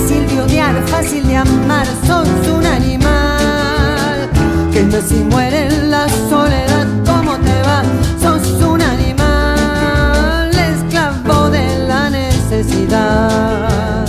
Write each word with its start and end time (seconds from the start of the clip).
fácil 0.00 0.26
de 0.28 0.40
odiar, 0.40 0.82
fácil 0.86 1.26
de 1.26 1.36
amar, 1.36 1.86
sos 2.06 2.48
un 2.48 2.64
animal. 2.64 4.30
Que 4.72 4.82
no 4.82 5.00
si 5.00 5.16
muere 5.16 5.66
en 5.66 5.90
la 5.90 6.08
soledad, 6.28 6.86
¿cómo 7.06 7.36
te 7.38 7.62
va? 7.62 7.82
Sos 8.20 8.62
un 8.62 8.80
animal, 8.80 10.50
esclavo 10.50 11.50
de 11.50 11.86
la 11.86 12.10
necesidad. 12.10 14.06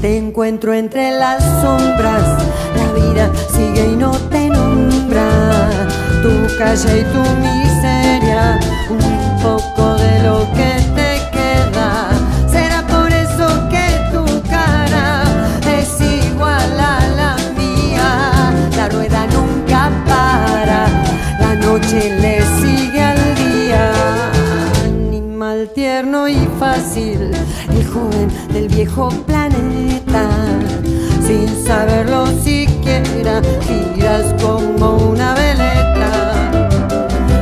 Te 0.00 0.18
encuentro 0.18 0.74
entre 0.74 1.12
las 1.12 1.42
sombras, 1.62 2.42
la 2.76 2.92
vida 2.92 3.30
sigue 3.54 3.92
y 3.92 3.96
no 3.96 4.10
te 4.30 4.48
nombra. 4.48 5.28
Tu 6.22 6.58
calle 6.58 7.00
y 7.00 7.04
tu 7.04 7.22
miseria, 7.40 8.58
un 8.90 9.42
poco 9.42 9.94
de 9.94 10.22
lo 10.22 10.46
que 10.54 10.83
noche 21.78 22.20
le 22.20 22.40
sigue 22.60 23.02
al 23.02 23.34
día. 23.34 23.92
Animal 24.84 25.68
tierno 25.74 26.28
y 26.28 26.38
fácil, 26.60 27.32
el 27.68 27.86
joven 27.86 28.28
del 28.52 28.68
viejo 28.68 29.08
planeta. 29.26 30.28
Sin 31.26 31.48
saberlo 31.66 32.26
siquiera, 32.44 33.42
giras 33.66 34.40
como 34.40 34.96
una 35.10 35.34
veleta. 35.34 36.10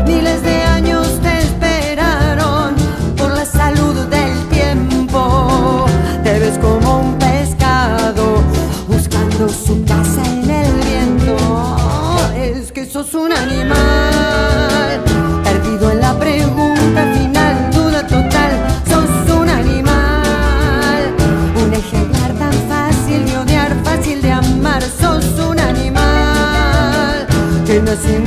Miles 0.07 0.43
de 0.43 0.63
años 0.79 1.07
te 1.23 1.39
esperaron 1.39 2.75
por 3.19 3.33
la 3.33 3.45
salud 3.45 3.95
del 4.17 4.49
tiempo. 4.49 5.85
Te 6.25 6.39
ves 6.39 6.59
como 6.59 7.01
un 7.01 7.19
pescado 7.19 8.43
buscando 8.89 9.49
su 9.49 9.85
casa 9.85 10.23
en 10.25 10.51
el 10.51 10.73
viento. 10.89 11.37
Es 12.35 12.73
que 12.73 12.87
sos 12.87 13.13
un 13.15 13.31
animal. 13.33 13.92
Görmesin 27.93 28.22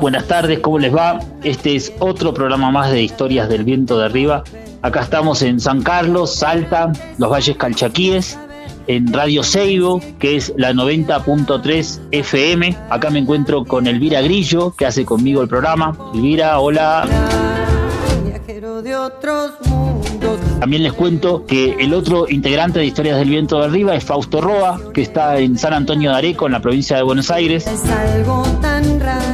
buenas 0.00 0.26
tardes, 0.26 0.58
¿cómo 0.60 0.78
les 0.78 0.94
va? 0.94 1.20
Este 1.42 1.76
es 1.76 1.92
otro 2.00 2.34
programa 2.34 2.70
más 2.70 2.90
de 2.90 3.02
Historias 3.02 3.48
del 3.48 3.64
Viento 3.64 3.98
de 3.98 4.06
Arriba. 4.06 4.42
Acá 4.82 5.00
estamos 5.02 5.42
en 5.42 5.60
San 5.60 5.82
Carlos, 5.82 6.34
Salta, 6.34 6.92
los 7.18 7.30
Valles 7.30 7.56
Calchaquíes, 7.56 8.38
en 8.86 9.12
Radio 9.12 9.42
Seibo, 9.42 10.00
que 10.18 10.36
es 10.36 10.52
la 10.56 10.72
90.3 10.72 12.00
FM. 12.10 12.76
Acá 12.90 13.10
me 13.10 13.20
encuentro 13.20 13.64
con 13.64 13.86
Elvira 13.86 14.20
Grillo, 14.22 14.74
que 14.76 14.86
hace 14.86 15.04
conmigo 15.04 15.40
el 15.42 15.48
programa. 15.48 15.96
Elvira, 16.14 16.58
hola. 16.58 17.06
También 20.60 20.82
les 20.82 20.92
cuento 20.92 21.46
que 21.46 21.76
el 21.78 21.94
otro 21.94 22.26
integrante 22.28 22.78
de 22.78 22.86
Historias 22.86 23.18
del 23.18 23.28
Viento 23.28 23.58
de 23.60 23.66
Arriba 23.66 23.94
es 23.94 24.04
Fausto 24.04 24.40
Roa, 24.40 24.80
que 24.92 25.02
está 25.02 25.38
en 25.38 25.58
San 25.58 25.72
Antonio 25.72 26.10
de 26.10 26.16
Areco, 26.16 26.46
en 26.46 26.52
la 26.52 26.60
provincia 26.60 26.96
de 26.96 27.02
Buenos 27.02 27.30
Aires. 27.30 27.66
Es 27.66 27.84
algo 27.90 28.42
tan 28.60 29.00
raro. 29.00 29.33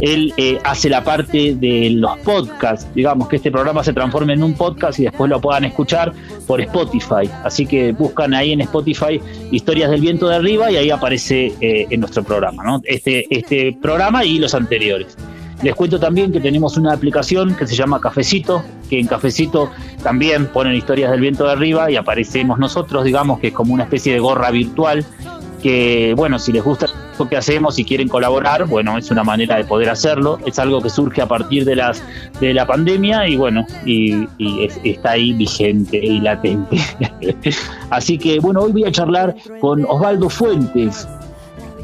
Él 0.00 0.32
eh, 0.36 0.58
hace 0.64 0.88
la 0.88 1.02
parte 1.02 1.54
de 1.54 1.90
los 1.90 2.16
podcasts, 2.18 2.86
digamos 2.94 3.28
que 3.28 3.36
este 3.36 3.50
programa 3.50 3.82
se 3.82 3.92
transforme 3.92 4.34
en 4.34 4.42
un 4.42 4.54
podcast 4.54 4.98
y 5.00 5.04
después 5.04 5.28
lo 5.28 5.40
puedan 5.40 5.64
escuchar 5.64 6.12
por 6.46 6.60
Spotify. 6.60 7.28
Así 7.44 7.66
que 7.66 7.92
buscan 7.92 8.32
ahí 8.34 8.52
en 8.52 8.60
Spotify 8.60 9.20
Historias 9.50 9.90
del 9.90 10.00
Viento 10.00 10.28
de 10.28 10.36
Arriba 10.36 10.70
y 10.70 10.76
ahí 10.76 10.90
aparece 10.90 11.52
eh, 11.60 11.86
en 11.90 12.00
nuestro 12.00 12.22
programa, 12.22 12.62
¿no? 12.62 12.80
Este, 12.84 13.26
este 13.30 13.76
programa 13.80 14.24
y 14.24 14.38
los 14.38 14.54
anteriores. 14.54 15.16
Les 15.62 15.74
cuento 15.74 15.98
también 15.98 16.30
que 16.30 16.40
tenemos 16.40 16.76
una 16.76 16.92
aplicación 16.92 17.56
que 17.56 17.66
se 17.66 17.74
llama 17.74 18.00
Cafecito, 18.00 18.62
que 18.88 19.00
en 19.00 19.08
Cafecito 19.08 19.70
también 20.04 20.46
ponen 20.46 20.76
historias 20.76 21.10
del 21.10 21.20
viento 21.20 21.44
de 21.44 21.50
arriba 21.50 21.90
y 21.90 21.96
aparecemos 21.96 22.60
nosotros, 22.60 23.02
digamos 23.02 23.40
que 23.40 23.48
es 23.48 23.52
como 23.52 23.74
una 23.74 23.82
especie 23.82 24.12
de 24.12 24.20
gorra 24.20 24.52
virtual 24.52 25.04
que, 25.62 26.14
bueno, 26.16 26.38
si 26.38 26.52
les 26.52 26.62
gusta 26.62 26.86
lo 27.18 27.28
que 27.28 27.36
hacemos 27.36 27.78
y 27.78 27.84
quieren 27.84 28.08
colaborar, 28.08 28.66
bueno, 28.66 28.96
es 28.96 29.10
una 29.10 29.24
manera 29.24 29.56
de 29.56 29.64
poder 29.64 29.90
hacerlo. 29.90 30.38
Es 30.46 30.58
algo 30.58 30.80
que 30.80 30.90
surge 30.90 31.20
a 31.20 31.26
partir 31.26 31.64
de 31.64 31.76
las 31.76 32.02
de 32.40 32.54
la 32.54 32.66
pandemia 32.66 33.28
y 33.28 33.36
bueno, 33.36 33.66
y, 33.84 34.28
está 34.84 35.12
ahí 35.12 35.32
vigente 35.32 35.98
y 35.98 36.20
latente. 36.20 36.78
Así 37.90 38.18
que, 38.18 38.40
bueno, 38.40 38.60
hoy 38.60 38.72
voy 38.72 38.84
a 38.84 38.92
charlar 38.92 39.34
con 39.60 39.84
Osvaldo 39.84 40.28
Fuentes. 40.28 41.08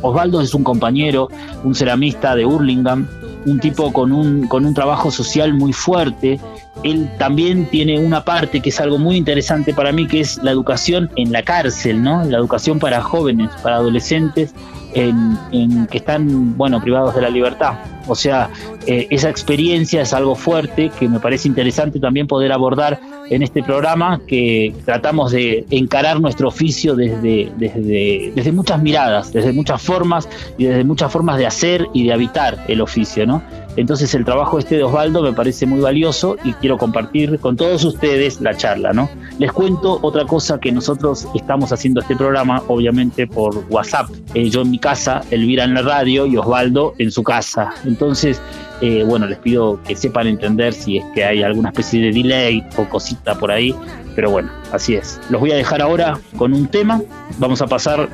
Osvaldo 0.02 0.40
es 0.40 0.54
un 0.54 0.64
compañero, 0.64 1.28
un 1.64 1.74
ceramista 1.74 2.36
de 2.36 2.44
Hurlingham, 2.44 3.08
un 3.46 3.58
tipo 3.58 3.92
con 3.92 4.12
un, 4.12 4.46
con 4.48 4.66
un 4.66 4.74
trabajo 4.74 5.10
social 5.10 5.54
muy 5.54 5.72
fuerte. 5.72 6.38
Él 6.82 7.08
también 7.18 7.66
tiene 7.70 7.98
una 7.98 8.24
parte 8.24 8.60
que 8.60 8.70
es 8.70 8.80
algo 8.80 8.98
muy 8.98 9.16
interesante 9.16 9.72
para 9.72 9.92
mí, 9.92 10.06
que 10.06 10.20
es 10.20 10.38
la 10.38 10.50
educación 10.50 11.10
en 11.16 11.32
la 11.32 11.42
cárcel, 11.42 12.02
¿no? 12.02 12.24
La 12.24 12.38
educación 12.38 12.78
para 12.78 13.00
jóvenes, 13.00 13.50
para 13.62 13.76
adolescentes, 13.76 14.54
en, 14.94 15.86
que 15.90 15.98
están, 15.98 16.56
bueno, 16.56 16.80
privados 16.80 17.14
de 17.14 17.22
la 17.22 17.30
libertad. 17.30 17.74
O 18.06 18.14
sea, 18.14 18.50
eh, 18.86 19.06
esa 19.10 19.30
experiencia 19.30 20.02
es 20.02 20.12
algo 20.12 20.34
fuerte 20.34 20.90
que 20.98 21.08
me 21.08 21.20
parece 21.20 21.48
interesante 21.48 21.98
también 21.98 22.26
poder 22.26 22.52
abordar 22.52 23.00
en 23.30 23.42
este 23.42 23.62
programa, 23.62 24.20
que 24.26 24.74
tratamos 24.84 25.32
de 25.32 25.64
encarar 25.70 26.20
nuestro 26.20 26.48
oficio 26.48 26.94
desde, 26.94 27.50
desde, 27.56 28.32
desde 28.34 28.52
muchas 28.52 28.82
miradas, 28.82 29.32
desde 29.32 29.52
muchas 29.52 29.80
formas 29.80 30.28
y 30.58 30.64
desde 30.64 30.84
muchas 30.84 31.10
formas 31.10 31.38
de 31.38 31.46
hacer 31.46 31.86
y 31.94 32.04
de 32.04 32.12
habitar 32.12 32.58
el 32.68 32.80
oficio, 32.80 33.26
¿no? 33.26 33.42
Entonces 33.76 34.14
el 34.14 34.24
trabajo 34.24 34.58
este 34.58 34.76
de 34.76 34.84
Osvaldo 34.84 35.22
me 35.22 35.32
parece 35.32 35.66
muy 35.66 35.80
valioso 35.80 36.36
y 36.44 36.52
quiero 36.54 36.78
compartir 36.78 37.38
con 37.40 37.56
todos 37.56 37.84
ustedes 37.84 38.40
la 38.40 38.56
charla, 38.56 38.92
¿no? 38.92 39.08
Les 39.38 39.52
cuento 39.52 39.98
otra 40.02 40.24
cosa 40.24 40.58
que 40.58 40.70
nosotros 40.70 41.26
estamos 41.34 41.72
haciendo 41.72 42.00
este 42.00 42.16
programa, 42.16 42.62
obviamente 42.68 43.26
por 43.26 43.64
WhatsApp. 43.70 44.10
Eh, 44.34 44.48
yo 44.48 44.62
en 44.62 44.70
mi 44.70 44.78
casa, 44.78 45.22
Elvira 45.30 45.64
en 45.64 45.74
la 45.74 45.82
radio 45.82 46.26
y 46.26 46.36
Osvaldo 46.36 46.94
en 46.98 47.10
su 47.10 47.22
casa. 47.22 47.74
Entonces, 47.84 48.40
eh, 48.80 49.04
bueno, 49.06 49.26
les 49.26 49.38
pido 49.38 49.80
que 49.82 49.96
sepan 49.96 50.26
entender 50.26 50.72
si 50.72 50.98
es 50.98 51.04
que 51.14 51.24
hay 51.24 51.42
alguna 51.42 51.70
especie 51.70 52.00
de 52.00 52.12
delay 52.12 52.66
o 52.76 52.84
cosita 52.84 53.34
por 53.36 53.50
ahí, 53.50 53.74
pero 54.14 54.30
bueno, 54.30 54.50
así 54.72 54.94
es. 54.94 55.20
Los 55.30 55.40
voy 55.40 55.52
a 55.52 55.56
dejar 55.56 55.82
ahora 55.82 56.18
con 56.36 56.52
un 56.52 56.68
tema. 56.68 57.00
Vamos 57.38 57.60
a 57.62 57.66
pasar 57.66 58.08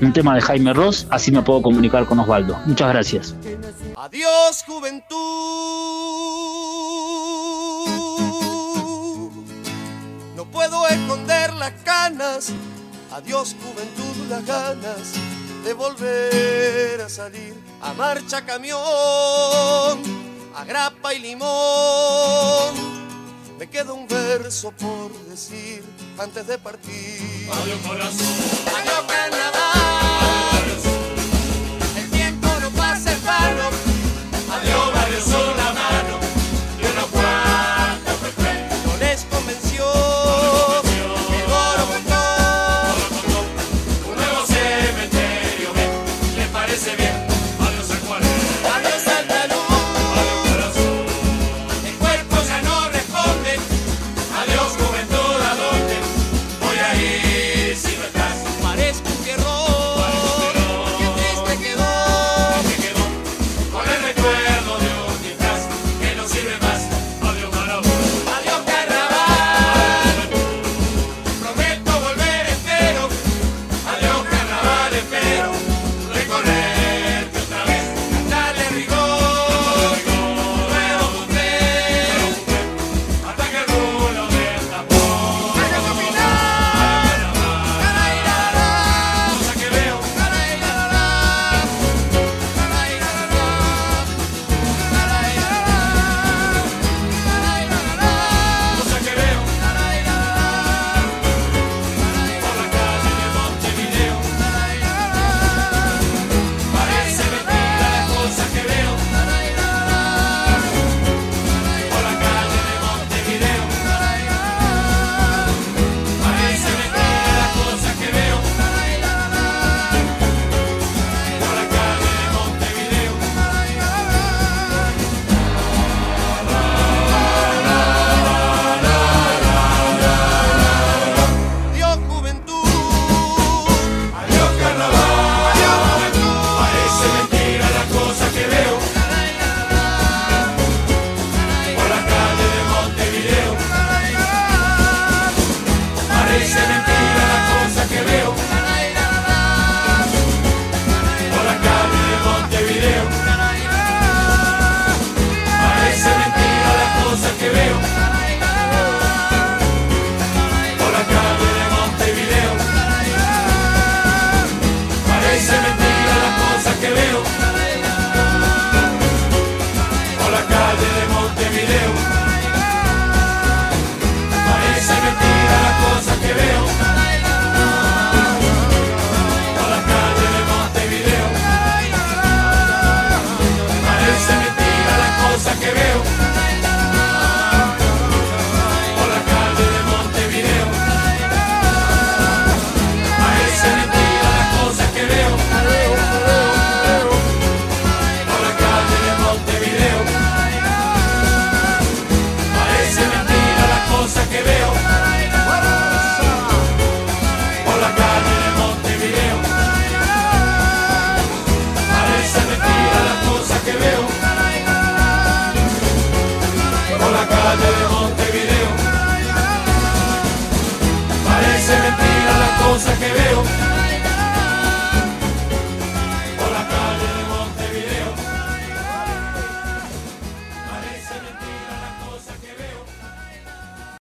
un 0.00 0.12
tema 0.12 0.34
de 0.34 0.40
Jaime 0.40 0.72
Ross, 0.72 1.06
así 1.10 1.30
me 1.30 1.42
puedo 1.42 1.62
comunicar 1.62 2.04
con 2.06 2.18
Osvaldo. 2.18 2.58
Muchas 2.66 2.90
gracias. 2.90 3.36
Adiós 4.02 4.64
juventud. 4.66 5.10
No 10.34 10.46
puedo 10.46 10.88
esconder 10.88 11.52
las 11.52 11.72
canas. 11.84 12.50
Adiós 13.12 13.54
juventud, 13.62 14.26
las 14.30 14.46
ganas 14.46 15.12
de 15.64 15.74
volver 15.74 16.98
a 17.02 17.10
salir 17.10 17.54
a 17.82 17.92
marcha 17.92 18.46
camión, 18.46 18.80
a 18.80 20.64
grapa 20.66 21.12
y 21.12 21.18
limón. 21.18 22.72
Me 23.58 23.68
queda 23.68 23.92
un 23.92 24.08
verso 24.08 24.72
por 24.72 25.12
decir 25.26 25.84
antes 26.18 26.46
de 26.46 26.56
partir. 26.56 27.50
Adiós 27.52 27.78
corazón. 27.86 28.26
Adiós. 28.78 29.79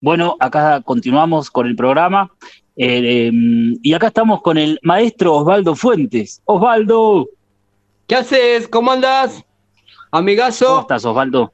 Bueno, 0.09 0.35
acá 0.39 0.81
continuamos 0.81 1.51
con 1.51 1.67
el 1.67 1.75
programa. 1.75 2.31
eh, 2.75 3.27
em, 3.27 3.77
y 3.83 3.93
acá 3.93 4.07
estamos 4.07 4.41
con 4.41 4.57
el 4.57 4.79
maestro 4.81 5.35
Osvaldo 5.35 5.75
Fuentes. 5.75 6.41
Osvaldo, 6.45 7.29
¿Qué 8.07 8.15
haces? 8.15 8.67
¿Cómo 8.67 8.91
andas? 8.91 9.45
Amigazo. 10.09 10.65
¿Cómo 10.65 10.79
estás, 10.81 11.05
Osvaldo? 11.05 11.53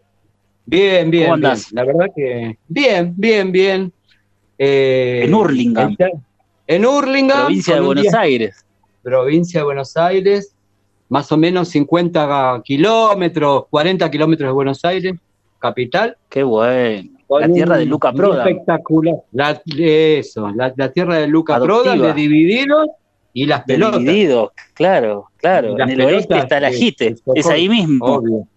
Bien, 0.65 1.11
bien. 1.11 1.23
¿Cómo 1.25 1.33
andás? 1.33 1.69
bien. 1.69 1.75
La 1.75 1.83
verdad 1.83 2.05
que. 2.15 2.57
Bien, 2.69 3.13
bien, 3.17 3.51
bien. 3.51 3.91
Eh, 4.57 5.23
En 5.25 5.33
Hurlingham. 5.33 5.97
En 6.65 6.85
Hurlingham. 6.85 7.39
Provincia 7.47 7.75
de 7.75 7.81
Buenos 7.81 8.03
día- 8.03 8.19
Aires. 8.21 8.65
Provincia 9.03 9.59
de 9.59 9.65
Buenos 9.65 9.97
Aires. 9.97 10.55
Más 11.09 11.29
o 11.29 11.35
menos 11.35 11.67
50 11.67 12.61
kilómetros, 12.63 13.65
40 13.69 14.09
kilómetros 14.09 14.47
de 14.47 14.53
Buenos 14.53 14.85
Aires, 14.85 15.13
capital. 15.59 16.15
Qué 16.29 16.41
bueno. 16.43 17.14
Con 17.27 17.41
La 17.41 17.49
tierra 17.51 17.73
un- 17.73 17.79
de 17.79 17.85
Luca 17.85 18.09
un 18.11 18.15
Prodan. 18.15 18.47
Espectacular. 18.47 19.15
La- 19.31 19.61
eso, 19.65 20.49
la, 20.55 20.73
la 20.75 20.91
tierra 20.91 21.17
de 21.19 21.27
Luca 21.27 21.55
Adoptiva. 21.55 21.81
Prodan, 21.83 22.01
de 22.01 22.13
Divididos 22.13 22.87
y 23.33 23.45
las 23.47 23.63
pelotas. 23.63 23.99
Dividido, 23.99 24.53
claro, 24.73 25.25
claro. 25.37 25.77
En 25.79 25.89
el 25.89 26.01
oeste 26.01 26.37
está 26.37 26.57
el 26.59 26.65
ajite. 26.65 27.15
Es 27.33 27.47
ahí 27.47 27.67
mismo. 27.67 28.05
Obvio. 28.05 28.47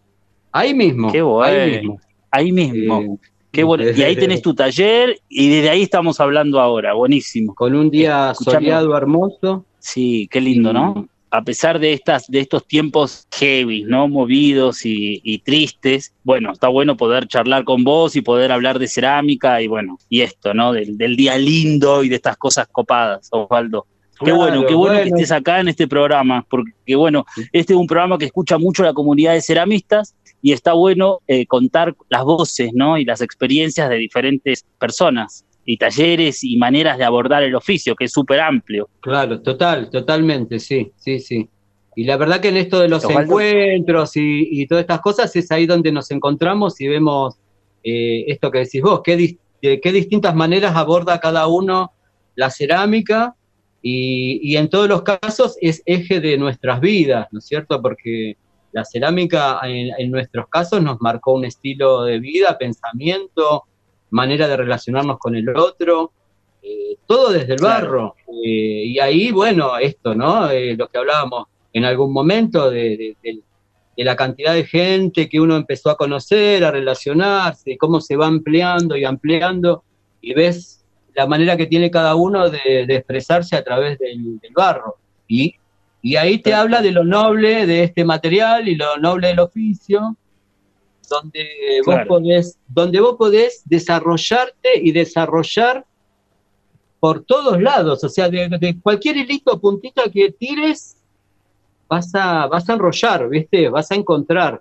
Ahí 0.53 0.75
mismo. 0.75 1.11
Qué 1.13 1.19
Ahí 1.19 1.25
bueno. 1.25 1.67
mismo. 1.77 2.01
Ahí 2.31 2.53
mismo. 2.53 3.01
Eh, 3.01 3.09
Qué 3.51 3.65
bueno. 3.65 3.85
Y 3.97 4.03
ahí 4.03 4.15
tenés 4.15 4.43
tu 4.43 4.55
taller 4.55 5.19
y 5.29 5.49
desde 5.49 5.71
ahí 5.71 5.83
estamos 5.83 6.21
hablando 6.21 6.61
ahora. 6.61 6.93
Buenísimo. 6.93 7.55
Con 7.55 7.75
un 7.75 7.91
día 7.91 8.33
Escuchame. 8.33 8.57
soleado 8.57 8.95
hermoso. 8.97 9.65
Sí, 9.79 10.29
qué 10.31 10.41
lindo, 10.41 10.71
Y- 10.71 10.75
¿no? 10.75 11.09
A 11.31 11.43
pesar 11.43 11.79
de 11.79 11.93
estas, 11.93 12.27
de 12.29 12.41
estos 12.41 12.67
tiempos 12.67 13.27
heavy, 13.33 13.85
¿no? 13.85 14.09
Movidos 14.09 14.87
y, 14.87 15.21
y 15.23 15.41
tristes, 15.41 16.15
bueno, 16.25 16.53
está 16.53 16.69
bueno 16.69 16.97
poder 16.97 17.27
charlar 17.29 17.65
con 17.65 17.85
vos 17.85 18.17
y 18.17 18.23
poder 18.23 18.51
hablar 18.51 18.79
de 18.79 18.89
cerámica 18.89 19.61
y 19.61 19.67
bueno, 19.67 19.99
y 20.09 20.23
esto, 20.23 20.55
¿no? 20.55 20.73
Del, 20.73 20.97
del 20.97 21.17
día 21.17 21.37
lindo 21.37 22.03
y 22.03 22.09
de 22.09 22.17
estas 22.17 22.37
cosas 22.37 22.67
copadas, 22.71 23.29
Osvaldo. 23.31 23.87
Qué 24.19 24.25
Claro, 24.25 24.39
bueno, 24.39 24.67
qué 24.67 24.75
bueno, 24.75 25.01
que 25.03 25.09
estés 25.11 25.31
acá 25.31 25.61
en 25.61 25.69
este 25.69 25.87
programa, 25.87 26.45
porque 26.51 26.97
bueno, 26.97 27.25
este 27.53 27.73
es 27.75 27.79
un 27.79 27.87
programa 27.87 28.19
que 28.19 28.25
escucha 28.25 28.59
mucho 28.59 28.83
la 28.83 28.93
comunidad 28.93 29.35
de 29.35 29.43
ceramistas 29.43 30.17
y 30.43 30.53
está 30.53 30.73
bueno 30.73 31.21
eh, 31.29 31.47
contar 31.47 31.95
las 32.09 32.25
voces, 32.25 32.73
¿no? 32.75 32.99
Y 32.99 33.05
las 33.05 33.21
experiencias 33.21 33.89
de 33.89 33.97
diferentes 33.97 34.65
personas 34.79 35.45
y 35.71 35.77
talleres 35.77 36.43
y 36.45 36.57
maneras 36.57 36.97
de 36.97 37.05
abordar 37.05 37.43
el 37.43 37.55
oficio, 37.55 37.95
que 37.95 38.07
es 38.07 38.13
súper 38.13 38.41
amplio. 38.41 38.89
Claro, 39.01 39.43
total, 39.43 39.91
totalmente, 39.91 40.59
sí, 40.61 40.93
sí, 40.97 41.21
sí. 41.21 41.47
Y 41.95 42.05
la 42.05 42.17
verdad 42.17 42.41
que 42.41 42.49
en 42.49 42.57
esto 42.57 42.81
de 42.81 42.89
los 42.89 43.05
encuentros 43.05 44.17
y, 44.17 44.49
y 44.51 44.67
todas 44.67 44.81
estas 44.81 45.03
cosas 45.03 45.37
es 45.37 45.53
ahí 45.53 45.67
donde 45.67 45.93
nos 45.93 46.11
encontramos 46.11 46.81
y 46.81 46.89
vemos 46.89 47.37
eh, 47.85 48.25
esto 48.29 48.51
que 48.51 48.61
decís 48.61 48.81
vos, 48.81 49.03
qué, 49.05 49.37
de 49.61 49.81
qué 49.81 49.93
distintas 49.93 50.35
maneras 50.35 50.75
aborda 50.75 51.21
cada 51.21 51.47
uno 51.49 51.93
la 52.35 52.49
cerámica 52.49 53.35
y, 53.83 54.41
y 54.43 54.57
en 54.57 54.71
todos 54.71 54.89
los 54.89 55.03
casos 55.03 55.59
es 55.61 55.83
eje 55.85 56.21
de 56.21 56.39
nuestras 56.39 56.81
vidas, 56.81 57.29
¿no 57.31 57.41
es 57.41 57.47
cierto? 57.47 57.83
Porque 57.83 58.39
la 58.73 58.87
cerámica 58.87 59.61
en, 59.65 59.91
en 59.99 60.11
nuestros 60.11 60.49
casos 60.49 60.83
nos 60.83 60.99
marcó 61.03 61.35
un 61.35 61.45
estilo 61.45 62.05
de 62.05 62.21
vida, 62.21 62.57
pensamiento, 62.57 63.65
manera 64.11 64.49
de 64.49 64.57
relacionarnos 64.57 65.19
con 65.19 65.35
el 65.37 65.49
otro, 65.57 66.13
eh, 66.63 66.97
todo 67.07 67.31
desde 67.33 67.55
el 67.55 67.59
Claro. 67.61 67.87
barro. 67.87 68.15
Eh, 68.45 68.85
y 68.87 68.99
ahí, 68.99 69.31
bueno, 69.33 69.79
esto, 69.79 70.15
¿no? 70.15 70.51
Eh, 70.51 70.75
lo 70.77 70.89
que 70.89 70.99
hablábamos 70.99 71.47
en 71.73 71.85
algún 71.85 72.13
momento 72.13 72.71
de, 72.71 72.81
de- 72.97 73.17
de- 73.23 73.41
de 73.97 74.05
la 74.05 74.15
cantidad 74.15 74.55
de 74.55 74.65
gente 74.65 75.29
que 75.29 75.41
uno 75.41 75.57
empezó 75.57 75.91
a 75.91 75.97
conocer, 75.97 76.65
a 76.65 76.71
relacionarse, 76.71 77.77
cómo 77.77 78.01
se 78.01 78.15
va 78.17 78.27
ampliando 78.27 78.97
y 78.97 79.05
ampliando, 79.05 79.83
y 80.21 80.35
ves 80.35 80.85
la 81.15 81.27
manera 81.27 81.57
que 81.57 81.67
tiene 81.67 81.91
cada 81.91 82.15
uno 82.15 82.49
de, 82.49 82.83
expresarse 82.89 83.57
a 83.57 83.65
través 83.65 83.99
del, 83.99 84.39
del 84.39 84.53
barro. 84.53 84.97
Y, 85.27 85.53
y 86.01 86.15
ahí 86.15 86.39
te 86.39 86.55
habla 86.55 86.81
de 86.81 86.93
lo 86.93 87.03
noble 87.03 87.67
de 87.67 87.83
este 87.83 88.05
material 88.05 88.69
y 88.69 88.77
lo 88.77 88.99
noble 88.99 89.29
del 89.29 89.41
oficio, 89.41 90.17
donde 91.09 91.49
vos 91.85 92.01
podés, 92.07 92.59
donde 92.69 93.01
vos 93.01 93.17
podés 93.17 93.63
desarrollarte 93.65 94.79
y 94.83 94.93
desarrollar 94.93 95.85
por 97.01 97.25
todos 97.25 97.61
lados, 97.61 98.03
o 98.03 98.09
sea, 98.09 98.29
de, 98.29 98.49
de 98.49 98.81
cualquier 98.81 99.17
hilito 99.17 99.53
o 99.53 99.61
puntita 99.61 100.03
que 100.13 100.33
tires, 100.33 100.97
vas 101.89 102.13
a, 102.15 102.47
vas 102.47 102.69
a 102.69 102.73
enrollar, 102.75 103.29
¿viste? 103.29 103.69
Vas 103.69 103.91
a 103.91 103.95
encontrar. 103.95 104.61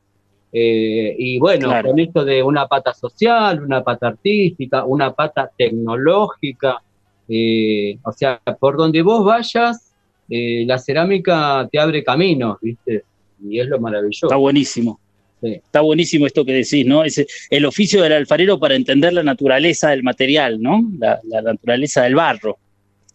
Eh, 0.53 1.15
y 1.17 1.39
bueno, 1.39 1.67
Claro. 1.67 1.89
con 1.89 1.99
esto 1.99 2.23
de 2.23 2.41
una 2.41 2.67
pata 2.67 2.93
social, 2.93 3.61
una 3.63 3.83
pata 3.83 4.07
artística, 4.07 4.85
una 4.85 5.13
pata 5.13 5.49
tecnológica, 5.57 6.81
eh, 7.27 7.97
o 8.03 8.11
sea, 8.11 8.39
por 8.59 8.77
donde 8.77 9.01
vos 9.01 9.25
vayas, 9.25 9.93
eh, 10.29 10.63
la 10.65 10.77
cerámica 10.77 11.67
te 11.71 11.79
abre 11.79 12.03
caminos, 12.03 12.57
¿viste? 12.61 13.03
Y 13.43 13.59
es 13.59 13.67
lo 13.67 13.79
maravilloso. 13.79 14.27
Está 14.27 14.37
buenísimo. 14.37 14.99
Está 15.41 15.81
buenísimo 15.81 16.25
esto 16.25 16.43
que 16.43 16.53
decís, 16.53 16.85
¿no? 16.85 17.03
Es 17.03 17.23
el 17.49 17.65
oficio 17.65 18.01
del 18.01 18.13
alfarero 18.13 18.59
para 18.59 18.75
entender 18.75 19.13
la 19.13 19.23
naturaleza 19.23 19.89
del 19.91 20.01
material, 20.03 20.59
¿no? 20.61 20.81
La, 20.97 21.19
la 21.25 21.41
naturaleza 21.41 22.03
del 22.03 22.15
barro. 22.15 22.57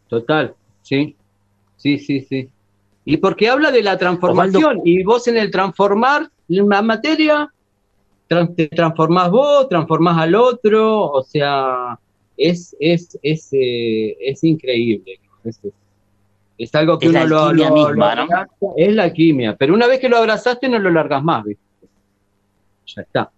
Total, 0.09 0.55
sí, 0.83 1.17
sí, 1.77 1.99
sí, 1.99 2.21
sí. 2.21 2.49
Y 3.05 3.17
porque 3.17 3.49
habla 3.49 3.73
de 3.73 3.83
la 3.83 3.99
transformación, 3.99 4.81
y 4.85 5.03
vos 5.03 5.27
en 5.27 5.37
el 5.37 5.51
transformar 5.51 6.29
la 6.47 6.81
materia, 6.83 7.53
te 8.57 8.69
transformás 8.69 9.31
vos, 9.31 9.69
transformás 9.69 10.19
al 10.19 10.35
otro, 10.37 11.11
o 11.11 11.23
sea, 11.25 11.99
es, 12.37 12.77
es, 12.79 13.19
es, 13.23 13.49
eh, 13.53 14.17
es 14.21 14.45
increíble. 14.45 15.19
Es, 15.45 15.59
es 16.57 16.75
algo 16.77 16.99
que 17.01 17.07
Es 17.07 17.11
uno 17.11 17.21
la 17.21 17.27
lo, 17.27 17.53
lo- 17.53 17.75
misma, 17.75 18.15
lo 18.15 18.27
¿no? 18.27 18.75
es 18.77 18.95
la 18.95 19.03
alquimia, 19.05 19.57
pero 19.57 19.75
una 19.75 19.89
vez 19.89 19.99
que 19.99 20.09
lo 20.09 20.19
abrazaste 20.19 20.69
no 20.69 20.79
lo 20.79 20.91
largas 20.91 21.23
más, 21.25 21.43
¿viste? 21.45 21.63
Ya 22.87 23.03
está, 23.03 23.31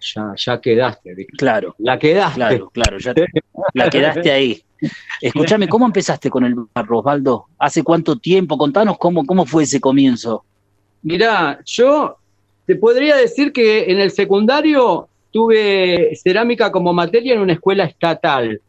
ya, 0.00 0.34
ya 0.36 0.60
quedaste, 0.60 1.14
¿viste? 1.14 1.36
Claro, 1.36 1.74
La 1.78 1.98
quedaste. 1.98 2.34
claro, 2.36 2.70
claro. 2.70 2.98
Ya 2.98 3.14
la 3.74 3.90
quedaste 3.90 4.30
ahí. 4.30 4.62
Escúchame, 5.20 5.68
¿cómo 5.68 5.84
empezaste 5.86 6.30
con 6.30 6.44
el 6.44 6.54
barro, 6.74 6.98
Osvaldo? 7.00 7.46
¿Hace 7.58 7.82
cuánto 7.82 8.16
tiempo? 8.18 8.56
Contanos 8.56 8.96
cómo, 8.98 9.24
cómo 9.26 9.44
fue 9.44 9.64
ese 9.64 9.78
comienzo. 9.80 10.44
Mirá, 11.02 11.60
yo 11.66 12.16
te 12.66 12.76
podría 12.76 13.16
decir 13.16 13.52
que 13.52 13.90
en 13.90 14.00
el 14.00 14.10
secundario 14.10 15.08
tuve 15.30 16.14
cerámica 16.16 16.72
como 16.72 16.92
materia 16.92 17.34
en 17.34 17.40
una 17.40 17.52
escuela 17.52 17.84
estatal. 17.84 18.60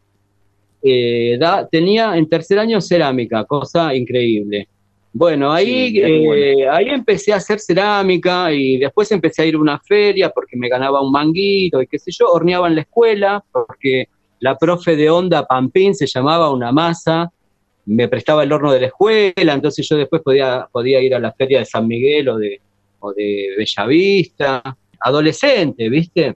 Eh, 0.83 1.37
da- 1.39 1.67
tenía 1.67 2.17
en 2.17 2.27
tercer 2.27 2.59
año 2.59 2.81
cerámica, 2.81 3.45
cosa 3.45 3.93
increíble. 3.95 4.67
Bueno, 5.13 5.51
ahí, 5.51 5.97
eh, 5.97 6.67
ahí 6.69 6.87
empecé 6.87 7.33
a 7.33 7.37
hacer 7.37 7.59
cerámica 7.59 8.51
y 8.53 8.77
después 8.77 9.11
empecé 9.11 9.41
a 9.41 9.45
ir 9.45 9.55
a 9.55 9.59
una 9.59 9.79
feria 9.79 10.29
porque 10.29 10.55
me 10.55 10.69
ganaba 10.69 11.01
un 11.01 11.11
manguito 11.11 11.81
y 11.81 11.87
qué 11.87 11.99
sé 11.99 12.11
yo, 12.11 12.29
horneaba 12.31 12.67
en 12.69 12.75
la 12.75 12.81
escuela 12.81 13.43
porque 13.51 14.05
la 14.39 14.57
profe 14.57 14.95
de 14.95 15.09
onda 15.09 15.45
Pampín 15.45 15.93
se 15.95 16.07
llamaba 16.07 16.51
una 16.51 16.71
masa, 16.71 17.29
me 17.85 18.07
prestaba 18.07 18.43
el 18.43 18.53
horno 18.53 18.71
de 18.71 18.79
la 18.79 18.87
escuela, 18.87 19.53
entonces 19.53 19.87
yo 19.87 19.97
después 19.97 20.21
podía, 20.21 20.67
podía 20.71 21.01
ir 21.01 21.13
a 21.13 21.19
la 21.19 21.33
feria 21.33 21.59
de 21.59 21.65
San 21.65 21.87
Miguel 21.87 22.29
o 22.29 22.37
de, 22.37 22.61
o 22.99 23.11
de 23.13 23.49
Bellavista, 23.57 24.77
adolescente, 24.99 25.89
¿viste? 25.89 26.35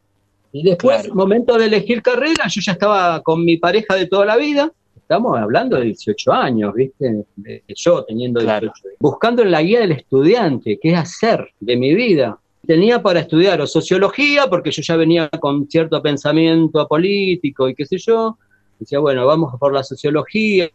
Y 0.52 0.64
después, 0.64 1.02
Claro. 1.02 1.16
momento 1.16 1.58
de 1.58 1.66
elegir 1.66 2.02
carrera, 2.02 2.48
yo 2.50 2.62
ya 2.62 2.74
estaba 2.74 3.22
con 3.22 3.44
mi 3.46 3.58
pareja 3.58 3.96
de 3.96 4.08
toda 4.08 4.26
la 4.26 4.38
vida, 4.38 4.72
estamos 5.06 5.38
hablando 5.38 5.78
de 5.78 5.84
18 5.86 6.32
años, 6.34 6.74
¿viste? 6.74 7.24
De- 7.36 7.64
yo 7.76 8.04
teniendo 8.06 8.40
18 8.40 8.60
Claro. 8.60 8.74
años. 8.76 8.96
Buscando 9.00 9.44
en 9.44 9.52
la 9.52 9.62
guía 9.62 9.82
del 9.82 9.92
estudiante, 9.92 10.80
qué 10.82 10.96
hacer 10.96 11.48
de 11.60 11.78
mi 11.78 11.94
vida. 11.94 12.40
Tenía 12.66 13.02
para 13.04 13.20
estudiar 13.20 13.62
o 13.62 13.68
sociología, 13.68 14.48
porque 14.50 14.72
yo 14.72 14.82
ya 14.82 14.96
venía 14.96 15.30
con 15.30 15.68
cierto 15.70 16.02
pensamiento 16.02 16.88
político 16.88 17.70
y 17.70 17.76
qué 17.76 17.86
sé 17.86 17.98
yo. 18.00 18.38
Decía, 18.80 18.98
bueno, 19.00 19.28
vamos 19.28 19.54
por 19.60 19.72
la 19.72 19.84
sociología, 19.84 20.70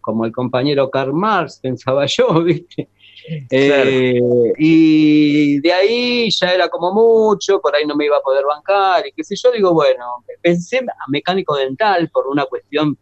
como 0.00 0.24
el 0.24 0.30
compañero 0.30 0.88
Karl 0.88 1.12
Marx, 1.12 1.58
pensaba 1.62 2.06
yo, 2.06 2.42
¿viste? 2.44 2.88
Eh, 3.50 4.20
y 4.56 5.58
de 5.60 5.72
ahí 5.72 6.30
ya 6.30 6.54
era 6.54 6.68
como 6.68 6.92
mucho, 6.94 7.60
por 7.60 7.74
ahí 7.74 7.84
no 7.84 7.96
me 7.96 8.04
iba 8.04 8.16
a 8.18 8.20
poder 8.20 8.44
bancar 8.46 9.04
y 9.08 9.10
qué 9.10 9.24
sé 9.24 9.34
yo. 9.34 9.50
Digo, 9.50 9.72
bueno, 9.74 10.04
pensé 10.40 10.78
a 10.78 11.10
mecánico 11.10 11.56
dental 11.56 12.08
por 12.12 12.28
una 12.28 12.44
cuestión 12.46 12.96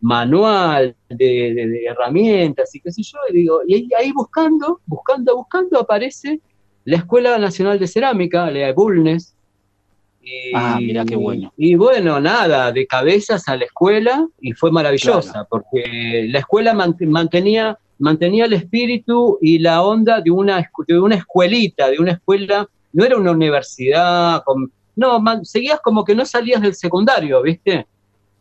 manual 0.00 0.96
de, 1.08 1.16
de- 1.54 1.66
de 1.68 1.84
herramientas 1.84 2.74
y 2.74 2.80
qué 2.80 2.90
sé 2.90 3.02
yo. 3.02 3.18
Y 3.30 3.34
digo, 3.34 3.60
y 3.66 3.74
ahí, 3.74 3.88
ahí 3.98 4.12
buscando, 4.12 4.80
buscando, 4.86 5.36
buscando, 5.36 5.80
aparece 5.80 6.40
la 6.84 6.96
Escuela 6.96 7.38
Nacional 7.38 7.78
de 7.78 7.86
Cerámica, 7.86 8.50
la 8.50 8.66
de 8.66 8.72
Bulnes. 8.72 9.34
Y- 10.22 10.52
Ah, 10.54 10.78
mirá 10.80 11.04
qué 11.04 11.16
bueno. 11.16 11.52
Y 11.56 11.74
bueno, 11.74 12.20
nada, 12.20 12.72
de 12.72 12.86
cabezas 12.86 13.48
a 13.48 13.56
la 13.56 13.64
escuela 13.64 14.26
y 14.40 14.52
fue 14.52 14.70
maravillosa, 14.70 15.44
porque 15.48 16.26
la 16.28 16.38
escuela 16.40 16.72
mant- 16.74 17.06
mantenía, 17.06 17.78
mantenía 17.98 18.44
el 18.46 18.52
espíritu 18.54 19.38
y 19.40 19.58
la 19.58 19.82
onda 19.82 20.20
de 20.20 20.30
una, 20.30 20.66
de 20.86 20.98
una 21.00 21.14
escuelita, 21.16 21.90
de 21.90 21.98
una 21.98 22.12
escuela, 22.12 22.66
no 22.92 23.04
era 23.04 23.16
una 23.16 23.32
universidad, 23.32 24.42
con- 24.44 24.70
no, 24.96 25.20
man- 25.20 25.44
seguías 25.44 25.80
como 25.80 26.04
que 26.04 26.14
no 26.14 26.24
salías 26.26 26.60
del 26.60 26.74
secundario, 26.74 27.40
¿viste? 27.42 27.86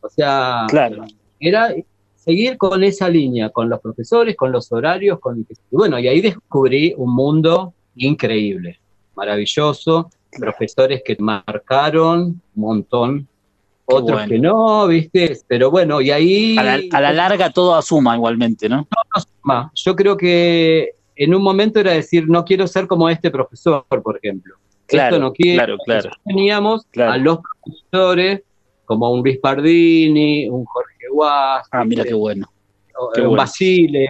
O 0.02 0.10
sea, 0.10 0.66
Claro. 0.70 1.06
Era 1.40 1.74
seguir 2.16 2.58
con 2.58 2.84
esa 2.84 3.08
línea, 3.10 3.50
con 3.50 3.70
los 3.70 3.80
profesores, 3.80 4.36
con 4.36 4.52
los 4.52 4.72
horarios, 4.72 5.20
con 5.20 5.40
y 5.40 5.76
bueno, 5.76 5.98
y 6.00 6.08
ahí 6.08 6.22
descubrí 6.22 6.94
un 6.98 7.14
mundo 7.16 7.74
increíble, 7.96 8.80
maravilloso, 9.16 10.10
profesores 10.38 11.02
que 11.04 11.16
marcaron 11.20 12.22
un 12.22 12.42
montón, 12.56 13.28
Qué 13.88 13.96
otros 13.96 14.20
bueno. 14.20 14.30
que 14.30 14.40
no, 14.40 14.88
¿viste? 14.88 15.38
Pero 15.48 15.72
bueno, 15.72 16.00
y 16.00 16.12
ahí... 16.12 16.56
A 16.60 16.64
la, 16.64 16.80
a 16.92 17.02
la 17.02 17.12
larga 17.14 17.50
todo 17.50 17.74
asuma 17.74 18.16
igualmente, 18.16 18.70
¿no? 18.70 18.88
Ma, 19.42 19.72
Yo 19.74 19.96
creo 19.96 20.16
que 20.16 20.90
en 21.16 21.34
un 21.34 21.42
momento 21.42 21.80
era 21.80 21.94
decir, 21.94 22.30
no 22.30 22.46
quiero 22.46 22.68
ser 22.68 22.86
como 22.86 23.10
este 23.10 23.32
profesor, 23.32 23.84
por 24.04 24.18
ejemplo. 24.22 24.56
Claro, 24.86 25.16
Esto 25.16 25.26
no 25.26 25.34
quiero. 25.34 25.58
claro, 25.58 25.78
claro. 25.86 26.10
Teníamos 26.24 26.86
Claro. 26.92 27.12
a 27.14 27.18
los 27.18 27.40
profesores 27.64 28.42
como 28.86 29.12
un 29.12 29.22
Luis 29.22 29.40
Pardini, 29.40 30.48
un 30.50 30.66
Jorge 30.66 30.94
Ah, 31.24 31.84
mira 31.86 32.04
qué 32.04 32.14
bueno. 32.14 32.48
o- 32.98 33.12
qué 33.14 33.22
un 33.22 33.28
bueno. 33.30 33.42
Basile. 33.42 34.08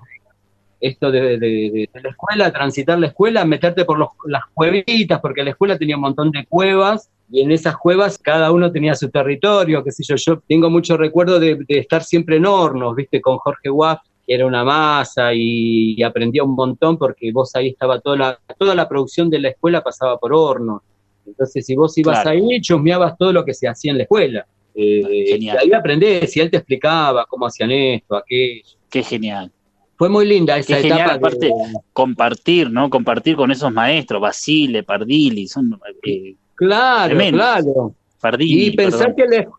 Esto 0.81 1.11
de, 1.11 1.21
de- 1.21 1.39
de- 1.39 1.89
de 1.93 2.01
la 2.01 2.09
escuela, 2.09 2.53
transitar 2.53 2.97
la 2.97 3.07
escuela, 3.07 3.43
meterte 3.43 3.83
por 3.83 3.99
los- 3.99 4.09
las 4.25 4.43
cuevitas, 4.53 5.19
porque 5.19 5.43
la 5.43 5.49
escuela 5.49 5.77
tenía 5.77 5.95
un 5.97 6.01
montón 6.03 6.31
de 6.31 6.45
cuevas 6.45 7.09
y 7.29 7.41
en 7.41 7.51
esas 7.51 7.75
cuevas 7.77 8.17
cada 8.17 8.51
uno 8.53 8.71
tenía 8.71 8.95
su 8.95 9.09
territorio, 9.09 9.83
qué 9.83 9.91
sé 9.91 10.03
yo. 10.07 10.15
Yo 10.15 10.41
tengo 10.47 10.69
mucho 10.69 10.95
recuerdo 10.95 11.37
de, 11.39 11.55
de 11.67 11.79
estar 11.79 12.01
siempre 12.03 12.37
en 12.37 12.45
hornos, 12.45 12.95
viste, 12.95 13.19
con 13.19 13.37
Jorge 13.39 13.69
Waff, 13.69 13.99
que 14.25 14.33
era 14.33 14.45
una 14.45 14.63
masa 14.63 15.33
y, 15.33 15.95
y 15.97 16.03
aprendía 16.03 16.43
un 16.45 16.55
montón 16.55 16.97
porque 16.97 17.29
vos 17.33 17.53
ahí 17.57 17.67
estaba 17.67 17.99
toda 17.99 18.15
la, 18.15 18.39
toda 18.57 18.73
la 18.73 18.87
producción 18.87 19.29
de 19.29 19.39
la 19.39 19.49
escuela 19.49 19.83
pasaba 19.83 20.17
por 20.17 20.31
hornos. 20.33 20.81
Entonces, 21.27 21.65
si 21.65 21.75
vos 21.75 21.95
ibas 21.97 22.21
Claro. 22.21 22.39
ahí, 22.39 22.61
chusmeabas 22.61 23.17
todo 23.17 23.33
lo 23.33 23.43
que 23.43 23.53
se 23.53 23.67
hacía 23.67 23.91
en 23.91 23.97
la 23.97 24.03
escuela. 24.03 24.47
Eh, 24.81 25.25
Genial. 25.27 25.57
y 25.61 25.65
ahí 25.65 25.73
aprendés, 25.73 26.37
y 26.37 26.39
él 26.39 26.49
te 26.49 26.57
explicaba 26.57 27.25
cómo 27.25 27.45
hacían 27.47 27.71
esto, 27.71 28.15
aquello. 28.15 28.63
Qué 28.89 29.03
genial. 29.03 29.51
Fue 29.97 30.07
muy 30.07 30.25
linda 30.25 30.57
esa 30.57 30.75
Qué 30.77 30.81
genial, 30.83 30.99
etapa. 31.01 31.15
aparte, 31.15 31.47
de- 31.47 31.53
Compartir, 31.91 32.71
¿no? 32.71 32.89
Compartir 32.89 33.35
con 33.35 33.51
esos 33.51 33.71
maestros, 33.73 34.21
Basile, 34.21 34.83
Pardili, 34.83 35.47
son 35.49 35.77
eh, 36.05 36.35
claro, 36.55 37.17
claro. 37.31 37.95
Pardini, 38.21 38.63
Y 38.67 38.71
pensar 38.77 39.13
perdón. 39.13 39.29
que 39.31 39.37
la, 39.37 39.49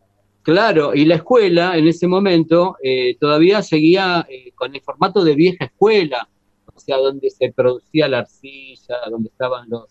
claro, 0.43 0.95
y 0.95 1.05
la 1.05 1.17
escuela 1.17 1.77
en 1.77 1.87
ese 1.89 2.07
momento 2.07 2.77
eh, 2.83 3.17
todavía 3.21 3.61
seguía 3.63 4.27
eh, 4.31 4.53
con 4.55 4.75
el 4.75 4.81
formato 4.81 5.23
de 5.23 5.35
vieja 5.35 5.67
escuela, 5.67 6.27
o 6.75 6.81
sea, 6.81 6.97
donde 6.97 7.29
se 7.29 7.53
producía 7.53 8.09
la 8.09 8.21
arcilla, 8.21 8.97
donde 9.11 9.29
estaban 9.29 9.69
los, 9.69 9.85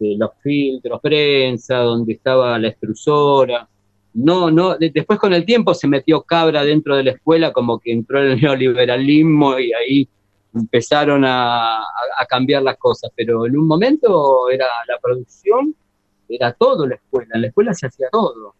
eh, 0.00 0.16
los 0.18 0.30
filtros, 0.42 1.00
prensa, 1.00 1.76
donde 1.78 2.14
estaba 2.14 2.58
la 2.58 2.68
extrusora. 2.68 3.68
No, 4.14 4.50
no, 4.50 4.76
de- 4.76 4.90
después 4.90 5.18
con 5.18 5.32
el 5.32 5.44
tiempo 5.44 5.72
se 5.74 5.88
metió 5.88 6.22
cabra 6.22 6.64
dentro 6.64 6.96
de 6.96 7.04
la 7.04 7.10
escuela, 7.12 7.52
como 7.52 7.78
que 7.78 7.92
entró 7.92 8.20
el 8.20 8.40
neoliberalismo 8.40 9.58
y 9.58 9.72
ahí 9.72 10.08
empezaron 10.54 11.24
a, 11.24 11.80
cambiar 12.28 12.62
las 12.62 12.76
cosas, 12.76 13.10
pero 13.16 13.46
en 13.46 13.56
un 13.58 13.66
momento 13.66 14.50
era 14.50 14.66
la 14.86 14.98
producción, 15.02 15.74
era 16.28 16.52
todo 16.52 16.86
la 16.86 16.96
escuela, 16.96 17.28
en 17.34 17.40
la 17.42 17.46
escuela 17.48 17.72
se 17.74 17.86
hacía 17.86 18.08
todo. 18.12 18.54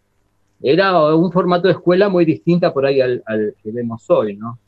Era 0.62 1.14
un 1.14 1.30
formato 1.32 1.68
de 1.68 1.74
escuela 1.74 2.08
muy 2.08 2.24
distinta 2.24 2.72
por 2.72 2.86
ahí 2.86 3.00
al, 3.00 3.22
al 3.26 3.54
que 3.62 3.70
vemos 3.72 4.04
hoy, 4.08 4.36
¿no? 4.36 4.58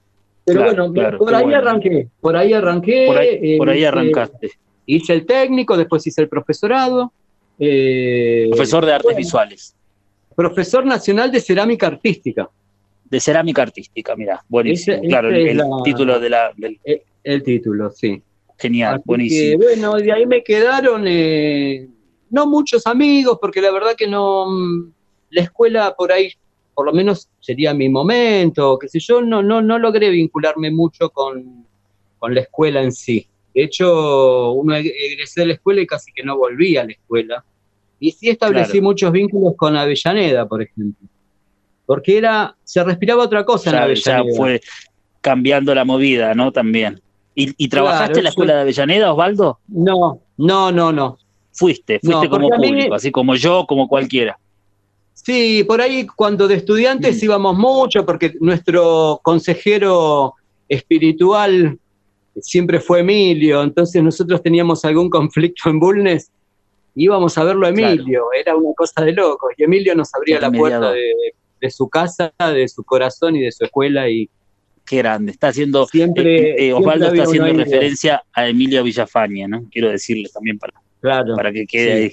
Pero 0.44 0.60
Claro, 0.60 0.76
bueno, 0.88 0.92
claro, 0.92 1.18
por 1.18 1.34
ahí 1.34 1.42
bueno. 1.44 1.58
arranqué, 1.58 2.08
por 2.20 2.36
ahí 2.36 2.52
arranqué. 2.52 3.04
Por 3.06 3.16
ahí, 3.18 3.28
eh, 3.42 3.56
por 3.58 3.68
ahí 3.70 3.78
hice- 3.78 3.86
arrancaste. 3.88 4.50
Hice 4.86 5.12
el 5.14 5.24
técnico, 5.24 5.76
después 5.78 6.06
hice 6.06 6.20
el 6.22 6.28
profesorado. 6.28 7.10
eh, 7.58 8.48
Profesor 8.50 8.84
de 8.84 8.92
artes 8.92 9.04
bueno, 9.04 9.16
visuales, 9.18 9.74
Profesor 10.36 10.84
nacional 10.84 11.30
de 11.30 11.40
cerámica 11.40 11.86
artística. 11.86 12.48
de 13.04 13.20
cerámica 13.20 13.62
artística, 13.62 14.16
mira, 14.16 14.42
buenísimo. 14.48 15.00
Claro, 15.08 15.28
el, 15.30 15.56
la- 15.56 15.66
título 15.84 16.18
de 16.18 16.30
la, 16.30 16.52
del 16.56 16.80
El 17.22 17.42
título, 17.42 17.90
sí. 17.90 18.20
genial, 18.58 18.94
Así 18.96 19.02
buenísimo. 19.06 19.58
que, 19.60 19.64
bueno, 19.66 19.94
de 19.96 20.12
ahí 20.12 20.26
me 20.26 20.42
quedaron 20.42 21.04
eh, 21.06 21.86
no 22.30 22.46
muchos 22.46 22.86
amigos, 22.86 23.38
porque 23.40 23.60
la 23.60 23.70
verdad 23.70 23.94
que 23.96 24.06
no. 24.08 24.46
mm, 24.50 24.92
La 25.30 25.42
escuela 25.42 25.94
por 25.96 26.10
ahí, 26.12 26.30
por 26.74 26.86
lo 26.86 26.92
menos 26.92 27.28
sería 27.40 27.72
mi 27.74 27.88
momento, 27.88 28.78
qué 28.78 28.88
sé 28.88 28.98
yo, 29.00 29.20
no, 29.22 29.42
no, 29.42 29.60
no 29.62 29.78
logré 29.78 30.10
vincularme 30.10 30.70
mucho 30.72 31.10
con, 31.10 31.66
con 32.18 32.34
la 32.34 32.40
escuela 32.40 32.82
en 32.82 32.90
sí. 32.92 33.26
De 33.54 33.62
hecho, 33.64 34.52
uno 34.52 34.74
eg- 34.76 34.92
egresé 34.96 35.42
de 35.42 35.46
la 35.46 35.52
escuela 35.54 35.80
y 35.82 35.86
casi 35.86 36.10
que 36.12 36.24
no 36.24 36.36
volví 36.36 36.76
a 36.76 36.84
la 36.84 36.92
escuela. 36.92 37.44
Y 38.06 38.10
sí 38.12 38.28
establecí 38.28 38.72
Claro. 38.72 38.84
muchos 38.84 39.12
vínculos 39.12 39.54
con 39.56 39.76
Avellaneda, 39.76 40.46
por 40.46 40.60
ejemplo. 40.62 41.08
Porque 41.86 42.18
era, 42.18 42.54
se 42.62 42.84
respiraba 42.84 43.22
otra 43.24 43.44
cosa 43.44 43.70
en 43.70 43.76
ya, 43.76 43.78
ya 43.94 44.16
Avellaneda. 44.18 44.36
fue 44.36 44.60
cambiando 45.22 45.74
la 45.74 45.84
movida, 45.86 46.34
¿no? 46.34 46.52
También. 46.52 47.00
¿Y, 47.34 47.54
y 47.56 47.68
trabajaste 47.68 48.04
Claro, 48.06 48.18
en 48.18 48.24
la 48.24 48.30
escuela 48.30 48.54
de 48.56 48.60
Avellaneda, 48.60 49.12
Osvaldo? 49.12 49.58
No, 49.68 50.20
no, 50.36 50.70
no, 50.70 50.92
no. 50.92 51.18
Fuiste, 51.52 51.98
fuiste 52.00 52.24
No, 52.26 52.30
como 52.30 52.48
mí- 52.58 52.68
público, 52.68 52.94
así 52.94 53.10
como 53.10 53.34
yo, 53.36 53.64
como 53.66 53.88
cualquiera. 53.88 54.38
Sí, 55.14 55.64
por 55.66 55.80
ahí 55.80 56.06
cuando 56.06 56.46
de 56.48 56.56
estudiantes 56.56 57.22
Mm. 57.22 57.24
íbamos 57.24 57.56
mucho, 57.56 58.04
porque 58.04 58.34
nuestro 58.40 59.20
consejero 59.22 60.34
espiritual 60.68 61.78
siempre 62.40 62.80
fue 62.80 63.00
Emilio, 63.00 63.62
entonces 63.62 64.02
nosotros 64.02 64.42
teníamos 64.42 64.84
algún 64.84 65.08
conflicto 65.08 65.70
en 65.70 65.78
Bulnes, 65.80 66.30
íbamos 66.94 67.36
a 67.38 67.44
verlo 67.44 67.66
a 67.66 67.70
Emilio, 67.70 68.24
era 68.38 68.56
una 68.56 68.72
cosa 68.76 69.04
de 69.04 69.12
locos, 69.12 69.50
y 69.56 69.64
Emilio 69.64 69.94
nos 69.94 70.14
abría 70.14 70.40
la 70.40 70.50
puerta 70.50 70.92
de, 70.92 71.02
de 71.60 71.70
su 71.70 71.88
casa, 71.88 72.32
de 72.38 72.68
su 72.68 72.84
corazón 72.84 73.36
y 73.36 73.42
de 73.42 73.52
su 73.52 73.64
escuela, 73.64 74.08
y 74.08 74.28
Qué 74.86 74.98
grande. 74.98 75.32
Está 75.32 75.48
haciendo, 75.48 75.86
siempre... 75.86 76.50
eh, 76.50 76.68
eh, 76.68 76.72
Osvaldo 76.74 77.06
siempre 77.10 77.22
está 77.22 77.30
haciendo 77.30 77.64
referencia 77.64 78.22
a 78.34 78.46
Emilio 78.48 78.82
Villafaña, 78.84 79.48
¿no? 79.48 79.64
Quiero 79.70 79.88
decirle 79.88 80.28
también 80.32 80.58
para, 80.58 80.74
Claro, 81.00 81.34
para 81.36 81.50
que 81.52 81.66
quede 81.66 81.96
Sí. 81.96 82.02
ahí. 82.02 82.12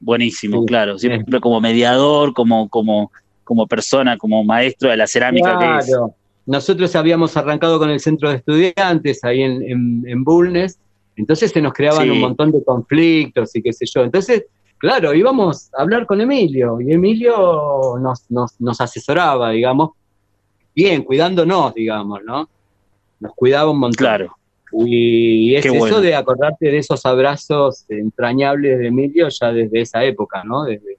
Buenísimo, 0.00 0.60
Sí. 0.62 0.66
claro. 0.66 0.98
Siempre 0.98 1.38
como 1.40 1.60
mediador, 1.60 2.34
como, 2.34 2.68
como, 2.68 3.12
como 3.44 3.68
persona, 3.68 4.18
como 4.18 4.42
maestro 4.42 4.90
de 4.90 4.96
la 4.96 5.06
cerámica 5.06 5.56
que 5.56 5.78
es. 5.78 5.86
Claro. 5.86 6.14
Nosotros 6.46 6.94
habíamos 6.96 7.36
arrancado 7.36 7.78
con 7.78 7.88
el 7.90 8.00
centro 8.00 8.28
de 8.28 8.36
estudiantes 8.36 9.22
ahí 9.22 9.42
en, 9.42 9.62
en, 9.62 10.02
en 10.06 10.24
Bulnes, 10.24 10.80
entonces 11.16 11.50
se 11.50 11.60
nos 11.62 11.72
creaban 11.72 12.04
Sí. 12.04 12.10
un 12.10 12.20
montón 12.20 12.50
de 12.52 12.62
conflictos 12.64 13.54
y 13.56 13.62
qué 13.62 13.72
sé 13.72 13.86
yo. 13.86 14.02
Entonces, 14.02 14.46
claro, 14.78 15.14
íbamos 15.14 15.70
a 15.74 15.82
hablar 15.82 16.06
con 16.06 16.20
Emilio 16.20 16.80
y 16.80 16.92
Emilio 16.92 17.94
nos, 18.00 18.30
nos, 18.30 18.60
nos 18.60 18.80
asesoraba, 18.80 19.50
digamos, 19.50 19.90
bien, 20.74 21.02
cuidándonos, 21.04 21.72
digamos, 21.74 22.20
¿no? 22.24 22.48
Nos 23.20 23.32
cuidaba 23.34 23.70
un 23.70 23.78
montón. 23.78 23.96
Claro, 23.98 24.36
Y 24.72 25.54
es 25.54 25.64
eso 25.66 26.00
de 26.00 26.14
acordarte 26.16 26.70
de 26.70 26.78
esos 26.78 27.06
abrazos 27.06 27.84
entrañables 27.88 28.78
de 28.80 28.88
Emilio 28.88 29.28
ya 29.28 29.52
desde 29.52 29.80
esa 29.82 30.02
época, 30.04 30.42
¿no? 30.44 30.64
Desde 30.64 30.98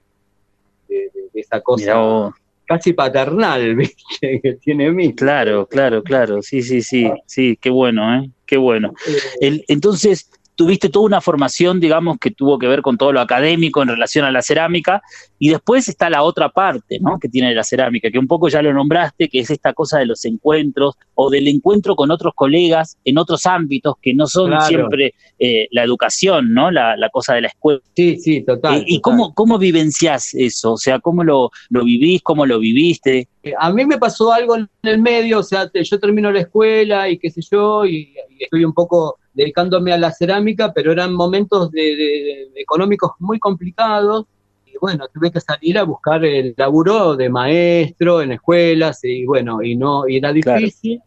de, 0.88 0.96
de- 0.96 1.10
de 1.34 1.40
esa 1.40 1.60
cosa. 1.60 2.32
Casi 2.66 2.92
paternal, 2.92 3.74
¿viste? 3.76 4.40
Que 4.42 4.54
tiene 4.54 4.86
Emilio. 4.86 5.14
claro, 5.16 5.66
claro, 5.66 6.02
claro. 6.02 6.42
Sí, 6.42 6.62
sí, 6.62 6.82
sí, 6.82 7.10
sí, 7.26 7.58
qué 7.60 7.70
bueno, 7.70 8.14
¿eh? 8.22 8.30
Qué 8.44 8.56
bueno. 8.56 8.92
Eh, 9.06 9.16
El- 9.40 9.64
entonces, 9.68 10.30
tuviste 10.56 10.88
toda 10.88 11.06
una 11.06 11.20
formación, 11.20 11.78
digamos, 11.78 12.18
que 12.18 12.30
tuvo 12.30 12.58
que 12.58 12.66
ver 12.66 12.82
con 12.82 12.96
todo 12.96 13.12
lo 13.12 13.20
académico 13.20 13.82
en 13.82 13.88
relación 13.88 14.24
a 14.24 14.32
la 14.32 14.42
cerámica, 14.42 15.02
y 15.38 15.50
después 15.50 15.86
está 15.88 16.08
la 16.10 16.22
otra 16.22 16.48
parte, 16.48 16.98
¿no? 16.98 17.18
Que 17.20 17.28
tiene 17.28 17.54
la 17.54 17.62
cerámica, 17.62 18.10
que 18.10 18.18
un 18.18 18.26
poco 18.26 18.48
ya 18.48 18.62
lo 18.62 18.72
nombraste, 18.72 19.28
que 19.28 19.40
es 19.40 19.50
esta 19.50 19.74
cosa 19.74 19.98
de 19.98 20.06
los 20.06 20.24
encuentros 20.24 20.94
o 21.14 21.28
del 21.30 21.46
encuentro 21.48 21.94
con 21.94 22.10
otros 22.10 22.32
colegas 22.34 22.96
en 23.04 23.18
otros 23.18 23.44
ámbitos 23.46 23.94
que 24.00 24.14
no 24.14 24.26
son 24.26 24.48
Claro. 24.50 24.64
siempre 24.66 25.14
eh, 25.38 25.68
la 25.70 25.82
educación, 25.82 26.54
¿no? 26.54 26.70
La, 26.70 26.96
la 26.96 27.10
cosa 27.10 27.34
de 27.34 27.42
la 27.42 27.48
escuela. 27.48 27.80
Sí, 27.94 28.16
sí, 28.18 28.40
total. 28.42 28.78
Eh, 28.78 28.84
¿Y 28.86 28.96
total. 28.96 29.02
cómo, 29.02 29.34
cómo 29.34 29.58
vivenciás 29.58 30.32
eso? 30.34 30.72
O 30.72 30.78
sea, 30.78 30.98
¿cómo 31.00 31.22
lo, 31.22 31.50
lo 31.68 31.84
vivís? 31.84 32.22
¿Cómo 32.22 32.46
lo 32.46 32.58
viviste? 32.58 33.28
Eh, 33.42 33.52
A 33.58 33.70
mí 33.72 33.84
me 33.84 33.98
pasó 33.98 34.32
algo 34.32 34.56
en 34.56 34.68
el 34.84 34.98
medio, 35.02 35.40
o 35.40 35.42
sea, 35.42 35.68
te- 35.68 35.84
yo 35.84 36.00
termino 36.00 36.32
la 36.32 36.40
escuela 36.40 37.10
y 37.10 37.18
qué 37.18 37.30
sé 37.30 37.42
yo, 37.50 37.84
y, 37.84 38.14
y 38.38 38.44
estoy 38.44 38.64
un 38.64 38.72
poco 38.72 39.18
dedicándome 39.36 39.92
a 39.92 39.98
la 39.98 40.10
cerámica, 40.12 40.72
pero 40.72 40.90
eran 40.92 41.12
momentos 41.12 41.70
de, 41.70 41.80
de- 41.82 42.50
económicos 42.56 43.12
muy 43.20 43.38
complicados, 43.38 44.24
y 44.66 44.72
bueno, 44.80 45.06
tuve 45.12 45.30
que 45.30 45.40
salir 45.40 45.78
a 45.78 45.84
buscar 45.84 46.24
el 46.24 46.54
laburo 46.56 47.14
de 47.16 47.28
maestro 47.28 48.22
en 48.22 48.32
escuelas, 48.32 48.98
y 49.04 49.24
bueno, 49.26 49.62
y 49.62 49.76
no, 49.76 50.08
y 50.08 50.16
era 50.16 50.32
Claro. 50.32 50.58
difícil. 50.60 51.00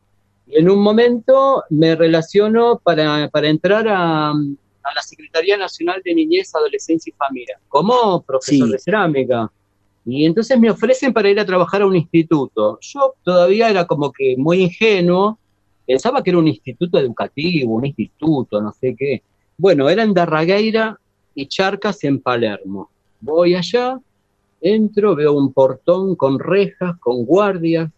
Y 0.48 0.58
en 0.60 0.70
un 0.70 0.80
momento 0.82 1.64
me 1.70 1.96
relaciono 1.96 2.80
para, 2.84 3.30
para 3.30 3.48
entrar 3.50 3.88
a, 3.88 4.30
a 4.32 4.94
la 4.96 5.02
Secretaría 5.04 5.58
Nacional 5.58 6.02
de 6.06 6.14
Niñez, 6.16 6.54
Adolescencia 6.56 7.12
y 7.12 7.18
Familia, 7.18 7.60
como 7.68 8.22
profesor 8.22 8.68
Sí. 8.68 8.72
de 8.74 8.80
cerámica. 8.80 9.52
Y 10.06 10.26
entonces 10.26 10.58
me 10.60 10.72
ofrecen 10.72 11.14
para 11.14 11.30
ir 11.30 11.40
a 11.40 11.46
trabajar 11.46 11.82
a 11.84 11.88
un 11.88 11.96
instituto. 11.96 12.80
Yo 12.82 13.14
todavía 13.24 13.70
era 13.70 13.86
como 13.86 14.12
que 14.12 14.36
muy 14.38 14.64
ingenuo, 14.64 15.38
pensaba 15.90 16.22
que 16.22 16.30
era 16.30 16.38
un 16.40 16.48
instituto 16.48 17.00
educativo, 17.00 17.74
un 17.74 17.86
instituto, 17.88 18.62
no 18.62 18.72
sé 18.72 18.96
qué. 18.98 19.24
Bueno, 19.58 19.90
era 19.90 20.04
en 20.04 20.14
Darragueira 20.14 20.96
y 21.34 21.48
Charcas 21.48 22.04
en 22.04 22.20
Palermo. 22.22 22.92
Voy 23.20 23.56
allá, 23.56 24.00
entro, 24.62 25.16
veo 25.16 25.34
un 25.34 25.52
portón 25.52 26.16
con 26.16 26.38
rejas, 26.38 26.96
con 27.00 27.26
guardias, 27.26 27.90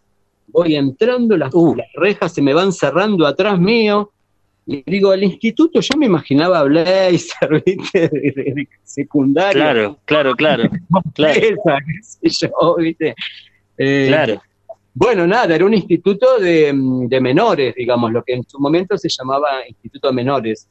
voy 0.48 0.76
entrando, 0.76 1.36
las, 1.36 1.54
Uh. 1.54 1.76
las 1.76 1.88
rejas 1.96 2.34
se 2.34 2.42
me 2.42 2.54
van 2.54 2.72
cerrando 2.72 3.28
atrás 3.28 3.60
mío, 3.60 4.10
Y 4.66 4.84
digo, 4.86 5.12
el 5.12 5.24
instituto, 5.24 5.82
yo 5.82 5.98
me 5.98 6.06
imaginaba 6.06 6.64
Blazer, 6.64 7.50
¿viste? 7.66 8.08
De, 8.10 8.32
de- 8.36 8.54
de 8.56 8.68
secundaria. 8.84 9.52
Claro, 9.52 9.98
claro, 10.06 10.34
claro, 10.36 10.64
claro. 11.16 11.40
Eh, 13.78 14.06
claro. 14.08 14.42
Bueno, 14.94 15.26
nada, 15.26 15.56
era 15.56 15.66
un 15.66 15.74
instituto 15.74 16.38
de, 16.40 16.74
mm, 16.74 17.08
de 17.08 17.22
menores, 17.22 17.74
digamos, 17.76 18.12
lo 18.12 18.24
que 18.24 18.34
en 18.34 18.44
su 18.44 18.60
momento 18.60 18.98
se 18.98 19.08
llamaba 19.10 19.66
Instituto 19.68 20.10
de 20.10 20.14
Menores. 20.14 20.68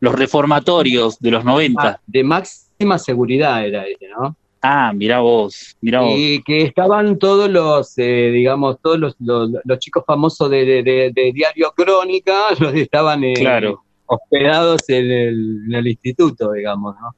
Los 0.00 0.14
reformatorios 0.14 1.18
de 1.18 1.30
los 1.30 1.44
90. 1.44 1.82
Ah, 1.82 2.00
de 2.06 2.22
máxima 2.22 2.98
seguridad 2.98 3.66
era 3.66 3.84
ese, 3.86 4.08
¿no? 4.08 4.36
Ah, 4.62 4.92
mirá 4.94 5.20
vos, 5.20 5.76
mirá 5.80 6.00
vos. 6.00 6.12
Y 6.16 6.42
que 6.42 6.62
estaban 6.62 7.18
todos 7.18 7.50
los, 7.50 7.92
eh, 7.98 8.30
digamos, 8.32 8.78
todos 8.80 8.98
los, 8.98 9.14
los, 9.18 9.50
los 9.64 9.78
chicos 9.78 10.04
famosos 10.06 10.48
de, 10.50 10.64
de- 10.64 10.82
de- 10.82 11.12
de 11.14 11.32
Diario 11.34 11.72
Crónica, 11.76 12.32
los 12.60 12.74
estaban 12.74 13.24
eh, 13.24 13.34
Claro, 13.34 13.82
hospedados 14.06 14.88
en 14.88 15.10
el, 15.10 15.62
en 15.68 15.74
el 15.74 15.86
instituto, 15.88 16.52
digamos, 16.52 16.94
¿no? 17.00 17.14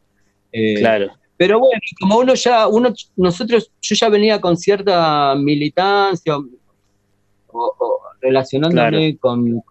Eh, 0.53 0.75
claro, 0.79 1.12
Pero 1.38 1.59
bueno, 1.59 1.81
como 2.01 2.18
uno 2.18 2.35
ya, 2.35 2.66
uno, 2.66 2.92
nosotros, 3.16 3.70
yo 3.83 3.94
ya 3.94 4.09
venía 4.09 4.40
con 4.40 4.57
cierta 4.57 5.35
militancia 5.37 6.37
o, 6.37 6.44
o 7.53 8.01
relacionándome 8.20 9.16
con, 9.18 9.62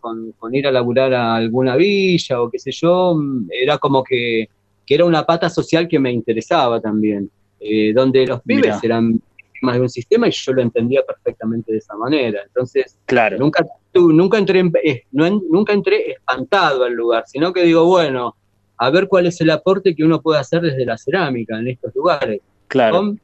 con, 0.00 0.32
con 0.32 0.54
ir 0.54 0.66
a 0.66 0.72
laburar 0.72 1.14
a 1.14 1.36
alguna 1.36 1.76
villa 1.76 2.40
o 2.42 2.50
qué 2.50 2.58
sé 2.58 2.72
yo, 2.72 3.16
era 3.50 3.78
como 3.78 4.02
que, 4.02 4.48
que 4.84 4.94
era 4.94 5.04
una 5.04 5.24
pata 5.24 5.48
social 5.48 5.86
que 5.88 5.98
me 5.98 6.12
interesaba 6.12 6.80
también, 6.80 7.30
eh, 7.60 7.92
donde 7.92 8.26
los 8.26 8.42
pibes 8.42 8.64
Mirá. 8.64 8.80
eran 8.82 9.12
víctimas 9.36 9.74
de 9.76 9.80
un 9.80 9.88
sistema 9.88 10.28
y 10.28 10.32
yo 10.32 10.52
lo 10.52 10.62
entendía 10.62 11.02
perfectamente 11.06 11.72
de 11.72 11.78
esa 11.78 11.96
manera. 11.96 12.42
Entonces, 12.44 12.98
claro. 13.06 13.38
nunca, 13.38 13.64
nunca, 13.94 14.36
entré, 14.38 14.58
en- 14.58 14.72
eh, 14.84 15.04
no 15.12 15.30
nunca 15.48 15.72
entré 15.72 16.10
espantado 16.12 16.84
al 16.84 16.92
lugar, 16.92 17.24
sino 17.26 17.52
que 17.52 17.62
digo, 17.62 17.84
bueno, 17.86 18.36
a 18.76 18.90
ver 18.90 19.06
cuál 19.08 19.26
es 19.26 19.40
el 19.40 19.50
aporte 19.50 19.94
que 19.94 20.04
uno 20.04 20.20
puede 20.20 20.40
hacer 20.40 20.60
desde 20.62 20.84
la 20.84 20.98
cerámica 20.98 21.58
en 21.58 21.68
estos 21.68 21.94
lugares. 21.94 22.40
Claro, 22.66 22.96
Con 22.96 23.20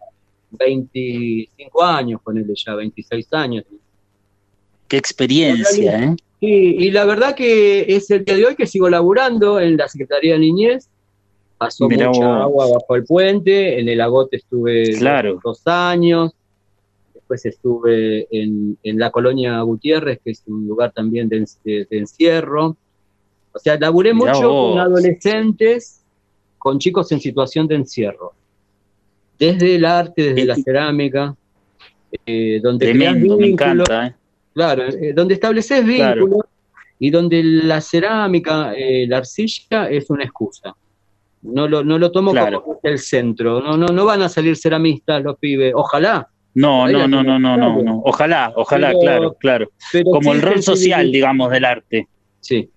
25 0.53 1.83
años, 1.85 2.21
ponele 2.23 2.55
ya, 2.55 2.75
26 2.75 3.33
años. 3.33 3.65
qué 4.89 4.97
experiencia, 4.97 6.05
¿eh? 6.05 6.17
Sí, 6.41 6.47
y 6.79 6.91
la 6.91 7.05
verdad 7.05 7.35
que 7.35 7.85
es 7.95 8.11
el 8.11 8.25
día 8.25 8.35
de 8.37 8.47
hoy 8.47 8.57
que 8.57 8.67
sigo 8.67 8.89
laburando 8.89 9.61
en 9.61 9.77
la 9.77 9.89
Secretaría 9.89 10.33
de 10.35 10.39
Niñez. 10.41 10.89
Pasó 11.59 11.87
Mirá 11.89 12.09
mucha 12.09 12.27
vos. 12.27 12.43
agua 12.43 12.67
bajo 12.73 12.97
el 12.97 13.05
puente, 13.05 13.79
en 13.79 13.89
el 13.89 14.01
agote 14.01 14.37
estuve 14.39 14.95
Claro. 14.99 15.39
dos, 15.45 15.61
años, 15.67 16.33
después 17.13 17.45
estuve 17.45 18.27
en, 18.31 18.79
en 18.83 18.99
la 18.99 19.11
colonia 19.11 19.61
Gutiérrez, 19.61 20.21
que 20.25 20.31
es 20.31 20.43
un 20.47 20.67
lugar 20.67 20.93
también 20.93 21.29
de, 21.29 21.45
de- 21.65 21.87
de 21.91 21.99
encierro. 21.99 22.77
O 23.53 23.59
sea, 23.59 23.77
laburé 23.79 24.15
Mirá 24.15 24.33
mucho 24.33 24.49
vos. 24.51 24.71
con 24.73 24.81
adolescentes, 24.81 26.05
con 26.59 26.79
chicos 26.79 27.11
en 27.13 27.21
situación 27.21 27.67
de 27.67 27.77
encierro. 27.77 28.33
Desde 29.39 29.77
el 29.77 29.85
arte, 29.85 30.23
desde 30.35 30.45
la 30.45 30.57
cerámica, 30.57 31.35
eh, 32.27 32.61
donde 32.63 32.87
Tremendo, 32.87 33.37
me 33.39 33.49
encanta, 33.49 34.07
¿eh? 34.09 34.15
Claro, 34.55 34.85
eh, 34.89 35.13
donde 35.15 35.35
estableces 35.35 35.83
Claro. 35.85 36.25
vínculos 36.27 36.47
y 36.99 37.11
donde 37.11 37.43
la 37.43 37.81
cerámica, 37.81 38.73
eh, 38.77 39.07
la 39.09 39.19
arcilla 39.19 39.89
es 39.89 40.11
una 40.11 40.25
excusa. 40.25 40.75
No 41.43 41.67
lo, 41.67 41.83
no 41.83 41.99
lo 41.99 42.11
tomo 42.13 42.33
Claro. 42.33 42.63
como 42.63 42.81
el 42.83 42.99
centro. 42.99 43.61
No, 43.63 43.77
no, 43.79 43.87
no 43.87 44.05
van 44.05 44.21
a 44.23 44.29
salir 44.29 44.57
ceramistas 44.57 45.23
los 45.23 45.39
pibes. 45.39 45.73
Ojalá. 45.75 46.29
No, 46.53 46.87
no, 46.89 47.07
no, 47.09 47.23
no, 47.23 47.39
no, 47.39 47.57
no, 47.57 47.83
no. 47.83 48.03
Ojalá, 48.05 48.53
ojalá, 48.57 48.89
Pero- 48.89 49.01
claro, 49.01 49.35
claro. 49.39 49.71
Pero 49.93 50.05
Como 50.11 50.33
el 50.35 50.43
rol 50.43 50.63
social, 50.63 51.11
digamos, 51.11 51.51
del 51.51 51.65
arte. 51.65 52.09
Sí. 52.41 52.69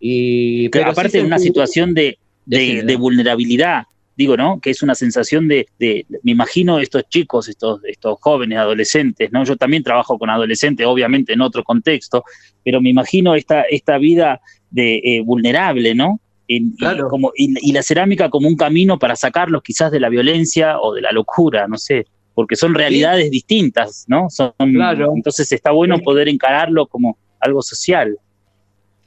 Y, 0.00 0.68
pero 0.70 0.90
aparte 0.90 1.18
de 1.18 1.24
una 1.24 1.38
situación 1.38 1.94
de, 1.94 2.18
de, 2.46 2.96
vulnerabilidad, 2.96 3.84
digo, 4.16 4.36
¿no? 4.36 4.60
Que 4.60 4.70
es 4.70 4.82
una 4.82 4.94
sensación 4.94 5.48
de, 5.48 5.66
de- 5.78 6.06
me 6.22 6.32
imagino 6.32 6.78
estos 6.78 7.04
chicos, 7.08 7.48
estos, 7.48 7.80
estos 7.84 8.18
jóvenes, 8.20 8.58
adolescentes, 8.58 9.32
¿no? 9.32 9.44
Yo 9.44 9.56
también 9.56 9.82
trabajo 9.82 10.18
con 10.18 10.30
adolescentes, 10.30 10.86
obviamente 10.86 11.32
en 11.32 11.40
otro 11.40 11.64
contexto, 11.64 12.24
pero 12.64 12.80
me 12.80 12.90
imagino 12.90 13.34
esta, 13.34 13.62
esta 13.62 13.98
vida 13.98 14.40
de 14.70 14.96
eh, 15.02 15.20
vulnerable, 15.24 15.94
¿no? 15.94 16.20
En- 16.48 16.72
y 16.74 16.76
Claro. 16.76 17.08
como, 17.08 17.32
y, 17.36 17.54
y 17.68 17.72
la 17.72 17.82
cerámica 17.82 18.28
como 18.28 18.46
un 18.48 18.56
camino 18.56 18.98
para 18.98 19.16
sacarlos 19.16 19.62
quizás 19.62 19.90
de 19.90 20.00
la 20.00 20.10
violencia 20.10 20.78
o 20.80 20.92
de 20.94 21.00
la 21.00 21.10
locura, 21.12 21.66
no 21.66 21.78
sé, 21.78 22.06
porque 22.34 22.56
son 22.56 22.74
realidades 22.74 23.30
distintas, 23.30 24.04
¿no? 24.08 24.28
Son, 24.28 24.52
Claro. 24.58 25.12
Entonces 25.16 25.50
está 25.52 25.70
bueno 25.70 25.98
poder 26.00 26.28
encararlo 26.28 26.86
como 26.86 27.16
algo 27.40 27.62
social. 27.62 28.16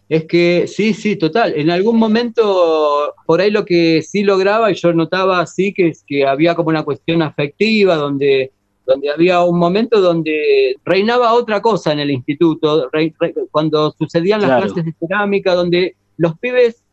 Es 0.10 0.26
que 0.26 0.68
sí, 0.68 0.94
sí, 0.94 1.18
total. 1.18 1.54
En 1.56 1.70
algún 1.70 1.98
momento, 2.00 3.14
por 3.26 3.42
ahí 3.42 3.52
lo 3.52 3.66
que 3.66 4.02
sí 4.02 4.24
lograba, 4.24 4.72
y 4.72 4.76
yo 4.76 4.94
notaba 4.94 5.42
así, 5.42 5.74
que 5.74 5.90
es 5.90 6.04
que 6.08 6.26
había 6.26 6.56
como 6.56 6.70
una 6.70 6.84
cuestión 6.84 7.22
afectiva, 7.22 7.96
donde, 7.96 8.52
donde 8.86 9.10
había 9.10 9.42
un 9.44 9.60
momento 9.60 10.00
donde 10.00 10.76
reinaba 10.86 11.34
otra 11.34 11.62
cosa 11.62 11.92
en 11.92 12.00
el 12.00 12.12
instituto, 12.12 12.90
re- 12.92 13.14
cuando 13.52 13.94
sucedían 13.98 14.40
las 14.42 14.50
Claro. 14.52 14.66
clases 14.68 14.86
de 14.86 14.94
cerámica, 15.00 15.54
donde 15.54 15.96
los 16.18 16.38
pibes 16.40 16.84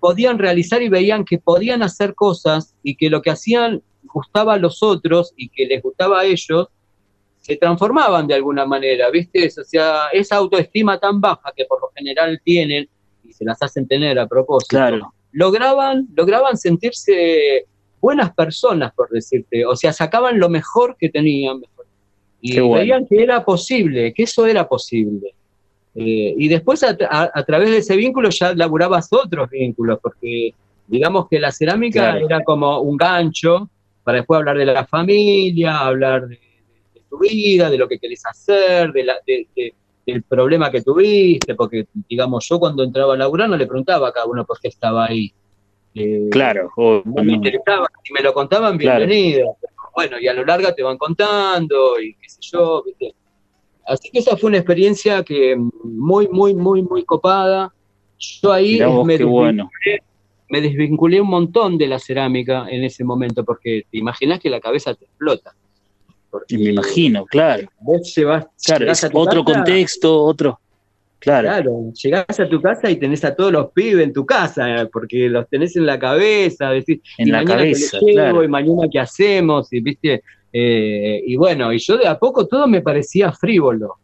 podían 0.00 0.38
realizar 0.38 0.82
y 0.82 0.88
veían 0.88 1.24
que 1.24 1.38
podían 1.38 1.82
hacer 1.82 2.14
cosas 2.14 2.74
y 2.82 2.96
que 2.96 3.08
lo 3.08 3.22
que 3.22 3.30
hacían 3.30 3.82
gustaba 4.02 4.54
a 4.54 4.58
los 4.58 4.82
otros 4.82 5.32
y 5.36 5.48
que 5.48 5.66
les 5.66 5.80
gustaba 5.80 6.20
a 6.20 6.24
ellos, 6.24 6.68
se 7.44 7.56
transformaban 7.56 8.26
de 8.26 8.32
alguna 8.34 8.64
manera, 8.64 9.10
¿viste? 9.10 9.46
O 9.60 9.64
sea, 9.64 10.08
esa 10.14 10.36
autoestima 10.36 10.98
tan 10.98 11.20
baja 11.20 11.52
que 11.54 11.66
por 11.66 11.78
lo 11.78 11.90
general 11.94 12.40
tienen 12.42 12.88
y 13.22 13.32
se 13.34 13.44
las 13.44 13.60
hacen 13.62 13.86
tener 13.86 14.18
a 14.18 14.26
propósito, 14.26 14.76
Claro, 14.76 15.12
lograban, 15.32 16.08
lograban 16.16 16.56
sentirse 16.56 17.66
buenas 18.00 18.32
personas, 18.34 18.94
por 18.94 19.10
decirte, 19.10 19.66
o 19.66 19.76
sea, 19.76 19.92
sacaban 19.92 20.38
lo 20.38 20.48
mejor 20.48 20.96
que 20.98 21.10
tenían 21.10 21.60
y 22.40 22.58
bueno. 22.60 22.74
veían 22.76 23.06
que 23.06 23.22
era 23.22 23.44
posible, 23.44 24.14
que 24.14 24.22
eso 24.22 24.46
era 24.46 24.66
posible. 24.66 25.34
Eh, 25.94 26.34
y 26.38 26.48
después 26.48 26.82
a, 26.82 26.96
a- 27.10 27.30
a 27.34 27.44
través 27.44 27.70
de 27.70 27.78
ese 27.78 27.94
vínculo 27.96 28.30
ya 28.30 28.54
laburabas 28.54 29.08
otros 29.12 29.50
vínculos, 29.50 29.98
porque 30.02 30.54
digamos 30.86 31.28
que 31.28 31.38
la 31.40 31.52
cerámica 31.52 32.12
Claro. 32.12 32.26
era 32.26 32.42
como 32.42 32.80
un 32.80 32.96
gancho 32.96 33.68
para 34.02 34.16
después 34.18 34.38
hablar 34.38 34.56
de 34.58 34.64
la 34.66 34.86
familia, 34.86 35.78
hablar 35.78 36.26
de 36.28 36.38
tu 37.14 37.18
vida, 37.20 37.70
de 37.70 37.78
lo 37.78 37.88
que 37.88 37.98
querés 37.98 38.22
hacer, 38.26 38.92
de 38.92 39.04
la, 39.04 39.14
de- 39.26 39.46
de- 39.54 39.74
del 40.06 40.22
problema 40.22 40.70
que 40.70 40.82
tuviste, 40.82 41.54
porque 41.54 41.86
digamos 42.08 42.46
yo 42.48 42.58
cuando 42.58 42.82
entraba 42.82 43.14
a 43.14 43.16
laburar 43.16 43.48
no 43.48 43.56
le 43.56 43.66
preguntaba 43.66 44.08
a 44.08 44.12
cada 44.12 44.26
uno 44.26 44.44
por 44.44 44.60
qué 44.60 44.68
estaba 44.68 45.06
ahí. 45.06 45.32
Eh, 45.94 46.28
claro. 46.30 46.70
no 46.76 47.24
me 47.24 47.32
interesaba, 47.32 47.86
si 48.02 48.12
me 48.12 48.20
lo 48.20 48.34
contaban, 48.34 48.76
bienvenido. 48.76 49.56
Bueno, 49.94 50.18
y 50.20 50.26
a 50.26 50.34
lo 50.34 50.44
largo 50.44 50.74
te 50.74 50.82
van 50.82 50.98
contando 50.98 52.00
y 52.00 52.14
qué 52.14 52.28
sé 52.28 52.38
yo, 52.52 52.82
¿viste? 52.84 53.14
Así 53.86 54.10
que 54.10 54.18
esa 54.18 54.36
fue 54.36 54.48
una 54.48 54.58
experiencia 54.58 55.22
que 55.22 55.56
muy, 55.84 56.26
muy, 56.28 56.54
muy, 56.54 56.82
muy 56.82 57.04
copada. 57.04 57.72
Yo 58.18 58.52
ahí 58.52 58.82
vos, 58.82 59.06
me, 59.06 59.16
qué 59.18 59.24
desvin- 59.24 59.30
bueno. 59.30 59.70
me 60.50 60.60
desvinculé 60.60 61.20
un 61.20 61.28
montón 61.28 61.78
de 61.78 61.86
la 61.86 61.98
cerámica 61.98 62.66
en 62.68 62.82
ese 62.84 63.04
momento, 63.04 63.44
porque 63.44 63.82
te 63.90 63.98
imaginas 63.98 64.40
que 64.40 64.50
la 64.50 64.60
cabeza 64.60 64.94
te 64.94 65.04
explota. 65.04 65.54
Porque 66.34 66.56
Y 66.56 66.58
me 66.58 66.70
imagino, 66.70 67.24
claro. 67.26 67.68
Vos 67.78 68.12
llevas, 68.16 68.44
Claro, 68.64 68.80
llegás 68.80 68.98
es 68.98 69.04
a 69.04 69.10
tu 69.10 69.18
otro 69.18 69.44
casa, 69.44 69.54
contexto, 69.58 70.20
otro. 70.24 70.58
Claro, 71.20 71.48
Claro, 71.48 71.92
llegás 72.02 72.40
a 72.40 72.48
tu 72.48 72.60
casa 72.60 72.90
y 72.90 72.96
tenés 72.96 73.24
a 73.24 73.36
todos 73.36 73.52
los 73.52 73.70
pibes 73.70 74.04
en 74.04 74.12
tu 74.12 74.26
casa, 74.26 74.88
porque 74.92 75.28
los 75.28 75.48
tenés 75.48 75.76
en 75.76 75.86
la 75.86 75.96
cabeza, 75.96 76.70
decís, 76.70 77.00
en 77.18 77.28
y 77.28 77.30
la 77.30 77.38
mañana 77.38 77.56
cabeza, 77.62 77.98
que 78.00 78.06
le 78.06 78.12
llevo, 78.12 78.30
claro. 78.30 78.44
y 78.44 78.48
mañana 78.48 78.88
qué 78.90 78.98
hacemos, 78.98 79.72
y 79.72 79.80
viste, 79.80 80.22
Eh, 80.56 81.22
y 81.24 81.36
bueno, 81.36 81.72
y 81.72 81.78
yo 81.78 81.96
de 81.98 82.06
a 82.08 82.18
poco 82.18 82.46
todo 82.48 82.66
me 82.66 82.80
parecía 82.80 83.30
frívolo. 83.32 83.94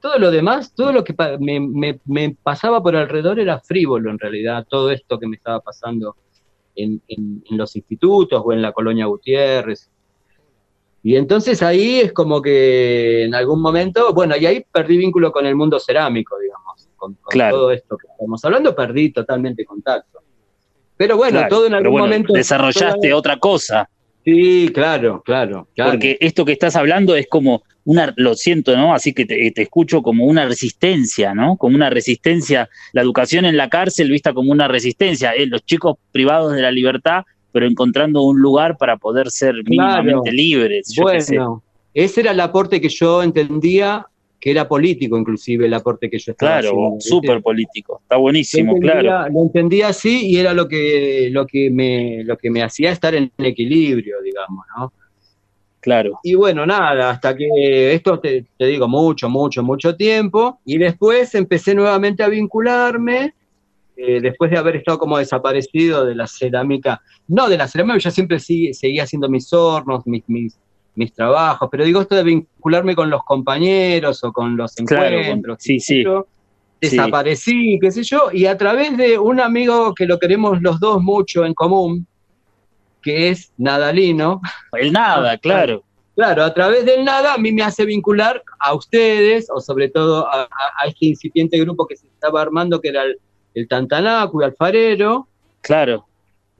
Todo 0.00 0.18
lo 0.18 0.30
demás, 0.30 0.72
todo 0.74 0.90
lo 0.92 1.02
que 1.04 1.14
me, 1.40 1.60
me- 1.60 1.98
me 2.06 2.34
pasaba 2.42 2.82
por 2.82 2.94
alrededor 2.96 3.38
era 3.40 3.58
frívolo 3.60 4.10
en 4.10 4.18
realidad, 4.18 4.66
todo 4.68 4.90
esto 4.90 5.18
que 5.18 5.26
me 5.26 5.36
estaba 5.36 5.60
pasando 5.60 6.16
en, 6.76 7.00
en- 7.08 7.42
en 7.50 7.56
los 7.58 7.74
institutos 7.76 8.40
o 8.44 8.52
en 8.54 8.62
la 8.62 8.72
colonia 8.72 9.06
Gutiérrez. 9.06 9.90
Y 11.02 11.16
entonces 11.16 11.62
ahí 11.62 12.00
es 12.00 12.12
como 12.12 12.42
que 12.42 13.24
en 13.24 13.34
algún 13.34 13.60
momento, 13.62 14.12
bueno, 14.12 14.36
y 14.36 14.46
ahí 14.46 14.64
perdí 14.72 14.96
vínculo 14.98 15.30
con 15.32 15.46
el 15.46 15.54
mundo 15.54 15.78
cerámico, 15.78 16.36
digamos, 16.38 16.88
con, 16.96 17.14
con 17.14 17.30
Claro. 17.30 17.56
todo 17.56 17.70
esto 17.70 17.96
que 17.96 18.08
estamos 18.08 18.44
hablando, 18.44 18.74
perdí 18.74 19.10
totalmente 19.12 19.64
contacto. 19.64 20.20
Pero 20.96 21.16
bueno, 21.16 21.38
Claro, 21.38 21.48
todo 21.54 21.66
en 21.66 21.74
algún 21.74 21.92
bueno, 21.92 22.06
momento... 22.06 22.32
desarrollaste 22.32 23.12
otra 23.12 23.38
cosa, 23.38 23.88
Sí, 24.24 24.70
claro, 24.74 25.22
claro, 25.24 25.68
claro. 25.74 25.92
porque 25.92 26.18
esto 26.20 26.44
que 26.44 26.52
estás 26.52 26.76
hablando 26.76 27.16
es 27.16 27.26
como 27.28 27.62
una, 27.84 28.12
lo 28.18 28.34
siento, 28.34 28.76
¿no? 28.76 28.92
Así 28.92 29.14
que 29.14 29.24
te, 29.24 29.50
te 29.52 29.62
escucho 29.62 30.02
como 30.02 30.26
una 30.26 30.44
resistencia, 30.44 31.32
¿no? 31.32 31.56
Como 31.56 31.76
una 31.76 31.88
resistencia, 31.88 32.68
la 32.92 33.00
educación 33.00 33.46
en 33.46 33.56
la 33.56 33.70
cárcel 33.70 34.10
vista 34.10 34.34
como 34.34 34.52
una 34.52 34.68
resistencia, 34.68 35.32
eh, 35.32 35.46
los 35.46 35.64
chicos 35.64 35.96
privados 36.12 36.52
de 36.52 36.60
la 36.60 36.70
libertad, 36.70 37.22
pero 37.58 37.68
encontrando 37.68 38.22
un 38.22 38.40
lugar 38.40 38.76
para 38.78 38.96
poder 38.96 39.32
ser 39.32 39.52
mínimamente 39.64 40.30
libres. 40.30 40.94
yo 40.94 41.06
qué 41.06 41.20
sé. 41.20 41.36
Bueno, 41.38 41.60
ese 41.92 42.20
era 42.20 42.30
el 42.30 42.38
aporte 42.38 42.80
que 42.80 42.88
yo 42.88 43.20
entendía 43.20 44.06
que 44.38 44.52
era 44.52 44.68
político 44.68 45.18
inclusive 45.18 45.66
el 45.66 45.74
aporte 45.74 46.08
que 46.08 46.20
yo 46.20 46.30
estaba 46.30 46.60
Claro, 46.60 46.94
súper 47.00 47.42
político. 47.42 47.98
Está 48.00 48.14
buenísimo, 48.14 48.76
entendía, 48.76 49.00
claro. 49.00 49.32
lo 49.32 49.42
entendía 49.42 49.88
así 49.88 50.28
y 50.28 50.36
era 50.36 50.54
lo 50.54 50.68
que, 50.68 51.30
lo 51.32 51.48
que 51.48 51.68
me, 51.68 52.22
lo 52.22 52.36
que 52.36 52.48
me 52.48 52.62
hacía 52.62 52.92
estar 52.92 53.16
en 53.16 53.32
equilibrio, 53.38 54.22
digamos, 54.22 54.64
¿no? 54.78 54.92
Claro. 55.80 56.20
Y 56.22 56.34
bueno, 56.34 56.64
nada, 56.64 57.10
hasta 57.10 57.36
que 57.36 57.92
esto 57.92 58.20
te, 58.20 58.44
te 58.56 58.66
digo 58.66 58.86
mucho, 58.86 59.28
mucho, 59.28 59.64
mucho 59.64 59.96
tiempo. 59.96 60.60
Y 60.64 60.78
después 60.78 61.34
empecé 61.34 61.74
nuevamente 61.74 62.22
a 62.22 62.28
vincularme, 62.28 63.34
eh, 64.00 64.20
después 64.22 64.50
de 64.50 64.56
haber 64.58 64.76
estado 64.76 64.96
como 64.98 65.18
desaparecido 65.18 66.04
de 66.06 66.14
la 66.14 66.26
cerámica. 66.26 67.02
No, 67.26 67.48
de 67.48 67.58
la 67.58 67.66
cerámica, 67.68 67.98
yo 67.98 68.10
siempre 68.12 68.38
sí- 68.38 68.72
seguía 68.72 69.02
haciendo 69.02 69.28
mis 69.28 69.52
hornos, 69.52 70.06
mis, 70.06 70.22
mis, 70.28 70.56
mis 70.94 71.12
trabajos, 71.12 71.68
pero 71.70 71.84
digo 71.84 72.00
esto 72.00 72.14
de 72.14 72.22
vincularme 72.22 72.94
con 72.94 73.10
los 73.10 73.22
compañeros 73.24 74.22
o 74.24 74.32
con 74.32 74.56
los 74.56 74.74
Claro, 74.76 75.18
encuentros. 75.18 75.58
sí, 75.60 75.80
sé 75.80 75.94
sí. 75.96 76.04
yo. 76.04 76.26
Sí. 76.80 76.90
Desaparecí, 76.96 77.78
qué 77.80 77.90
sé 77.90 78.04
yo, 78.04 78.28
y 78.32 78.46
a 78.46 78.56
través 78.56 78.96
de 78.96 79.18
un 79.18 79.40
amigo 79.40 79.92
que 79.94 80.06
lo 80.06 80.20
queremos 80.20 80.62
los 80.62 80.78
dos 80.78 81.02
mucho 81.02 81.44
en 81.44 81.52
común, 81.52 82.06
que 83.02 83.30
es 83.30 83.52
Nadalino, 83.58 84.40
El 84.72 84.92
nada, 84.92 85.36
claro. 85.38 85.82
Claro, 86.14 86.42
a 86.42 86.52
través 86.52 86.84
del 86.84 87.04
nada 87.04 87.34
a 87.34 87.38
mí 87.38 87.52
me 87.52 87.62
hace 87.62 87.84
vincular 87.84 88.42
a 88.60 88.74
ustedes, 88.74 89.46
o 89.54 89.60
sobre 89.60 89.88
todo 89.88 90.26
a, 90.28 90.42
a- 90.42 90.48
a 90.82 90.86
este 90.88 91.06
incipiente 91.06 91.58
grupo 91.58 91.86
que 91.86 91.96
se 91.96 92.06
estaba 92.08 92.42
armando, 92.42 92.80
que 92.80 92.88
era 92.88 93.02
el, 93.04 93.18
el 93.58 93.68
Tantanacu 93.68 94.40
y 94.42 94.44
Alfarero. 94.44 95.28
Claro. 95.60 96.06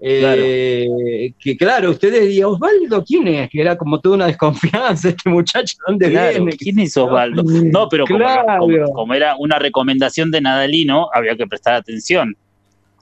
eh, 0.00 1.32
Que 1.38 1.56
claro, 1.56 1.90
ustedes 1.90 2.22
dirían, 2.22 2.50
Osvaldo, 2.50 3.04
¿quién 3.04 3.26
es? 3.28 3.50
Que 3.50 3.60
era 3.60 3.76
como 3.76 4.00
toda 4.00 4.16
una 4.16 4.26
desconfianza, 4.26 5.08
este 5.16 5.28
muchacho, 5.30 5.76
¿dónde 5.86 6.10
Claro, 6.10 6.36
viene? 6.44 6.56
¿quién 6.56 6.78
es 6.80 6.96
Osvaldo? 6.96 7.42
No, 7.44 7.88
pero 7.88 8.04
como, 8.06 8.18
Claro. 8.18 8.58
como- 8.60 8.92
como 8.92 9.14
era 9.14 9.36
una 9.38 9.58
recomendación 9.58 10.30
de 10.30 10.40
Nadalino, 10.40 11.08
había 11.12 11.36
que 11.36 11.46
prestar 11.46 11.74
atención. 11.74 12.36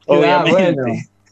Obviamente. 0.06 0.52
bueno. 0.52 0.82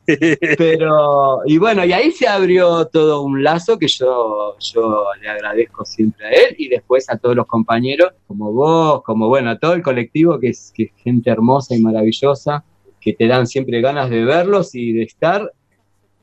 Pero, 0.07 1.40
y 1.47 1.59
bueno, 1.59 1.85
y 1.85 1.93
ahí 1.93 2.11
se 2.12 2.27
abrió 2.29 2.87
todo 2.87 3.23
un 3.23 3.43
lazo 3.43 3.79
que 3.79 3.88
yo, 3.88 4.57
yo 4.59 5.05
le 5.21 5.29
agradezco 5.29 5.85
siempre 5.85 6.27
a 6.27 6.31
él 6.31 6.55
y 6.59 6.69
después 6.69 7.09
a 7.11 7.17
todos 7.19 7.35
los 7.37 7.47
compañeros, 7.47 8.12
como 8.27 8.53
vos, 8.53 9.03
como 9.03 9.29
bueno, 9.29 9.51
a 9.51 9.59
todo 9.59 9.73
el 9.75 9.83
colectivo 9.83 10.38
que 10.38 10.49
es, 10.49 10.73
que 10.75 10.85
es 10.85 10.90
gente 11.03 11.31
hermosa 11.31 11.75
y 11.75 11.81
maravillosa, 11.83 12.64
que 13.01 13.12
te 13.12 13.27
dan 13.27 13.47
siempre 13.47 13.81
ganas 13.81 14.11
de 14.11 14.25
verlos 14.25 14.75
y 14.75 14.93
de 14.93 15.03
estar, 15.05 15.51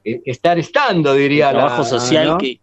eh, 0.03 0.21
estar 0.25 0.57
estando, 0.59 1.13
diría 1.13 1.49
El 1.51 1.57
la- 1.57 1.61
trabajo 1.65 1.83
social 1.83 2.27
¿no? 2.27 2.37
que. 2.37 2.59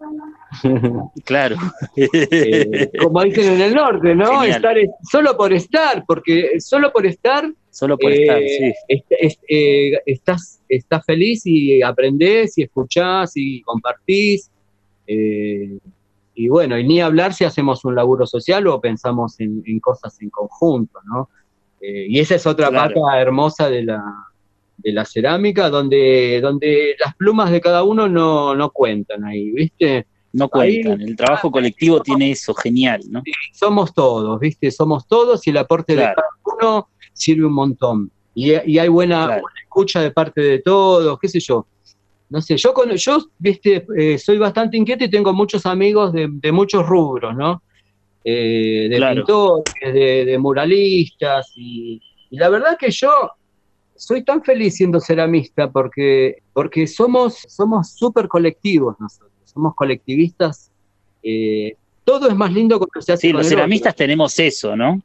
Claro. 1.25 1.57
Eh, 1.95 2.91
como 3.03 3.23
dicen 3.23 3.53
en 3.55 3.61
el 3.61 3.75
norte, 3.75 4.15
¿no? 4.15 4.41
Genial. 4.41 4.49
Estar 4.57 4.79
es- 4.79 4.91
solo 5.11 5.37
por 5.37 5.53
estar, 5.53 6.05
porque 6.07 6.59
solo 6.61 6.91
por 6.93 7.05
estar 7.07 7.49
Solo 7.79 7.97
por 7.97 8.11
eh, 8.11 8.23
estar, 8.23 8.39
sí. 8.41 8.73
est- 8.89 9.07
est- 9.21 9.43
eh, 9.49 9.93
estás, 10.05 10.61
estás 10.69 11.05
feliz 11.07 11.43
y 11.45 11.81
aprendés 11.81 12.59
y 12.59 12.63
escuchás 12.65 13.33
y 13.37 13.63
compartís. 13.63 14.51
eh, 15.07 15.79
y 16.35 16.49
bueno, 16.49 16.79
y 16.79 16.85
ni 16.87 17.01
hablar 17.01 17.33
si 17.35 17.45
hacemos 17.45 17.85
un 17.85 17.95
laburo 17.95 18.27
social 18.27 18.67
o 18.67 18.81
pensamos 18.81 19.39
en, 19.41 19.63
en 19.67 19.81
cosas 19.81 20.21
en 20.23 20.31
conjunto, 20.31 20.99
¿no? 21.05 21.29
Y 21.81 22.19
esa 22.19 22.35
es 22.35 22.47
otra 22.47 22.69
Claro. 22.71 22.95
pata 22.95 23.21
hermosa 23.21 23.71
de 23.71 23.85
la, 23.85 24.03
de 24.77 24.93
la 24.93 25.05
cerámica, 25.05 25.71
donde, 25.71 26.41
donde 26.41 26.95
las 27.05 27.15
plumas 27.17 27.51
de 27.53 27.61
cada 27.61 27.83
uno 27.85 28.09
no, 28.09 28.55
no 28.57 28.71
cuentan 28.71 29.25
ahí, 29.25 29.51
¿viste? 29.53 30.07
No 30.33 30.49
ahí- 30.53 30.83
cuentan. 30.83 31.01
El 31.09 31.17
trabajo 31.17 31.51
colectivo 31.51 32.01
tiene 32.03 32.31
eso, 32.33 32.53
genial, 32.55 33.01
¿no? 33.11 33.23
somos 33.53 33.93
todos, 33.95 34.39
¿viste? 34.41 34.71
Somos 34.73 35.07
todos 35.09 35.47
y 35.47 35.51
el 35.51 35.57
aporte 35.59 35.95
de 35.97 36.03
cada 36.03 36.29
uno 36.61 36.89
sirve 37.19 37.47
un 37.47 37.53
montón. 37.55 38.11
Y, 38.35 38.53
y 38.71 38.79
hay 38.79 38.89
buena, 38.89 39.27
Claro. 39.27 39.43
buena 39.43 39.61
escucha 39.63 40.01
de 40.01 40.11
parte 40.13 40.41
de 40.41 40.59
todos, 40.61 41.19
qué 41.21 41.29
sé 41.29 41.41
yo. 41.41 41.67
No 42.31 42.41
sé, 42.43 42.57
yo, 42.57 42.73
con, 42.75 42.91
yo 42.91 43.19
¿viste? 43.39 43.87
Eh, 43.97 44.19
soy 44.19 44.39
bastante 44.39 44.77
inquieto 44.77 45.05
y 45.05 45.11
tengo 45.11 45.33
muchos 45.33 45.65
amigos 45.67 46.13
de, 46.13 46.29
de 46.31 46.53
muchos 46.53 46.87
rubros, 46.87 47.35
¿no? 47.35 47.63
Eh, 48.25 48.89
de 48.91 48.97
Claro. 48.97 49.17
pintores, 49.17 49.65
de, 49.95 50.25
de 50.27 50.39
muralistas, 50.39 51.53
y, 51.57 52.01
y 52.31 52.37
la 52.37 52.49
verdad 52.51 52.77
que 52.79 52.91
yo 52.91 53.11
soy 53.97 54.23
tan 54.25 54.45
feliz 54.45 54.77
siendo 54.77 55.01
ceramista 55.01 55.71
porque, 55.71 56.43
porque 56.53 56.87
somos 56.87 57.39
somos 57.49 57.95
súper 57.97 58.29
colectivos 58.29 58.95
nosotros, 59.01 59.33
somos 59.45 59.75
colectivistas. 59.75 60.71
eh, 61.23 61.75
todo 62.05 62.29
es 62.29 62.37
más 62.37 62.53
lindo 62.53 62.79
cuando 62.79 63.01
se 63.03 63.13
hace 63.13 63.23
Sí, 63.23 63.29
con 63.33 63.39
los 63.39 63.47
otro. 63.47 63.59
ceramistas 63.59 63.95
tenemos 63.97 64.39
eso, 64.39 64.75
¿no? 64.77 65.01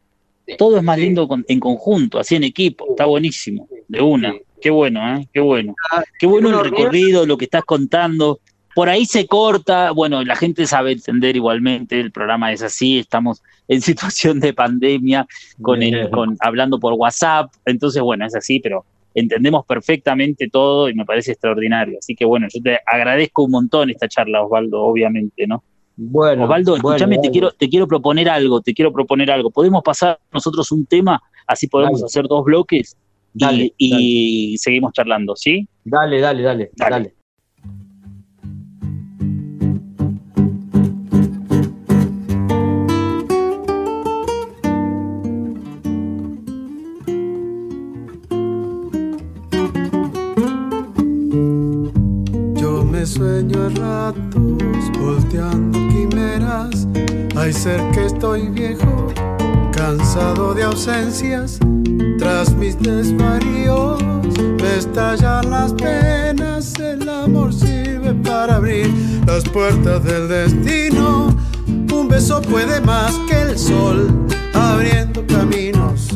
Todo 0.58 0.77
es 0.77 0.84
más 0.84 0.97
lindo 0.97 1.27
con- 1.27 1.45
en 1.47 1.60
conjunto, 1.60 2.19
así 2.19 2.36
en 2.36 2.43
equipo. 2.43 2.86
Está 2.89 3.06
buenísimo. 3.06 3.67
De 3.88 4.01
una. 4.01 4.34
Qué 4.62 4.69
bueno, 4.69 5.17
¿eh? 5.17 5.27
Qué 5.34 5.39
bueno. 5.39 5.73
Ah, 5.91 6.03
Qué 6.19 6.25
bueno 6.25 6.49
el 6.49 6.56
recorrido, 6.71 7.25
lo 7.25 7.38
que 7.38 7.45
estás 7.45 7.63
contando. 7.63 8.39
Por 8.75 8.89
ahí 8.89 9.06
se 9.06 9.27
corta, 9.27 9.91
bueno, 9.91 10.23
la 10.23 10.36
gente 10.36 10.65
sabe 10.65 10.93
entender 10.93 11.36
igualmente, 11.36 11.99
el 11.99 12.12
programa 12.12 12.51
es 12.51 12.63
así, 12.63 12.97
estamos 12.97 13.43
en 13.67 13.82
situación 14.12 14.39
de 14.39 14.53
pandemia, 14.53 15.27
con 15.62 15.84
el, 15.84 16.10
con, 16.10 16.36
hablando 16.39 16.79
por 16.79 16.93
WhatsApp, 16.93 17.51
entonces 17.65 18.01
bueno, 18.01 18.25
es 18.25 18.36
así, 18.36 18.60
pero 18.60 18.84
entendemos 19.13 19.63
perfectamente 19.67 20.49
todo 20.49 20.89
y 20.89 20.95
me 20.95 21.06
parece 21.06 21.34
extraordinario. 21.34 21.99
Así 21.99 22.15
que 22.15 22.25
bueno, 22.25 22.47
yo 22.51 22.62
te 22.63 22.79
agradezco 22.88 23.43
un 23.43 23.51
montón 23.51 23.91
esta 23.91 24.08
charla, 24.08 24.41
Osvaldo, 24.41 24.82
obviamente, 24.82 25.45
¿no? 25.45 25.63
Bueno, 25.95 26.43
Osvaldo, 26.43 26.71
bueno, 26.71 26.89
escúchame, 26.89 27.15
te 27.15 27.21
dale. 27.21 27.32
quiero, 27.32 27.51
te 27.51 27.69
quiero 27.69 27.88
proponer 27.88 28.29
algo, 28.29 28.62
te 28.62 28.73
quiero 28.73 28.91
proponer 28.91 29.29
algo. 29.32 29.51
¿Podemos 29.51 29.84
pasar 29.84 30.19
nosotros 30.32 30.71
un 30.71 30.86
tema? 30.86 31.21
Así 31.47 31.67
podemos 31.67 31.99
Dale. 31.99 32.06
hacer 32.06 32.27
dos 32.27 32.43
bloques 32.45 32.97
y, 33.36 33.39
Dale, 33.39 33.73
y 33.77 34.58
seguimos 34.58 34.93
charlando, 34.93 35.36
¿sí? 35.36 35.67
Dale, 35.84 36.19
dale, 36.19 36.43
dale, 36.43 36.71
Dale. 36.75 37.22
Sueño 53.13 53.67
a 53.67 53.69
ratos 53.69 54.91
volteando 54.99 55.78
quimeras. 55.89 56.88
Hay 57.36 57.54
ser 57.54 57.80
que 57.91 58.06
estoy 58.06 58.47
viejo, 58.47 59.13
cansado 59.71 60.54
de 60.56 60.63
ausencias. 60.63 61.60
Tras 62.17 62.56
mis 62.56 62.80
desvaríos 62.80 64.02
me 64.04 64.78
estallan 64.78 65.49
las 65.52 65.73
penas. 65.73 66.73
El 66.80 67.08
amor 67.08 67.54
sirve 67.54 68.15
para 68.15 68.56
abrir 68.56 68.91
las 69.28 69.43
puertas 69.43 70.04
del 70.04 70.28
destino. 70.28 71.36
Un 71.67 72.08
beso 72.10 72.41
puede 72.41 72.82
más 72.82 73.13
que 73.30 73.41
el 73.41 73.60
sol, 73.60 74.10
abriendo 74.54 75.23
caminos. 75.28 76.10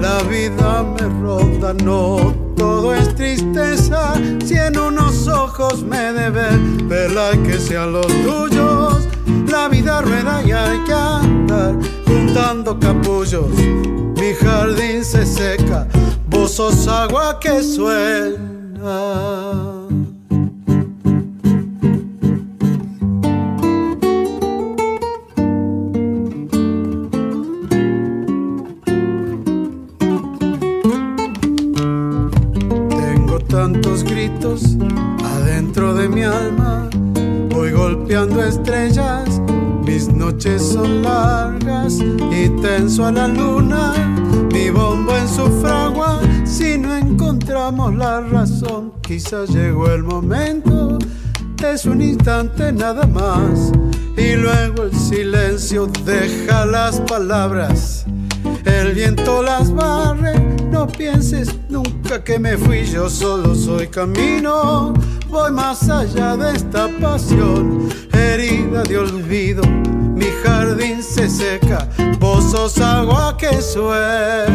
La 0.00 0.22
vida 0.22 0.82
me 0.82 1.06
ronda, 1.20 1.74
no 1.74 2.50
todo 2.60 2.94
es 2.94 3.14
tristeza. 3.14 4.12
Si 4.44 4.54
en 4.54 4.78
unos 4.78 5.09
ojos 5.60 5.82
me 5.82 6.12
deben 6.12 6.88
verla 6.88 7.32
que 7.44 7.58
sean 7.58 7.92
los 7.92 8.06
tuyos. 8.06 9.06
La 9.48 9.68
vida 9.68 10.00
rueda 10.00 10.42
y 10.42 10.52
hay 10.52 10.78
que 10.84 10.92
andar 10.92 11.74
juntando 12.06 12.78
capullos. 12.78 13.50
Mi 14.16 14.32
jardín 14.34 15.04
se 15.04 15.26
seca, 15.26 15.86
vos 16.28 16.52
sos 16.52 16.86
agua 16.88 17.38
que 17.40 17.62
suena. 17.62 19.69
Y 42.80 42.82
tenso 42.82 43.04
a 43.04 43.12
la 43.12 43.28
luna, 43.28 43.92
mi 44.52 44.70
bombo 44.70 45.14
en 45.14 45.28
su 45.28 45.46
fragua, 45.60 46.18
si 46.44 46.78
no 46.78 46.96
encontramos 46.96 47.94
la 47.94 48.22
razón, 48.22 48.94
quizás 49.02 49.50
llegó 49.50 49.86
el 49.90 50.02
momento, 50.02 50.98
es 51.62 51.84
un 51.84 52.00
instante 52.00 52.72
nada 52.72 53.06
más, 53.06 53.72
y 54.16 54.34
luego 54.34 54.84
el 54.84 54.94
silencio 54.94 55.88
deja 56.06 56.64
las 56.64 57.00
palabras. 57.02 58.06
El 58.64 58.94
viento 58.94 59.42
las 59.42 59.72
barre, 59.74 60.38
no 60.70 60.86
pienses 60.86 61.54
nunca 61.68 62.24
que 62.24 62.38
me 62.38 62.56
fui, 62.56 62.84
yo 62.84 63.10
solo 63.10 63.54
soy 63.54 63.88
camino. 63.88 64.94
Voy 65.28 65.52
más 65.52 65.88
allá 65.90 66.34
de 66.36 66.56
esta 66.56 66.88
pasión, 66.98 67.88
herida 68.12 68.82
de 68.84 68.98
olvido, 68.98 69.62
mi 70.20 70.26
jardín 70.42 71.02
se 71.02 71.28
seca, 71.28 71.88
sos 72.50 72.80
agua 72.80 73.36
que 73.36 73.62
suena. 73.62 74.50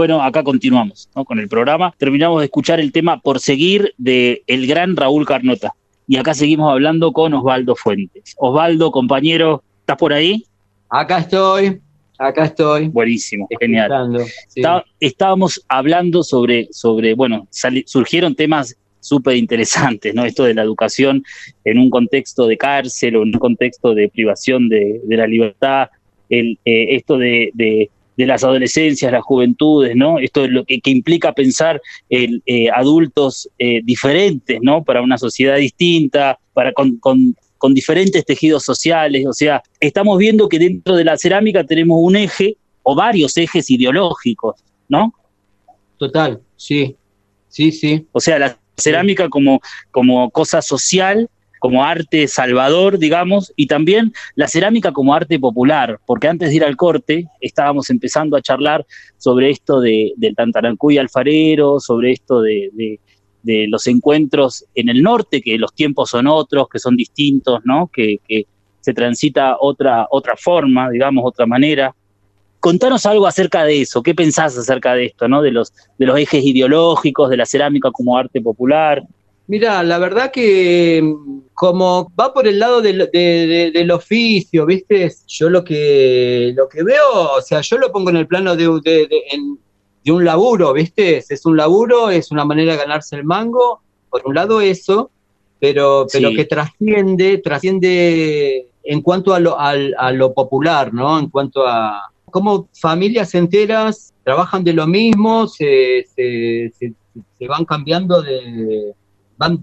Bueno, 0.00 0.22
acá 0.22 0.42
continuamos 0.42 1.10
con 1.26 1.38
el 1.38 1.46
programa. 1.46 1.94
Terminamos 1.98 2.40
de 2.40 2.46
escuchar 2.46 2.80
el 2.80 2.90
tema 2.90 3.20
Por 3.20 3.38
seguir 3.38 3.92
de 3.98 4.42
el 4.46 4.66
gran 4.66 4.96
Raúl 4.96 5.26
Carnota. 5.26 5.74
Y 6.08 6.16
acá 6.16 6.32
seguimos 6.32 6.72
hablando 6.72 7.12
con 7.12 7.34
Osvaldo 7.34 7.76
Fuentes. 7.76 8.34
Osvaldo, 8.38 8.92
compañero, 8.92 9.62
¿estás 9.80 9.98
por 9.98 10.14
ahí? 10.14 10.46
Acá 10.88 11.18
estoy, 11.18 11.82
acá 12.18 12.44
estoy. 12.44 12.88
Buenísimo, 12.88 13.46
genial. 13.60 14.24
estábamos 15.00 15.62
hablando 15.68 16.22
sobre, 16.22 16.68
sobre 16.70 17.12
bueno, 17.12 17.46
surgieron 17.84 18.34
temas 18.34 18.74
súper 19.00 19.36
interesantes, 19.36 20.14
¿no? 20.14 20.24
Esto 20.24 20.44
de 20.44 20.54
la 20.54 20.62
educación 20.62 21.22
en 21.66 21.78
un 21.78 21.90
contexto 21.90 22.46
de 22.46 22.56
cárcel 22.56 23.16
o 23.16 23.22
en 23.22 23.34
un 23.34 23.38
contexto 23.38 23.92
de 23.94 24.08
privación 24.08 24.70
de, 24.70 24.98
la 25.08 25.26
libertad, 25.26 25.90
el, 26.30 26.58
eh, 26.64 26.96
esto 26.96 27.18
de 27.18 27.50
de 27.52 27.90
las 28.16 28.44
adolescencias, 28.44 29.12
las 29.12 29.22
juventudes, 29.22 29.96
¿no? 29.96 30.18
Esto 30.18 30.44
es 30.44 30.50
lo 30.50 30.64
que, 30.64 30.80
implica 30.84 31.32
pensar 31.32 31.80
en 32.08 32.42
eh, 32.46 32.68
adultos 32.70 33.48
eh, 33.58 33.80
diferentes, 33.84 34.58
¿no? 34.62 34.84
Para 34.84 35.02
una 35.02 35.18
sociedad 35.18 35.56
distinta, 35.56 36.38
para 36.52 36.72
con, 36.72 37.34
diferentes 37.74 38.24
tejidos 38.24 38.64
sociales. 38.64 39.26
O 39.26 39.32
sea, 39.32 39.62
estamos 39.80 40.18
viendo 40.18 40.48
que 40.48 40.58
dentro 40.58 40.96
de 40.96 41.04
la 41.04 41.16
cerámica 41.16 41.64
tenemos 41.64 41.98
un 42.00 42.16
eje 42.16 42.56
o 42.82 42.94
varios 42.94 43.36
ejes 43.36 43.70
ideológicos, 43.70 44.56
¿no? 44.88 45.12
Total, 45.98 46.40
sí, 46.56 46.96
sí, 47.48 47.72
sí. 47.72 48.06
O 48.12 48.20
sea, 48.20 48.38
la 48.38 48.58
cerámica 48.76 49.28
como, 49.28 49.60
como 49.90 50.30
cosa 50.30 50.62
social 50.62 51.28
como 51.60 51.84
arte 51.84 52.26
salvador, 52.26 52.98
digamos, 52.98 53.52
y 53.54 53.66
también 53.66 54.14
la 54.34 54.48
cerámica 54.48 54.92
como 54.92 55.14
arte 55.14 55.38
popular, 55.38 56.00
porque 56.06 56.26
antes 56.26 56.48
de 56.48 56.56
ir 56.56 56.64
al 56.64 56.74
corte 56.74 57.26
estábamos 57.38 57.90
empezando 57.90 58.34
a 58.34 58.40
charlar 58.40 58.86
sobre 59.18 59.50
esto 59.50 59.78
de, 59.78 60.14
del 60.16 60.34
Tantarancuy 60.34 60.96
alfarero, 60.96 61.78
sobre 61.78 62.12
esto 62.12 62.40
de, 62.40 62.98
los 63.44 63.86
encuentros 63.86 64.64
en 64.74 64.88
el 64.88 65.02
norte, 65.02 65.42
que 65.42 65.58
los 65.58 65.74
tiempos 65.74 66.10
son 66.10 66.26
otros, 66.26 66.66
que 66.68 66.78
son 66.78 66.96
distintos, 66.96 67.60
¿no? 67.64 67.88
que, 67.92 68.18
se 68.80 68.94
transita 68.94 69.58
otra, 69.60 70.06
otra 70.10 70.36
forma, 70.38 70.88
digamos, 70.88 71.22
otra 71.26 71.44
manera. 71.44 71.94
Contanos 72.60 73.04
algo 73.04 73.26
acerca 73.26 73.62
de 73.64 73.82
eso, 73.82 74.02
¿qué 74.02 74.14
pensás 74.14 74.56
acerca 74.56 74.94
de 74.94 75.04
esto, 75.04 75.28
¿no? 75.28 75.42
de, 75.42 75.50
los, 75.50 75.74
de 75.98 76.06
los 76.06 76.18
ejes 76.18 76.42
ideológicos, 76.42 77.28
de 77.28 77.36
la 77.36 77.44
cerámica 77.44 77.90
como 77.90 78.16
arte 78.16 78.40
popular? 78.40 79.02
Mira, 79.50 79.82
la 79.82 79.98
verdad 79.98 80.30
que 80.30 81.02
mm, 81.02 81.40
como 81.54 82.12
va 82.18 82.32
por 82.32 82.46
el 82.46 82.60
lado 82.60 82.80
del, 82.80 83.10
del 83.10 83.90
oficio, 83.90 84.64
¿viste? 84.64 85.12
Yo 85.26 85.50
lo 85.50 85.64
que, 85.64 86.52
lo 86.54 86.68
que 86.68 86.84
veo, 86.84 87.32
o 87.36 87.42
sea, 87.42 87.60
yo 87.60 87.76
lo 87.76 87.90
pongo 87.90 88.10
en 88.10 88.18
el 88.18 88.28
plano 88.28 88.54
de, 88.54 88.68
de, 88.68 90.12
un 90.12 90.24
laburo, 90.24 90.72
¿viste? 90.72 91.16
Es 91.16 91.44
un 91.44 91.56
laburo, 91.56 92.10
es 92.10 92.30
una 92.30 92.44
manera 92.44 92.72
de 92.72 92.78
ganarse 92.78 93.16
el 93.16 93.24
mango, 93.24 93.80
por 94.08 94.22
un 94.24 94.36
lado 94.36 94.60
eso, 94.60 95.10
pero, 95.58 96.06
pero 96.12 96.30
que 96.30 96.44
trasciende, 96.44 97.38
trasciende 97.38 98.68
en 98.84 99.00
cuanto 99.02 99.34
a 99.34 99.40
lo, 99.40 99.58
a 99.58 100.12
lo 100.12 100.32
popular, 100.32 100.94
¿no? 100.94 101.18
En 101.18 101.28
cuanto 101.28 101.66
a 101.66 102.08
cómo 102.26 102.68
familias 102.72 103.34
enteras 103.34 104.14
trabajan 104.22 104.62
de 104.62 104.74
lo 104.74 104.86
mismo, 104.86 105.48
se, 105.48 106.06
se, 106.14 106.72
se 106.72 107.48
van 107.48 107.64
cambiando 107.64 108.22
de 108.22 108.94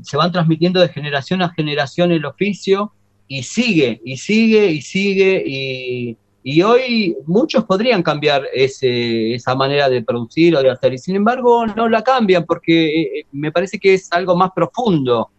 se 0.03 0.17
van 0.17 0.31
transmitiendo 0.31 0.79
de 0.79 0.89
generación 0.89 1.41
a 1.41 1.49
generación 1.49 2.11
el 2.11 2.25
oficio 2.25 2.93
y 3.27 3.43
sigue, 3.43 4.01
y 4.05 4.17
sigue, 4.17 4.71
y 4.71 4.81
sigue, 4.81 5.43
y, 5.45 6.17
hoy 6.61 7.13
muchos 7.25 7.65
podrían 7.65 8.01
cambiar 8.01 8.43
ese, 8.53 9.33
esa 9.33 9.53
manera 9.53 9.89
de 9.89 10.01
producir 10.01 10.55
o 10.55 10.63
de 10.63 10.71
hacer, 10.71 10.93
y 10.93 10.97
sin 10.97 11.17
embargo 11.17 11.67
no 11.67 11.89
la 11.89 12.01
cambian 12.01 12.45
porque 12.45 12.85
eh, 12.85 13.19
eh, 13.19 13.25
me 13.33 13.51
parece 13.51 13.77
que 13.77 13.95
es 13.95 14.09
algo 14.13 14.33
más 14.37 14.51
profundo 14.55 15.29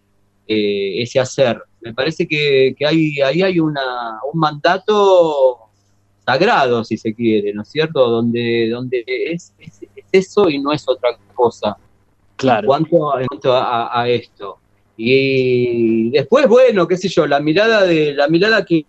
eh, 0.47 1.03
ese 1.03 1.19
hacer. 1.19 1.63
Me 1.81 1.95
parece 1.95 2.29
que, 2.29 2.75
hay, 2.87 3.21
ahí 3.23 3.41
hay 3.41 3.59
una, 3.59 4.21
un 4.31 4.39
mandato 4.39 5.71
sagrado, 6.27 6.85
si 6.85 6.99
se 6.99 7.15
quiere, 7.15 7.55
¿no 7.55 7.63
es 7.63 7.71
cierto? 7.71 8.07
Donde, 8.07 8.69
donde 8.69 9.03
es, 9.07 9.55
es 9.59 9.81
eso 10.13 10.51
y 10.51 10.59
no 10.59 10.73
es 10.73 10.87
otra 10.87 11.17
cosa. 11.35 11.79
Claro. 12.39 12.75
En 12.77 12.85
cuanto, 12.85 13.53
a, 13.53 14.09
esto. 14.09 14.59
Y 14.97 16.11
después, 16.11 16.47
bueno, 16.49 16.87
qué 16.87 16.97
sé 16.97 17.09
yo, 17.09 17.27
la 17.27 17.41
mirada 17.41 17.85
de 17.85 18.15
la 18.15 18.29
mirada 18.29 18.65
que 18.65 18.87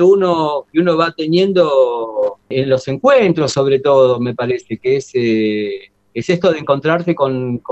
uno, 0.00 0.66
que 0.72 0.80
uno 0.80 0.96
va 0.96 1.12
teniendo 1.16 2.38
en 2.48 2.68
los 2.68 2.86
encuentros, 2.88 3.52
sobre 3.52 3.78
todo, 3.78 4.18
me 4.20 4.34
parece, 4.34 4.78
que 4.78 4.96
es, 4.96 5.10
eh, 5.14 5.90
es 6.12 6.28
esto 6.28 6.50
de 6.50 6.58
encontrarse 6.58 7.14
con, 7.14 7.62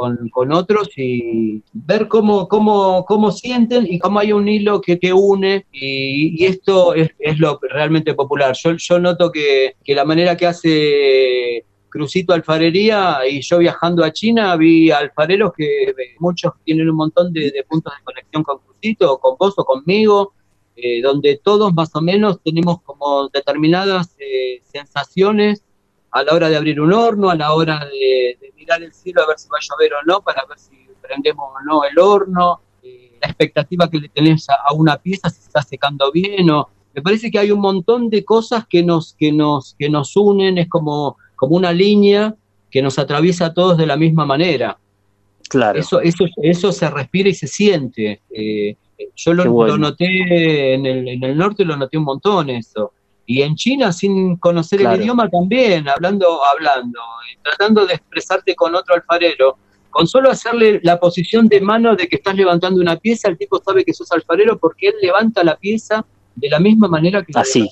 otros 0.53 0.91
y 0.97 1.61
ver 1.73 2.07
cómo, 2.07 2.47
cómo, 2.47 3.05
cómo 3.05 3.33
sienten 3.33 3.85
y 3.89 3.99
cómo 3.99 4.21
hay 4.21 4.33
un 4.33 4.49
hilo 4.49 4.81
que 4.81 4.97
te 4.97 5.13
une 5.13 5.67
y, 5.73 6.45
esto 6.45 6.95
es, 6.95 7.11
es, 7.19 7.39
lo 7.41 7.59
realmente 7.63 8.15
popular. 8.15 8.55
Yo, 8.63 8.77
yo 8.77 8.99
noto 9.01 9.33
que, 9.33 9.75
que 9.85 9.95
la 9.95 10.05
manera 10.05 10.37
que 10.37 10.47
hace 10.47 11.65
Crucito 11.89 12.33
Alfarería 12.33 13.21
y 13.29 13.41
yo 13.41 13.59
viajando 13.59 14.05
a 14.05 14.13
China 14.13 14.57
vi 14.57 14.91
alfareros 14.91 15.53
que 15.57 15.85
eh, 15.85 15.95
muchos 16.19 16.53
tienen 16.65 16.89
un 16.91 16.97
montón 16.97 17.33
de, 17.33 17.65
puntos 17.69 17.93
de 17.97 18.05
conexión 18.05 18.43
con 18.43 18.59
Crucito, 18.59 19.19
con 19.19 19.37
vos 19.39 19.55
o 19.57 19.65
conmigo, 19.65 20.35
eh, 20.77 21.01
donde 21.01 21.41
todos 21.43 21.73
más 21.73 21.95
o 21.95 22.01
menos 22.01 22.41
tenemos 22.43 22.83
como 22.83 23.29
determinadas 23.29 24.15
eh, 24.19 24.61
sensaciones 24.65 25.63
a 26.11 26.23
la 26.23 26.35
hora 26.35 26.49
de 26.49 26.57
abrir 26.57 26.81
un 26.81 26.93
horno, 26.93 27.31
a 27.31 27.35
la 27.35 27.53
hora 27.55 27.85
de, 27.87 28.39
mirar 28.57 28.83
el 28.83 28.93
cielo 28.93 29.23
a 29.23 29.27
ver 29.27 29.39
si 29.39 29.49
va 29.49 29.59
a 29.59 29.61
llover 29.61 29.95
o 29.95 30.03
no, 30.07 30.23
para 30.23 30.45
ver 30.47 30.59
si 30.59 30.89
prendemos 31.01 31.51
o 31.51 31.65
no 31.65 31.85
el 31.85 31.99
horno, 31.99 32.61
la 32.83 33.29
expectativa 33.29 33.89
que 33.89 33.99
le 33.99 34.09
tenés 34.09 34.49
a, 34.49 34.73
una 34.75 34.97
pieza, 34.97 35.31
si 35.31 35.41
está 35.41 35.63
secando 35.63 36.11
bien 36.11 36.51
o... 36.51 36.69
Me 36.95 37.03
parece 37.03 37.31
que 37.31 37.39
hay 37.39 37.51
un 37.51 37.61
montón 37.61 38.09
de 38.09 38.25
cosas 38.25 38.67
que 38.67 38.83
nos, 38.83 39.13
que 39.19 39.31
nos, 39.31 39.75
que 39.79 39.91
nos 39.91 40.17
unen, 40.17 40.57
es 40.57 40.67
como 40.67 41.19
como 41.37 41.57
una 41.57 41.73
línea 41.73 42.35
que 42.71 42.83
nos 42.83 42.99
atraviesa 42.99 43.47
a 43.47 43.55
todos 43.55 43.79
de 43.79 43.87
la 43.87 43.97
misma 43.97 44.27
manera. 44.27 44.79
Claro. 45.49 45.79
Eso, 45.79 46.01
eso, 46.01 46.25
eso 46.43 46.73
se 46.73 46.91
respira 46.91 47.29
y 47.29 47.35
se 47.35 47.47
siente. 47.47 48.21
Eh, 48.31 48.77
yo 49.15 49.35
lo, 49.35 49.79
noté 49.79 50.75
en 50.75 50.87
el, 50.87 51.09
en 51.09 51.23
el 51.23 51.37
norte, 51.37 51.65
lo 51.65 51.77
noté 51.77 51.99
un 51.99 52.05
montón 52.05 52.51
eso. 52.51 52.93
Y 53.27 53.43
en 53.43 53.57
China, 53.57 53.93
sin 53.93 54.37
conocer 54.37 54.83
el 54.83 55.01
idioma 55.01 55.29
también, 55.29 55.89
hablando, 55.89 56.45
hablando, 56.45 57.01
tratando 57.43 57.85
de 57.85 57.95
expresarte 57.95 58.55
con 58.55 58.75
otro 58.75 58.95
alfarero, 58.95 59.59
con 59.91 60.07
solo 60.07 60.31
hacerle 60.31 60.81
la 60.85 61.01
posición 61.01 61.49
de 61.49 61.61
mano 61.61 61.97
de 61.97 62.07
que 62.07 62.17
estás 62.17 62.37
levantando 62.37 62.81
una 62.81 62.97
pieza, 62.97 63.29
el 63.29 63.37
tipo 63.37 63.61
sabe 63.65 63.85
que 63.85 63.93
sos 63.93 64.13
alfarero 64.13 64.59
porque 64.59 64.89
él 64.89 64.95
levanta 65.03 65.43
la 65.43 65.57
pieza 65.57 66.05
de 66.37 66.49
la 66.49 66.61
misma 66.61 66.87
manera 66.87 67.25
que 67.25 67.33
Así, 67.35 67.69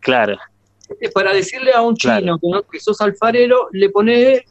claro. 0.00 0.38
Este, 0.88 1.10
para 1.10 1.32
decirle 1.32 1.72
a 1.72 1.80
un 1.82 1.96
chino 1.96 2.38
que, 2.70 2.80
sos 2.80 3.00
alfarero, 3.00 3.68
le 3.72 3.88
pones 3.90 4.42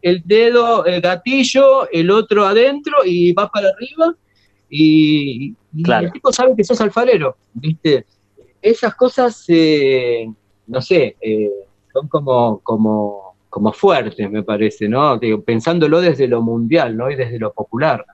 el 0.00 0.22
dedo, 0.24 0.84
el 0.84 1.00
gatillo, 1.00 1.88
el 1.90 2.10
otro 2.10 2.44
adentro 2.44 2.98
y 3.04 3.32
va 3.32 3.48
para 3.50 3.68
arriba 3.68 4.14
y, 4.68 5.54
el 5.74 6.12
tipo 6.12 6.32
sabe 6.32 6.54
que 6.56 6.64
sos 6.64 6.80
alfarero, 6.80 7.36
¿viste? 7.52 8.06
Esas 8.60 8.94
cosas, 8.94 9.44
eh, 9.48 10.26
no 10.66 10.80
sé, 10.80 11.16
eh, 11.20 11.50
son 11.92 12.08
como, 12.08 12.60
como, 12.60 13.34
como 13.50 13.72
fuertes, 13.72 14.30
me 14.30 14.42
parece, 14.42 14.88
¿no? 14.88 15.20
pensándolo 15.44 16.00
desde 16.00 16.26
lo 16.26 16.40
mundial, 16.40 16.96
¿no? 16.96 17.10
Y 17.10 17.16
desde 17.16 17.38
lo 17.38 17.52
popular. 17.52 18.04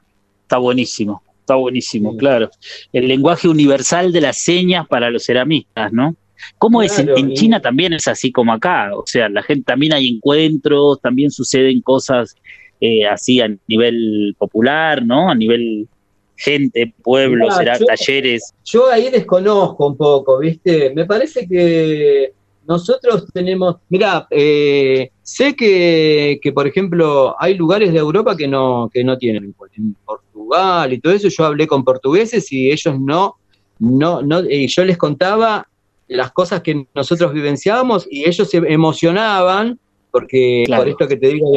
Está 0.43 0.59
buenísimo, 0.59 1.22
está 1.41 1.55
buenísimo, 1.55 2.16
claro. 2.16 2.51
El 2.93 3.07
lenguaje 3.07 3.49
universal 3.49 4.12
de 4.12 4.20
las 4.20 4.39
señas 4.39 4.89
para 4.89 5.11
los 5.11 5.26
ceramistas, 5.26 5.93
¿no? 5.93 6.16
¿Cómo 6.59 6.82
es? 6.82 6.99
En, 6.99 7.32
China 7.34 7.61
también 7.61 7.93
es 7.93 8.09
así 8.09 8.32
como 8.32 8.53
acá, 8.53 8.91
o 8.95 9.05
sea, 9.07 9.28
la 9.28 9.43
gente 9.43 9.64
también 9.64 9.93
hay 9.93 10.09
encuentros, 10.09 11.01
también 11.01 11.30
suceden 11.30 11.80
cosas 11.80 12.34
eh, 12.80 13.07
así 13.07 13.41
a 13.41 13.49
nivel 13.66 14.34
popular, 14.39 15.05
¿no? 15.05 15.30
A 15.30 15.34
nivel 15.34 15.89
gente, 16.36 16.95
pueblo, 17.03 17.49
talleres. 17.49 18.55
Yo 18.64 18.89
ahí 18.91 19.11
desconozco 19.11 19.89
un 19.89 19.97
poco, 19.97 20.39
¿viste? 20.39 20.93
Me 20.95 21.05
parece 21.05 21.47
que 21.47 22.32
Nosotros 22.66 23.24
tenemos, 23.32 23.76
mira, 23.89 24.26
eh, 24.30 25.11
sé 25.22 25.57
que, 25.57 26.39
que, 26.43 26.53
por 26.53 26.66
ejemplo, 26.66 27.34
hay 27.39 27.55
lugares 27.55 27.93
de 27.93 27.99
Europa 27.99 28.36
que 28.36 28.47
no, 28.47 28.91
que 28.93 29.03
no 29.03 29.16
tienen, 29.16 29.55
en 29.76 29.97
Portugal 30.05 30.93
y 30.93 31.01
todo 31.01 31.14
eso, 31.14 31.28
yo 31.28 31.45
hablé 31.47 31.66
con 31.66 31.82
portugueses 31.82 32.53
y 32.53 32.70
ellos 32.70 33.01
no, 33.01 33.36
no, 33.78 34.22
no, 34.22 34.41
y 34.49 34.66
yo 34.68 34.84
les 34.84 34.99
contaba 34.99 35.68
las 36.09 36.33
cosas 36.33 36.63
que 36.63 36.87
nosotros 36.95 37.33
vivenciábamos 37.33 38.07
y 38.11 38.27
ellos 38.29 38.49
se 38.51 38.57
emocionaban, 38.59 39.79
porque 40.11 40.65
Claro. 40.67 40.83
por 40.83 40.89
esto 40.91 41.09
que 41.09 41.17
te 41.17 41.29
digo 41.29 41.53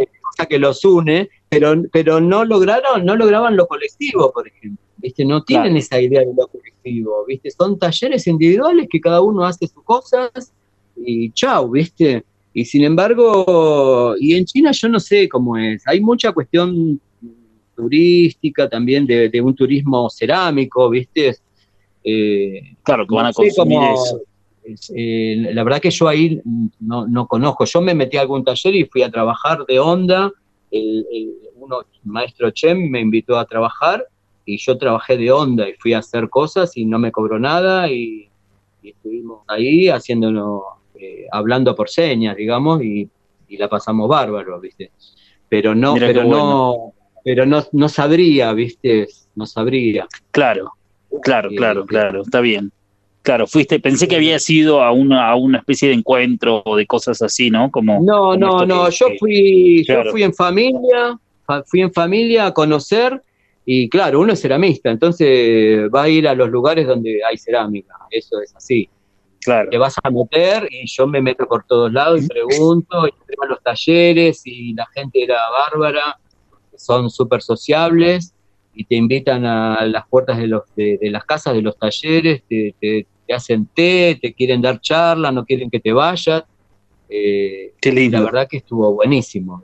que 0.50 0.58
los 0.60 0.84
une, 0.86 1.30
pero, 1.50 1.76
pero 1.92 2.20
no 2.20 2.44
lograron, 2.46 3.06
no 3.06 3.16
lograban 3.16 3.56
lo 3.56 3.68
colectivo, 3.68 4.32
por 4.34 4.48
ejemplo. 4.48 4.84
¿Viste? 4.98 5.24
No 5.26 5.44
tienen 5.44 5.68
Claro. 5.74 5.80
esa 5.80 6.02
idea 6.02 6.20
de 6.22 6.34
lo 6.36 6.48
colectivo, 6.48 7.26
¿viste? 7.28 7.52
Son 7.52 7.78
talleres 7.78 8.26
individuales 8.28 8.88
que 8.90 9.00
cada 9.02 9.22
uno 9.22 9.46
hace 9.46 9.68
sus 9.68 9.84
cosas 9.84 10.52
y 10.96 11.32
chau, 11.32 11.70
¿viste? 11.72 12.24
Y 12.54 12.66
sin 12.66 12.84
embargo, 12.84 14.16
y 14.20 14.36
en 14.36 14.46
China 14.46 14.72
yo 14.72 14.90
no 14.90 15.00
sé 15.00 15.30
cómo 15.30 15.58
es, 15.58 15.84
hay 15.88 16.02
mucha 16.02 16.32
cuestión 16.32 17.00
turística 17.76 18.70
también 18.70 19.06
de, 19.08 19.30
de 19.30 19.42
un 19.42 19.56
turismo 19.56 20.10
cerámico, 20.10 20.90
¿viste? 20.90 21.36
Eh, 22.04 22.76
Claro, 22.84 23.06
que 23.08 23.16
van 23.16 23.28
a 23.28 23.34
consumir 23.34 23.78
cómo- 23.78 23.94
eso. 23.94 24.22
Eh, 24.96 25.50
la 25.54 25.64
verdad 25.64 25.82
que 25.82 25.92
yo 25.92 26.08
ahí 26.08 26.42
no, 26.80 27.08
no 27.08 27.28
conozco. 27.28 27.66
Yo 27.66 27.82
me 27.82 27.94
metí 27.96 28.18
a 28.18 28.22
algún 28.22 28.44
taller 28.44 28.76
y 28.76 28.86
fui 28.86 29.04
a 29.04 29.12
trabajar 29.12 29.66
de 29.68 29.80
onda. 29.80 30.32
El, 30.70 31.06
el- 31.12 31.34
uno, 31.56 31.82
maestro 32.04 32.50
Chem 32.52 32.90
me 32.90 33.00
invitó 33.00 33.38
a 33.38 33.46
trabajar 33.46 34.04
y 34.46 34.58
yo 34.58 34.78
trabajé 34.78 35.16
de 35.18 35.32
onda 35.32 35.70
y 35.70 35.74
fui 35.74 35.94
a 35.94 36.00
hacer 36.00 36.28
cosas 36.30 36.76
y 36.76 36.86
no 36.86 36.98
me 36.98 37.12
cobró 37.12 37.38
nada 37.38 37.88
y, 37.92 38.30
y 38.82 38.90
estuvimos 38.90 39.44
ahí 39.48 39.90
haciéndonos, 39.90 40.62
eh, 40.96 41.28
hablando 41.32 41.76
por 41.76 41.88
señas, 41.90 42.36
digamos, 42.36 42.84
y, 42.84 43.08
y 43.48 43.58
la 43.58 43.70
pasamos 43.70 44.10
bárbaro, 44.10 44.60
¿viste? 44.60 44.92
Pero 45.48 45.76
no, 45.76 45.94
Mira 45.94 46.08
pero 46.08 46.24
bueno. 46.24 46.38
no, 46.44 46.94
pero 47.24 47.46
no, 47.46 47.64
no 47.74 47.90
sabría, 47.90 48.52
¿viste? 48.54 49.08
No 49.36 49.46
sabría. 49.46 50.08
Claro, 50.32 50.72
claro, 51.22 51.50
Eh, 51.52 51.56
claro, 51.56 51.86
claro, 51.86 52.22
está 52.24 52.42
bien. 52.42 52.72
Claro, 53.24 53.46
fuiste, 53.46 53.80
pensé 53.80 54.08
que 54.08 54.16
había 54.16 54.40
sido 54.40 54.82
a 54.82 54.92
una, 54.92 55.30
a 55.30 55.36
una 55.36 55.60
especie 55.60 55.90
de 55.90 55.94
encuentro 55.96 56.64
o 56.66 56.76
de 56.76 56.88
cosas 56.88 57.22
así, 57.22 57.52
¿no? 57.52 57.70
Como, 57.70 58.00
No, 58.04 58.32
como 58.32 58.38
no, 58.38 58.66
no, 58.66 58.86
que- 58.90 58.92
yo 58.96 59.06
fui, 59.20 59.84
claro. 59.86 60.06
yo 60.06 60.12
fui 60.12 60.24
en 60.24 60.34
familia, 60.34 61.20
fa- 61.46 61.64
fui 61.66 61.82
en 61.82 61.94
familia 61.94 62.48
a 62.48 62.54
conocer 62.54 63.22
y 63.64 63.88
claro, 63.90 64.22
uno 64.22 64.34
es 64.34 64.42
ceramista, 64.42 64.90
entonces 64.90 65.88
va 65.94 66.04
a 66.04 66.10
ir 66.10 66.28
a 66.28 66.34
los 66.34 66.50
lugares 66.50 66.88
donde 66.88 67.20
hay 67.24 67.38
cerámica, 67.38 67.94
eso 68.10 68.42
es 68.42 68.56
así. 68.56 68.90
claro, 69.40 69.70
Te 69.70 69.78
vas 69.78 69.96
a 70.04 70.10
meter 70.10 70.68
y 70.72 70.88
yo 70.88 71.06
me 71.06 71.22
meto 71.22 71.46
por 71.48 71.64
todos 71.66 71.94
lados 71.94 72.24
y 72.24 72.28
pregunto, 72.28 73.06
y 73.08 73.12
a 73.12 73.46
los 73.48 73.62
talleres 73.62 74.42
y 74.46 74.74
la 74.74 74.88
gente 74.96 75.24
era 75.24 75.38
bárbara, 75.70 76.18
son 76.76 77.10
súper 77.12 77.44
sociables 77.44 78.34
y 78.74 78.86
te 78.86 78.96
invitan 78.96 79.46
a 79.46 79.86
las 79.86 80.08
puertas 80.08 80.38
de, 80.40 80.48
los, 80.48 80.64
de, 80.76 80.98
de 81.00 81.12
las 81.12 81.24
casas, 81.26 81.54
de 81.54 81.62
los 81.62 81.78
talleres, 81.78 82.42
te, 82.50 82.74
te- 82.80 83.06
te 83.32 83.36
hacen 83.36 83.66
té, 83.74 84.20
te 84.22 84.34
quieren 84.34 84.62
dar 84.62 84.82
charla, 84.82 85.32
no 85.32 85.46
quieren 85.46 85.70
que 85.70 85.80
te 85.80 85.94
vayas. 85.94 86.44
Eh, 87.10 87.74
qué 87.80 87.92
lindo. 87.92 88.18
la 88.18 88.26
verdad 88.26 88.48
que 88.50 88.58
estuvo 88.58 88.94
buenísimo. 88.94 89.64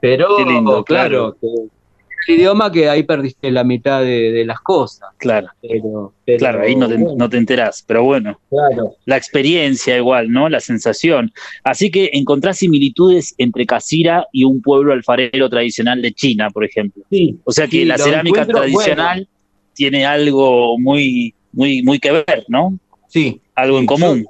Pero, 0.00 0.36
Qué 0.36 0.44
lindo, 0.44 0.84
claro, 0.84 1.36
que 1.40 1.46
el 1.46 2.40
idioma 2.40 2.72
que 2.72 2.88
ahí 2.88 3.04
perdiste 3.04 3.52
la 3.52 3.62
mitad 3.62 4.00
de, 4.00 4.32
de 4.32 4.44
las 4.44 4.58
cosas. 4.58 5.10
Claro, 5.18 5.48
Pero, 5.62 6.12
pero, 6.24 6.38
claro, 6.38 6.62
ahí 6.62 6.74
no 6.74 6.88
te, 6.88 6.98
no 6.98 7.30
te 7.30 7.36
enterás, 7.36 7.84
pero 7.86 8.02
bueno, 8.02 8.40
claro. 8.50 8.96
la 9.04 9.16
experiencia 9.16 9.96
igual, 9.96 10.32
¿no? 10.32 10.48
La 10.48 10.58
sensación. 10.58 11.32
Así 11.62 11.88
que 11.92 12.10
encontrás 12.12 12.58
similitudes 12.58 13.36
entre 13.38 13.64
Casira 13.66 14.26
y 14.32 14.42
un 14.42 14.60
pueblo 14.60 14.92
alfarero 14.92 15.48
tradicional 15.48 16.02
de 16.02 16.12
China, 16.12 16.50
por 16.50 16.64
ejemplo. 16.64 17.04
Sí, 17.10 17.38
O 17.44 17.52
sea 17.52 17.68
que 17.68 17.78
Sí, 17.78 17.84
la 17.84 17.98
cerámica 17.98 18.44
tradicional 18.44 19.28
tiene 19.74 20.04
algo 20.04 20.76
muy, 20.80 21.32
muy, 21.52 21.82
muy 21.84 22.00
que 22.00 22.10
ver, 22.10 22.44
¿no? 22.48 22.76
Sí. 23.16 23.40
Algo 23.54 23.78
en 23.78 23.86
común. 23.86 24.26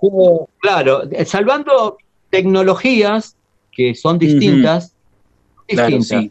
claro, 0.61 1.03
eh, 1.11 1.25
salvando 1.25 1.97
tecnologías 2.31 3.37
que 3.73 3.95
son 3.95 4.19
distintas, 4.19 4.95
distintas, 5.69 6.07
sí. 6.07 6.31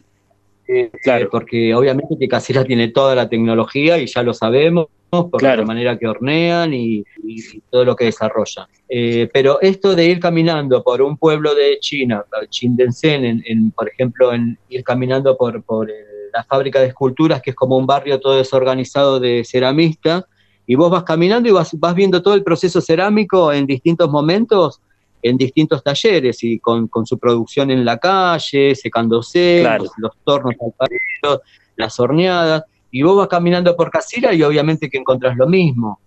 eh, 0.68 0.90
claro. 1.02 1.28
porque 1.30 1.74
obviamente 1.74 2.16
que 2.18 2.26
Casera 2.28 2.64
tiene 2.64 2.88
toda 2.88 3.14
la 3.14 3.28
tecnología 3.28 3.98
y 3.98 4.06
ya 4.06 4.22
lo 4.22 4.32
sabemos 4.32 4.86
por 5.10 5.38
Claro. 5.38 5.62
la 5.62 5.66
manera 5.66 5.98
que 5.98 6.06
hornean 6.08 6.72
y, 6.74 7.04
y 7.22 7.60
todo 7.70 7.84
lo 7.84 7.94
que 7.94 8.06
desarrollan. 8.06 8.66
Eh, 8.88 9.28
pero 9.32 9.60
esto 9.60 9.94
de 9.94 10.06
ir 10.06 10.18
caminando 10.20 10.82
por 10.82 11.00
un 11.02 11.16
pueblo 11.16 11.54
de 11.54 11.78
China, 11.80 12.24
Chindensen, 12.48 13.24
en, 13.24 13.42
en, 13.46 13.70
por 13.70 13.88
ejemplo, 13.88 14.32
en 14.32 14.58
ir 14.68 14.82
caminando 14.82 15.36
por, 15.36 15.62
por 15.62 15.90
el- 15.90 15.96
la 16.32 16.44
fábrica 16.44 16.80
de 16.80 16.88
esculturas, 16.88 17.40
que 17.40 17.50
es 17.50 17.56
como 17.56 17.76
un 17.78 17.86
barrio 17.86 18.20
todo 18.20 18.36
desorganizado 18.36 19.18
de 19.20 19.42
ceramistas, 19.44 20.24
y 20.66 20.74
vos 20.74 20.90
vas 20.90 21.04
caminando 21.04 21.48
y 21.48 21.52
vas, 21.52 21.70
vas 21.78 21.94
viendo 21.94 22.22
todo 22.22 22.34
el 22.34 22.42
proceso 22.42 22.80
cerámico 22.80 23.52
en 23.52 23.66
distintos 23.66 24.10
momentos, 24.10 24.80
en 25.22 25.36
distintos 25.36 25.82
talleres, 25.82 26.42
y 26.42 26.58
con, 26.58 26.88
con 26.88 27.06
su 27.06 27.18
producción 27.18 27.70
en 27.70 27.84
la 27.84 27.98
calle, 27.98 28.74
secándose, 28.74 29.60
Claro. 29.62 29.84
los, 29.84 29.92
los 29.98 30.12
tornos 30.24 30.54
alfareros, 30.60 31.46
las 31.76 31.98
horneadas, 32.00 32.62
y 32.90 33.02
vos 33.02 33.16
vas 33.16 33.28
caminando 33.28 33.76
por 33.76 33.90
Casira 33.90 34.32
y 34.32 34.42
obviamente 34.42 34.88
que 34.88 34.98
encontrás 34.98 35.36
lo 35.36 35.46
mismo. 35.46 36.00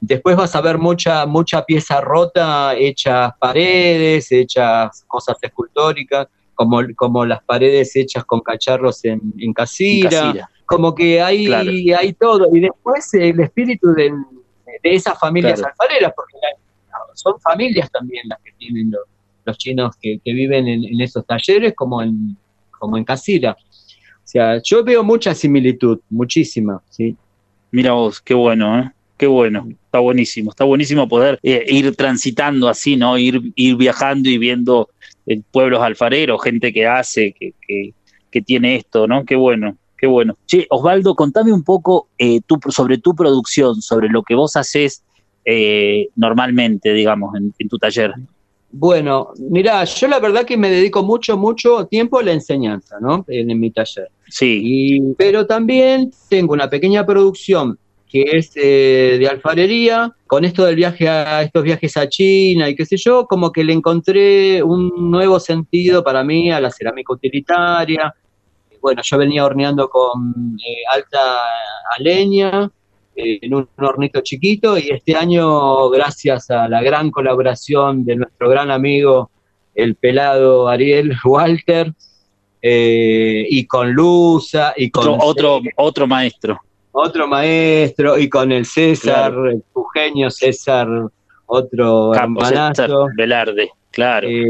Después 0.00 0.36
vas 0.36 0.54
a 0.54 0.60
ver 0.60 0.78
mucha, 0.78 1.26
mucha 1.26 1.64
pieza 1.64 2.00
rota, 2.00 2.76
hechas 2.76 3.32
paredes, 3.40 4.30
hechas 4.30 5.04
cosas 5.08 5.36
escultóricas, 5.42 6.28
como, 6.54 6.80
como 6.96 7.24
las 7.24 7.42
paredes 7.42 7.96
hechas 7.96 8.24
con 8.24 8.40
cacharros 8.40 9.04
en, 9.04 9.14
en 9.14 9.32
En 9.38 9.52
Casira 9.52 10.10
Casira. 10.10 10.50
Como 10.68 10.94
que 10.94 11.20
hay, 11.20 11.46
Claro. 11.46 11.70
hay 11.98 12.12
todo. 12.12 12.54
Y 12.54 12.60
después 12.60 13.12
el 13.14 13.40
espíritu 13.40 13.92
del- 13.94 14.12
de 14.82 14.94
esas 14.94 15.18
familias 15.18 15.54
Claro. 15.60 15.72
alfareras, 15.80 16.12
porque 16.14 16.34
son 17.14 17.40
familias 17.40 17.90
también 17.90 18.28
las 18.28 18.38
que 18.42 18.52
tienen 18.52 18.90
los, 18.90 19.00
los 19.44 19.56
chinos 19.58 19.96
que, 20.00 20.20
que 20.24 20.32
viven 20.32 20.68
en, 20.68 20.84
en 20.84 21.00
esos 21.00 21.26
talleres 21.26 21.72
como 21.74 22.02
en, 22.02 22.36
como 22.78 22.96
en 22.98 23.04
Casira. 23.04 23.56
O 23.58 24.30
sea, 24.30 24.60
yo 24.62 24.84
veo 24.84 25.02
mucha 25.02 25.34
similitud, 25.34 25.98
muchísima, 26.10 26.82
¿sí? 26.90 27.16
Mira 27.72 27.92
vos, 27.92 28.20
qué 28.20 28.34
bueno, 28.34 28.78
¿eh? 28.78 28.90
Qué 29.16 29.26
bueno, 29.26 29.66
está 29.84 29.98
buenísimo, 29.98 30.50
está 30.50 30.64
buenísimo 30.64 31.08
poder 31.08 31.40
eh, 31.42 31.64
ir 31.68 31.96
transitando 31.96 32.68
así, 32.68 32.94
¿no? 32.96 33.18
Ir, 33.18 33.52
ir 33.56 33.74
viajando 33.74 34.28
y 34.28 34.38
viendo 34.38 34.90
eh, 35.26 35.40
pueblos 35.50 35.80
alfareros, 35.82 36.40
gente 36.44 36.72
que 36.72 36.86
hace, 36.86 37.32
que, 37.32 37.52
que, 37.66 37.94
que 38.30 38.42
tiene 38.42 38.76
esto, 38.76 39.08
¿no? 39.08 39.24
Qué 39.24 39.34
bueno, 39.34 39.76
qué 39.98 40.06
bueno. 40.06 40.36
Che, 40.46 40.66
Osvaldo, 40.70 41.14
contame 41.14 41.52
un 41.52 41.62
poco 41.62 42.08
eh, 42.16 42.40
tu, 42.46 42.58
sobre 42.70 42.98
tu 42.98 43.14
producción, 43.14 43.82
sobre 43.82 44.08
lo 44.08 44.22
que 44.22 44.34
vos 44.34 44.56
haces 44.56 45.02
eh, 45.44 46.08
normalmente, 46.16 46.92
digamos, 46.92 47.34
en, 47.36 47.52
en 47.58 47.68
tu 47.68 47.78
taller. 47.78 48.12
Bueno, 48.70 49.30
mira, 49.38 49.82
yo 49.84 50.08
la 50.08 50.20
verdad 50.20 50.44
que 50.44 50.56
me 50.56 50.70
dedico 50.70 51.02
mucho, 51.02 51.38
mucho 51.38 51.86
tiempo 51.86 52.18
a 52.18 52.22
la 52.22 52.32
enseñanza, 52.32 52.96
¿no? 53.00 53.24
En, 53.26 53.50
en 53.50 53.58
mi 53.58 53.70
taller. 53.70 54.08
Sí, 54.28 54.60
Y, 54.62 55.14
pero 55.14 55.46
también 55.46 56.10
tengo 56.28 56.52
una 56.52 56.68
pequeña 56.68 57.04
producción 57.04 57.78
que 58.10 58.22
es 58.22 58.52
eh, 58.56 59.16
de 59.18 59.28
alfarería, 59.28 60.12
con 60.26 60.44
esto 60.44 60.64
del 60.64 60.76
viaje 60.76 61.08
a 61.08 61.42
estos 61.42 61.62
viajes 61.62 61.96
a 61.96 62.08
China 62.08 62.68
y 62.68 62.74
qué 62.74 62.86
sé 62.86 62.96
yo, 62.96 63.26
como 63.26 63.52
que 63.52 63.64
le 63.64 63.72
encontré 63.72 64.62
un 64.62 65.10
nuevo 65.10 65.38
sentido 65.38 66.02
para 66.02 66.24
mí 66.24 66.50
a 66.50 66.60
la 66.60 66.70
cerámica 66.70 67.12
utilitaria. 67.12 68.14
Bueno, 68.88 69.02
yo 69.04 69.18
venía 69.18 69.44
horneando 69.44 69.90
con 69.90 70.56
eh, 70.66 70.80
alta 70.90 71.18
a 71.20 72.00
leña, 72.02 72.70
eh, 73.14 73.38
en 73.42 73.52
un 73.52 73.68
hornito 73.76 74.22
chiquito, 74.22 74.78
y 74.78 74.88
este 74.88 75.14
año, 75.14 75.90
gracias 75.90 76.50
a 76.50 76.66
la 76.70 76.80
gran 76.80 77.10
colaboración 77.10 78.02
de 78.06 78.16
nuestro 78.16 78.48
gran 78.48 78.70
amigo, 78.70 79.30
el 79.74 79.94
pelado 79.96 80.68
Ariel 80.68 81.14
Walter, 81.26 81.92
eh, 82.62 83.44
y 83.50 83.66
con 83.66 83.92
Luza, 83.92 84.72
y 84.74 84.90
con 84.90 85.06
otro, 85.06 85.56
otro, 85.56 85.60
otro 85.76 86.06
maestro. 86.06 86.58
otro 86.92 87.28
maestro, 87.28 88.18
y 88.18 88.26
con 88.30 88.50
el 88.52 88.64
César, 88.64 89.34
el 89.52 89.62
pujeño 89.70 90.30
César, 90.30 90.88
otro 91.44 92.12
Capo 92.14 92.40
César 92.40 92.88
hermanazo. 92.88 93.06
Velarde, 93.18 93.70
claro. 93.90 94.28
eh, 94.28 94.44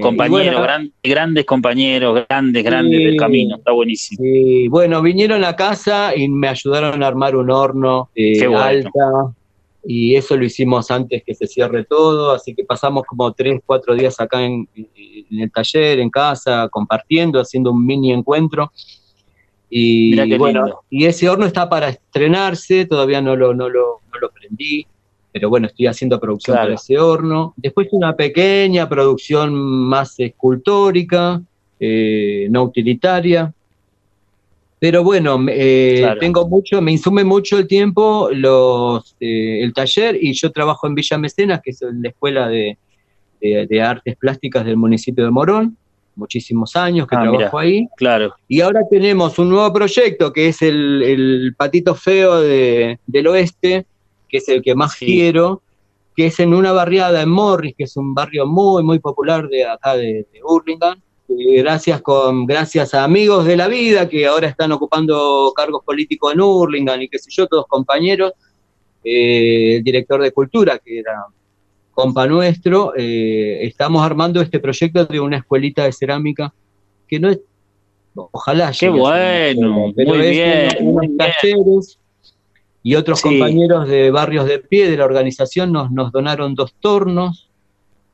compañeros, 0.00 0.30
bueno, 0.54 0.62
gran- 0.62 0.92
grandes 1.02 1.44
compañeros, 1.44 2.26
grandes, 2.28 2.64
grandes 2.64 2.98
del 2.98 3.16
camino, 3.16 3.56
está 3.56 3.72
buenísimo. 3.72 4.22
sí, 4.22 4.68
bueno, 4.68 5.02
vinieron 5.02 5.44
a 5.44 5.54
casa 5.56 6.14
y 6.16 6.28
me 6.28 6.48
ayudaron 6.48 7.02
a 7.02 7.06
armar 7.06 7.36
un 7.36 7.50
horno 7.50 8.10
eh, 8.14 8.46
bueno. 8.46 8.60
alta, 8.60 9.34
y 9.84 10.16
eso 10.16 10.36
lo 10.36 10.44
hicimos 10.44 10.90
antes 10.90 11.22
que 11.24 11.34
se 11.34 11.46
cierre 11.46 11.84
todo, 11.84 12.32
así 12.32 12.54
que 12.54 12.64
pasamos 12.64 13.04
como 13.06 13.32
tres, 13.32 13.60
cuatro 13.64 13.94
días 13.94 14.18
acá 14.20 14.44
en, 14.44 14.68
en 14.74 15.40
el 15.40 15.50
taller, 15.50 16.00
en 16.00 16.10
casa, 16.10 16.68
compartiendo, 16.70 17.40
haciendo 17.40 17.70
un 17.72 17.86
mini 17.86 18.12
encuentro. 18.12 18.70
Y 19.70 20.36
bueno, 20.36 20.80
y 20.88 21.04
ese 21.04 21.28
horno 21.28 21.44
está 21.44 21.68
para 21.68 21.90
estrenarse, 21.90 22.86
todavía 22.86 23.20
no 23.20 23.36
lo, 23.36 23.52
no 23.54 23.68
lo, 23.68 24.00
no 24.12 24.18
lo 24.20 24.30
prendí. 24.30 24.86
Pero 25.32 25.48
bueno, 25.48 25.66
estoy 25.66 25.86
haciendo 25.86 26.18
producción 26.18 26.54
Claro. 26.54 26.66
para 26.68 26.74
ese 26.76 26.98
horno. 26.98 27.54
Después 27.56 27.88
una 27.92 28.14
pequeña 28.16 28.88
producción 28.88 29.54
más 29.54 30.18
escultórica, 30.18 31.40
eh, 31.80 32.46
no 32.50 32.64
utilitaria. 32.64 33.52
Pero 34.80 35.02
bueno, 35.02 35.44
eh, 35.48 35.96
Claro. 35.98 36.20
tengo 36.20 36.48
mucho, 36.48 36.80
me 36.80 36.92
insume 36.92 37.24
mucho 37.24 37.58
el 37.58 37.66
tiempo 37.66 38.28
los, 38.32 39.16
eh, 39.18 39.62
el 39.62 39.72
taller 39.72 40.16
y 40.20 40.32
yo 40.34 40.52
trabajo 40.52 40.86
en 40.86 40.94
Villa 40.94 41.18
Mecenas, 41.18 41.60
que 41.62 41.70
es 41.72 41.80
la 41.82 42.08
escuela 42.10 42.48
de, 42.48 42.78
de- 43.40 43.66
de 43.68 43.82
artes 43.82 44.16
plásticas 44.16 44.64
del 44.64 44.76
municipio 44.76 45.24
de 45.24 45.30
Morón, 45.30 45.76
muchísimos 46.14 46.74
años 46.76 47.06
que 47.08 47.16
Ah, 47.16 47.22
trabajo 47.22 47.58
ahí. 47.58 47.88
Claro. 47.96 48.34
Y 48.46 48.60
ahora 48.60 48.80
tenemos 48.88 49.36
un 49.40 49.48
nuevo 49.50 49.72
proyecto 49.72 50.32
que 50.32 50.48
es 50.48 50.62
el, 50.62 51.02
el 51.02 51.54
patito 51.56 51.94
feo 51.96 52.40
de- 52.40 52.98
del 53.06 53.26
oeste, 53.26 53.84
que 54.28 54.38
es 54.38 54.48
el 54.48 54.62
que 54.62 54.74
más 54.74 54.92
Sí. 54.92 55.06
quiero, 55.06 55.62
que 56.16 56.26
es 56.26 56.40
en 56.40 56.52
una 56.54 56.72
barriada 56.72 57.22
en 57.22 57.28
Morris, 57.28 57.74
que 57.76 57.84
es 57.84 57.96
un 57.96 58.12
barrio 58.14 58.46
muy, 58.46 58.82
muy 58.82 58.98
popular 58.98 59.48
de 59.48 59.64
acá 59.64 59.96
de, 59.96 60.26
de 60.32 60.40
Hurlingham. 60.42 61.00
Eh, 61.28 61.58
gracias, 61.62 62.00
con, 62.02 62.46
gracias 62.46 62.94
a 62.94 63.04
amigos 63.04 63.44
de 63.44 63.56
la 63.56 63.68
vida 63.68 64.08
que 64.08 64.26
ahora 64.26 64.48
están 64.48 64.72
ocupando 64.72 65.52
cargos 65.54 65.84
políticos 65.84 66.32
en 66.34 66.40
Hurlingham 66.40 67.02
y 67.02 67.08
qué 67.08 67.18
sé 67.18 67.30
yo, 67.30 67.46
todos 67.46 67.66
compañeros. 67.66 68.32
Eh, 69.04 69.76
el 69.76 69.84
director 69.84 70.20
de 70.22 70.32
cultura, 70.32 70.78
que 70.78 70.98
era 70.98 71.24
compa 71.92 72.26
nuestro, 72.26 72.92
eh, 72.96 73.58
estamos 73.66 74.02
armando 74.04 74.40
este 74.40 74.58
proyecto 74.60 75.04
de 75.04 75.20
una 75.20 75.38
escuelita 75.38 75.84
de 75.84 75.92
cerámica 75.92 76.52
que 77.08 77.18
no 77.20 77.28
es, 77.28 77.40
ojalá 78.14 78.72
Qué 78.78 78.88
bueno, 78.88 79.92
muy 79.96 80.18
bien, 80.30 80.76
unos- 80.78 80.80
unos 80.80 80.94
muy 80.94 81.08
bien. 81.08 81.82
Y 82.82 82.94
otros 82.94 83.20
Sí. 83.20 83.28
compañeros 83.28 83.88
de 83.88 84.10
barrios 84.10 84.46
de 84.46 84.58
pie 84.58 84.90
de 84.90 84.96
la 84.96 85.04
organización 85.04 85.72
nos, 85.72 85.90
nos 85.90 86.12
donaron 86.12 86.54
dos 86.54 86.74
tornos 86.80 87.50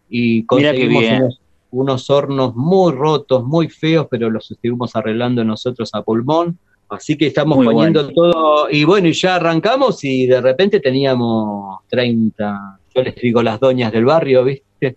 y 0.08 0.44
conseguimos 0.46 1.04
unos, 1.04 1.40
unos 1.70 2.10
hornos 2.10 2.54
muy 2.54 2.92
rotos, 2.92 3.44
muy 3.44 3.68
feos, 3.68 4.06
pero 4.10 4.30
los 4.30 4.50
estuvimos 4.50 4.94
arreglando 4.96 5.44
nosotros 5.44 5.90
a 5.92 6.02
pulmón. 6.02 6.58
Así 6.88 7.16
que 7.16 7.26
estamos 7.26 7.56
Muy 7.56 7.66
poniendo 7.66 8.08
todo, 8.12 8.68
y 8.70 8.84
bueno, 8.84 9.08
y 9.08 9.12
ya 9.14 9.36
arrancamos 9.36 10.04
y 10.04 10.26
de 10.26 10.40
repente 10.40 10.80
teníamos 10.80 11.80
30, 11.88 12.78
yo 12.94 13.02
les 13.02 13.14
digo 13.16 13.42
las 13.42 13.58
doñas 13.58 13.90
del 13.90 14.04
barrio, 14.04 14.44
¿viste? 14.44 14.96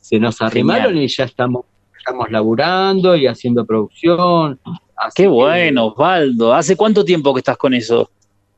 Se 0.00 0.18
nos 0.18 0.42
arrimaron 0.42 0.96
y 0.98 1.06
ya 1.08 1.24
estamos, 1.24 1.64
estamos 1.96 2.30
laburando 2.30 3.16
y 3.16 3.26
haciendo 3.26 3.64
producción. 3.64 4.58
Así 4.96 5.22
Qué 5.22 5.28
bueno, 5.28 5.86
Osvaldo. 5.86 6.52
¿Hace 6.52 6.76
cuánto 6.76 7.04
tiempo 7.04 7.32
que 7.32 7.38
estás 7.38 7.56
con 7.56 7.72
eso? 7.72 8.10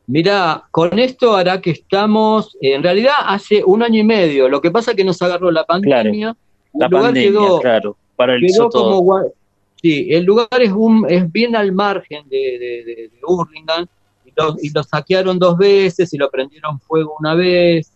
Mirá, 0.07 0.65
con 0.73 0.99
esto 0.99 1.37
hará 1.37 1.61
que 1.61 1.71
estamos, 1.71 2.57
en 2.61 2.83
realidad 2.83 3.15
hace 3.27 3.63
un 3.65 3.83
año 3.83 4.01
y 4.01 4.05
medio, 4.05 4.49
lo 4.49 4.61
que 4.61 4.71
pasa 4.73 4.91
es 4.91 4.97
que 4.97 5.05
nos 5.05 5.23
agarró 5.23 5.51
la 5.53 5.65
pandemia, 5.65 6.37
La 6.75 6.87
el 6.87 6.91
lugar 6.91 7.05
pandemia, 7.05 7.31
quedó, 7.31 7.61
claro. 7.61 7.97
Quedó 8.19 8.69
todo. 8.69 8.97
como 9.05 9.23
sí, 9.81 10.09
el 10.11 10.25
lugar 10.25 10.49
es 10.61 10.73
un 10.73 11.07
es 11.09 11.31
bien 11.31 11.55
al 11.57 11.73
margen 11.73 12.29
de, 12.29 12.37
de, 12.37 12.85
de, 12.85 12.95
de 13.09 13.21
Hurlingham 13.27 13.87
y 14.27 14.33
lo, 14.37 14.57
y 14.61 14.71
lo 14.71 14.83
saquearon 14.83 15.39
dos 15.39 15.57
veces 15.57 16.13
y 16.13 16.19
lo 16.19 16.29
prendieron 16.31 16.81
fuego 16.81 17.17
una 17.19 17.35
vez 17.35 17.91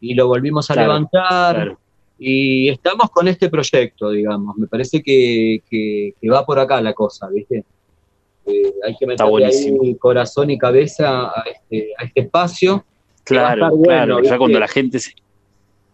y 0.00 0.14
lo 0.14 0.28
volvimos 0.28 0.70
a 0.70 0.74
Claro, 0.74 0.88
levantar 0.92 1.54
Claro. 1.56 1.78
y 2.18 2.68
estamos 2.68 3.10
con 3.10 3.28
este 3.28 3.50
proyecto, 3.50 4.10
digamos, 4.10 4.56
me 4.56 4.66
parece 4.66 5.02
que, 5.02 5.62
que, 5.68 6.14
que 6.20 6.30
va 6.30 6.46
por 6.46 6.58
acá 6.58 6.80
la 6.80 6.94
cosa, 6.94 7.28
¿viste? 7.28 7.64
Eh, 8.46 8.72
hay 8.84 8.96
que 8.96 9.06
meterle 9.06 9.46
ahí 9.46 9.94
corazón 9.96 10.50
y 10.50 10.58
cabeza 10.58 11.26
a 11.28 11.44
este, 11.52 11.90
a 11.98 12.04
este 12.04 12.20
espacio. 12.20 12.84
Claro, 13.24 13.70
bueno, 13.70 13.82
claro. 13.82 14.22
Ya 14.22 14.38
cuando 14.38 14.60
la 14.60 14.68
gente 14.68 14.98
se... 15.00 15.12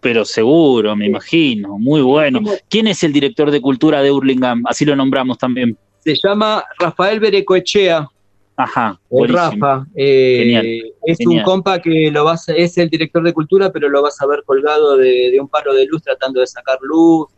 Pero 0.01 0.25
seguro, 0.25 0.95
me 0.97 1.07
imagino. 1.07 1.79
Muy 1.79 2.03
bueno. 2.03 2.41
¿Quién 2.69 2.89
es 2.89 3.03
el 3.05 3.13
director 3.13 3.51
de 3.51 3.61
cultura 3.61 4.03
de 4.03 4.11
Hurlingham? 4.11 4.65
Así 4.67 4.85
lo 4.85 4.97
nombramos 4.97 5.39
también. 5.39 5.79
Se 6.01 6.15
llama 6.23 6.65
Rafael 6.79 7.21
Berecoechea, 7.21 8.07
Ajá. 8.57 9.01
El 9.11 9.19
buenísimo. 9.19 9.39
Rafa, 9.67 9.87
eh, 9.95 10.37
Genial, 10.41 10.67
es 11.07 11.19
genial. 11.19 11.39
un 11.39 11.45
compa 11.45 11.79
que 11.81 12.11
lo 12.13 12.25
vas 12.25 12.49
a- 12.49 12.55
es 12.55 12.77
el 12.77 12.91
director 12.91 13.23
de 13.23 13.33
cultura, 13.33 13.71
pero 13.73 13.89
lo 13.89 14.03
vas 14.03 14.21
a 14.21 14.27
ver 14.27 14.43
colgado 14.45 14.97
de, 14.99 15.31
de 15.31 15.41
un 15.41 15.49
palo 15.49 15.73
de 15.73 15.87
luz 15.87 16.03
tratando 16.03 16.41
de 16.41 16.47
sacar 16.47 16.79
luz 16.83 17.29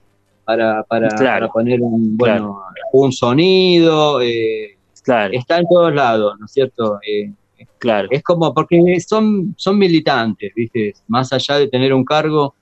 para, 0.44 0.82
para, 0.84 1.08
Claro, 1.08 1.46
para 1.46 1.52
poner 1.52 1.80
un, 1.82 2.16
bueno, 2.16 2.58
un 2.92 3.12
sonido, 3.12 4.20
eh, 4.22 4.76
Claro, 5.04 5.32
está 5.34 5.58
en 5.58 5.66
todos 5.68 5.94
lados, 5.94 6.34
¿no 6.40 6.46
es 6.46 6.52
cierto? 6.52 6.98
Eh, 7.06 7.30
claro. 7.78 8.08
es 8.10 8.22
como, 8.22 8.52
porque 8.52 8.78
son, 9.06 9.54
son 9.56 9.78
militantes, 9.78 10.52
¿viste? 10.56 10.94
Más 11.08 11.32
allá 11.32 11.58
de 11.58 11.68
tener 11.68 11.92
un 11.94 12.04
cargo, 12.04 12.54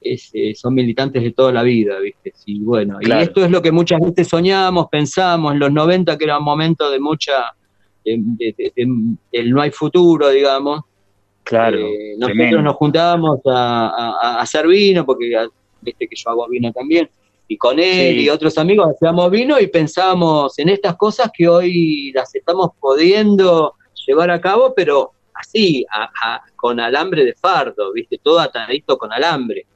es, 0.00 0.30
eh, 0.32 0.54
son 0.54 0.72
militantes 0.74 1.22
de 1.22 1.32
toda 1.32 1.52
la 1.52 1.62
vida, 1.62 1.98
¿viste? 1.98 2.32
Y 2.46 2.60
bueno, 2.60 2.96
Claro. 3.00 3.20
y 3.20 3.24
esto 3.24 3.44
es 3.44 3.50
lo 3.50 3.60
que 3.60 3.70
muchas 3.72 4.00
veces 4.00 4.28
soñamos, 4.28 4.86
pensamos 4.90 5.52
en 5.52 5.58
los 5.58 5.70
90, 5.72 6.16
que 6.16 6.24
era 6.24 6.38
un 6.38 6.44
momento 6.44 6.90
de 6.90 6.98
mucha, 7.00 7.52
de, 8.04 8.16
de- 8.18 8.54
de- 8.56 8.72
de- 8.74 9.16
del 9.32 9.50
no 9.50 9.60
hay 9.60 9.70
futuro, 9.72 10.28
digamos. 10.30 10.80
Claro. 11.42 11.78
Eh, 11.78 12.14
nosotros 12.16 12.36
tremendo. 12.36 12.62
nos 12.62 12.76
juntábamos 12.76 13.40
a, 13.46 13.88
a- 13.88 14.36
a 14.36 14.40
hacer 14.40 14.66
vino, 14.68 15.04
porque 15.04 15.32
viste 15.82 16.06
que 16.06 16.16
yo 16.16 16.30
hago 16.30 16.48
vino 16.48 16.72
también, 16.72 17.10
y 17.52 17.56
con 17.58 17.80
él 17.80 18.14
Sí. 18.14 18.20
y 18.22 18.28
otros 18.28 18.56
amigos 18.58 18.86
hacíamos 18.94 19.28
vino 19.28 19.58
y 19.58 19.66
pensábamos 19.66 20.56
en 20.60 20.68
estas 20.68 20.94
cosas 20.96 21.30
que 21.36 21.48
hoy 21.48 22.12
las 22.12 22.32
estamos 22.32 22.70
pudiendo 22.78 23.74
llevar 24.06 24.30
a 24.30 24.40
cabo, 24.40 24.72
pero 24.72 25.10
así, 25.34 25.84
a- 25.92 26.08
a- 26.22 26.42
con 26.54 26.78
alambre 26.78 27.24
de 27.24 27.34
fardo, 27.34 27.92
viste, 27.92 28.18
todo 28.22 28.38
atadito 28.38 28.96
con 28.96 29.12
alambre. 29.12 29.66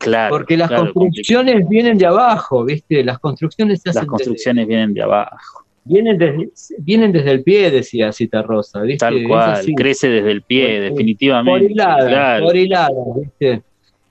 Claro. 0.00 0.30
porque 0.36 0.56
las 0.56 0.68
claro, 0.68 0.92
construcciones 0.94 1.68
vienen 1.68 1.98
de 1.98 2.06
abajo, 2.06 2.64
viste, 2.64 3.02
las 3.02 3.18
construcciones 3.18 3.82
se 3.82 3.92
Las 3.92 4.06
construcciones 4.06 4.66
vienen 4.68 4.94
de 4.94 5.02
abajo. 5.02 5.64
vienen, 5.82 6.16
desde, 6.16 6.50
vienen 6.78 7.10
desde 7.10 7.32
el 7.32 7.42
pie, 7.42 7.70
decía 7.72 8.12
Cita 8.12 8.40
Rosa, 8.42 8.80
viste. 8.82 9.04
Tal 9.04 9.22
cual. 9.26 9.60
Crece 9.76 10.08
desde 10.08 10.30
el 10.30 10.42
pie, 10.42 10.66
Por- 10.82 10.90
definitivamente. 10.90 11.60
por 11.64 11.70
hilada, 11.72 12.06
claro. 12.06 12.44
por 12.46 12.56
hilada, 12.56 12.90
¿viste? 13.20 13.62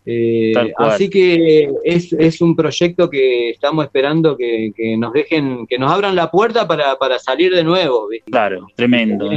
Eh, 0.09 0.53
así 0.77 1.09
que 1.09 1.69
es, 1.83 2.13
es 2.13 2.39
un 2.39 2.55
proyecto 2.55 3.09
que 3.09 3.49
estamos 3.49 3.83
esperando 3.83 4.37
que, 4.37 4.71
que 4.73 4.95
nos 4.95 5.11
dejen, 5.11 5.67
que 5.67 5.77
nos 5.77 5.91
abran 5.91 6.15
la 6.15 6.31
puerta 6.31 6.65
para, 6.65 6.97
para 6.97 7.19
salir 7.19 7.53
de 7.53 7.61
nuevo, 7.65 8.07
¿viste? 8.07 8.31
Claro, 8.31 8.67
tremendo. 8.75 9.27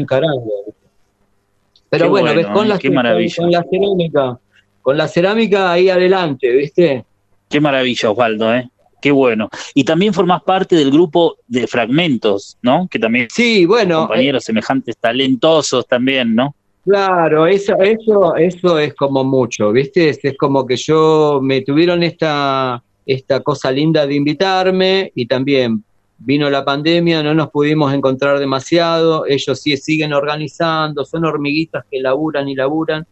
Pero 1.88 2.04
Qué 2.04 2.08
bueno, 2.08 2.26
bueno, 2.28 2.34
ves, 2.36 2.46
con, 2.46 2.66
¿eh? 2.66 2.68
la, 2.68 2.78
Qué 2.78 2.88
con- 2.88 2.94
maravilla. 2.94 3.36
con 3.36 3.50
la 3.50 3.64
cerámica, 3.68 4.38
con 4.80 4.96
la 4.96 5.08
cerámica 5.08 5.72
ahí 5.72 5.88
adelante, 5.90 6.48
¿viste? 6.52 7.04
Qué 7.48 7.60
maravilla, 7.60 8.10
Osvaldo, 8.12 8.54
¿eh? 8.54 8.68
Qué 9.02 9.10
bueno. 9.10 9.48
Y 9.74 9.82
también 9.82 10.14
formás 10.14 10.42
parte 10.44 10.76
del 10.76 10.90
grupo 10.92 11.38
de 11.48 11.66
fragmentos, 11.66 12.58
¿no? 12.62 12.86
Que 12.88 12.98
también 12.98 13.26
Sí, 13.30 13.64
bueno, 13.66 14.06
compañeros 14.06 14.44
semejantes, 14.44 14.96
talentosos 14.98 15.86
también, 15.88 16.34
¿no? 16.34 16.54
Claro, 16.82 17.46
eso, 17.46 17.74
eso, 17.78 18.34
eso 18.36 18.78
es 18.78 18.94
como 18.94 19.22
mucho, 19.22 19.70
¿viste? 19.70 20.08
Es, 20.08 20.18
es 20.24 20.36
como 20.38 20.66
que 20.66 20.76
yo 20.76 21.40
me 21.42 21.60
tuvieron 21.60 22.02
esta, 22.02 22.82
esta 23.04 23.40
cosa 23.40 23.70
linda 23.70 24.06
de 24.06 24.14
invitarme 24.14 25.12
y 25.14 25.26
también 25.26 25.84
vino 26.16 26.48
la 26.50 26.64
pandemia, 26.64 27.22
no 27.22 27.34
nos 27.34 27.50
pudimos 27.50 27.92
encontrar 27.92 28.38
demasiado, 28.38 29.26
ellos 29.26 29.60
sí 29.60 29.76
siguen 29.76 30.12
organizando, 30.12 31.04
son 31.04 31.24
hormiguitas 31.24 31.84
que 31.90 32.00
laburan 32.00 32.48
y 32.48 32.54
laburan. 32.54 33.04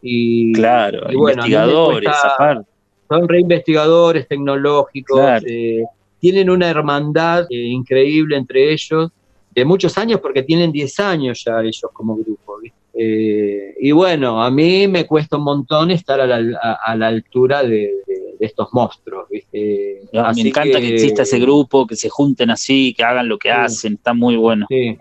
Y, 0.00 0.52
Claro, 0.54 1.10
y 1.10 1.14
bueno, 1.16 1.44
investigadores, 1.46 2.10
cuesta- 2.10 2.64
son 3.08 3.28
reinvestigadores 3.28 4.26
tecnológicos, 4.26 5.20
Claro. 5.20 5.44
eh, 5.46 5.84
tienen 6.18 6.48
una 6.50 6.68
hermandad 6.68 7.44
eh, 7.50 7.56
increíble 7.56 8.36
entre 8.36 8.72
ellos, 8.72 9.10
de 9.50 9.64
muchos 9.66 9.96
años, 9.98 10.18
porque 10.20 10.42
tienen 10.42 10.72
10 10.72 10.98
años 10.98 11.42
ya 11.44 11.60
ellos 11.60 11.90
como 11.92 12.16
grupo. 12.16 12.58
¿viste? 12.60 12.81
Eh, 13.04 13.74
y 13.80 13.90
bueno, 13.90 14.42
a 14.42 14.50
mí 14.50 14.86
me 14.86 15.06
cuesta 15.06 15.36
un 15.36 15.42
montón 15.44 15.90
estar 15.90 16.20
a 16.20 16.26
la, 16.26 16.58
a- 16.62 16.78
a 16.92 16.96
la 16.96 17.08
altura 17.08 17.62
de, 17.64 17.68
de- 18.06 18.36
de 18.38 18.46
estos 18.46 18.68
monstruos. 18.72 19.28
¿viste? 19.28 20.02
Así 20.14 20.42
me 20.44 20.48
encanta 20.50 20.78
que, 20.80 20.88
exista 20.94 21.22
ese 21.22 21.40
grupo, 21.40 21.84
que 21.86 21.96
se 21.96 22.08
junten 22.08 22.50
así, 22.50 22.94
que 22.94 23.02
hagan 23.02 23.28
lo 23.28 23.38
que 23.38 23.48
Sí. 23.48 23.54
hacen, 23.56 23.94
está 23.94 24.14
muy 24.14 24.36
bueno. 24.36 24.66
sí. 24.68 24.96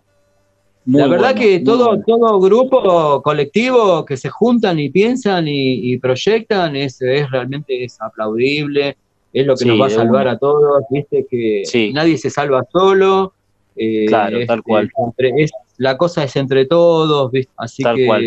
Muy 0.84 1.00
la 1.00 1.08
verdad 1.10 1.36
bueno, 1.36 1.42
que 1.42 1.60
todo, 1.60 1.86
bueno. 1.90 2.04
todo 2.08 2.40
grupo 2.40 3.22
colectivo 3.22 4.04
que 4.04 4.18
se 4.18 4.30
juntan 4.30 4.80
y 4.80 4.90
piensan 4.90 5.48
y, 5.48 5.94
y 5.94 6.00
proyectan 6.00 6.76
es, 6.76 7.00
es 7.04 7.30
realmente 7.30 7.84
es 7.84 8.02
aplaudible, 8.02 8.98
es 9.32 9.46
lo 9.46 9.54
que 9.54 9.60
Sí, 9.66 9.68
nos 9.70 9.80
va 9.80 9.86
a 9.86 9.90
salvar 9.92 10.28
a 10.28 10.40
todos, 10.40 10.82
viste 10.90 11.28
que 11.30 11.62
nadie 11.94 12.18
se 12.18 12.32
salva 12.32 12.64
solo. 12.72 13.34
eh, 13.76 14.06
Claro, 14.08 14.40
es- 14.40 14.48
tal 14.48 14.64
cual. 14.64 14.86
es 14.86 14.92
entre- 15.06 15.44
es- 15.44 15.52
la 15.82 15.98
cosa 15.98 16.24
es 16.24 16.36
entre 16.36 16.66
todos, 16.66 17.32
¿viste? 17.32 17.52
así 17.58 17.82
Tal 17.84 17.96
que 17.96 18.06
cual. 18.06 18.24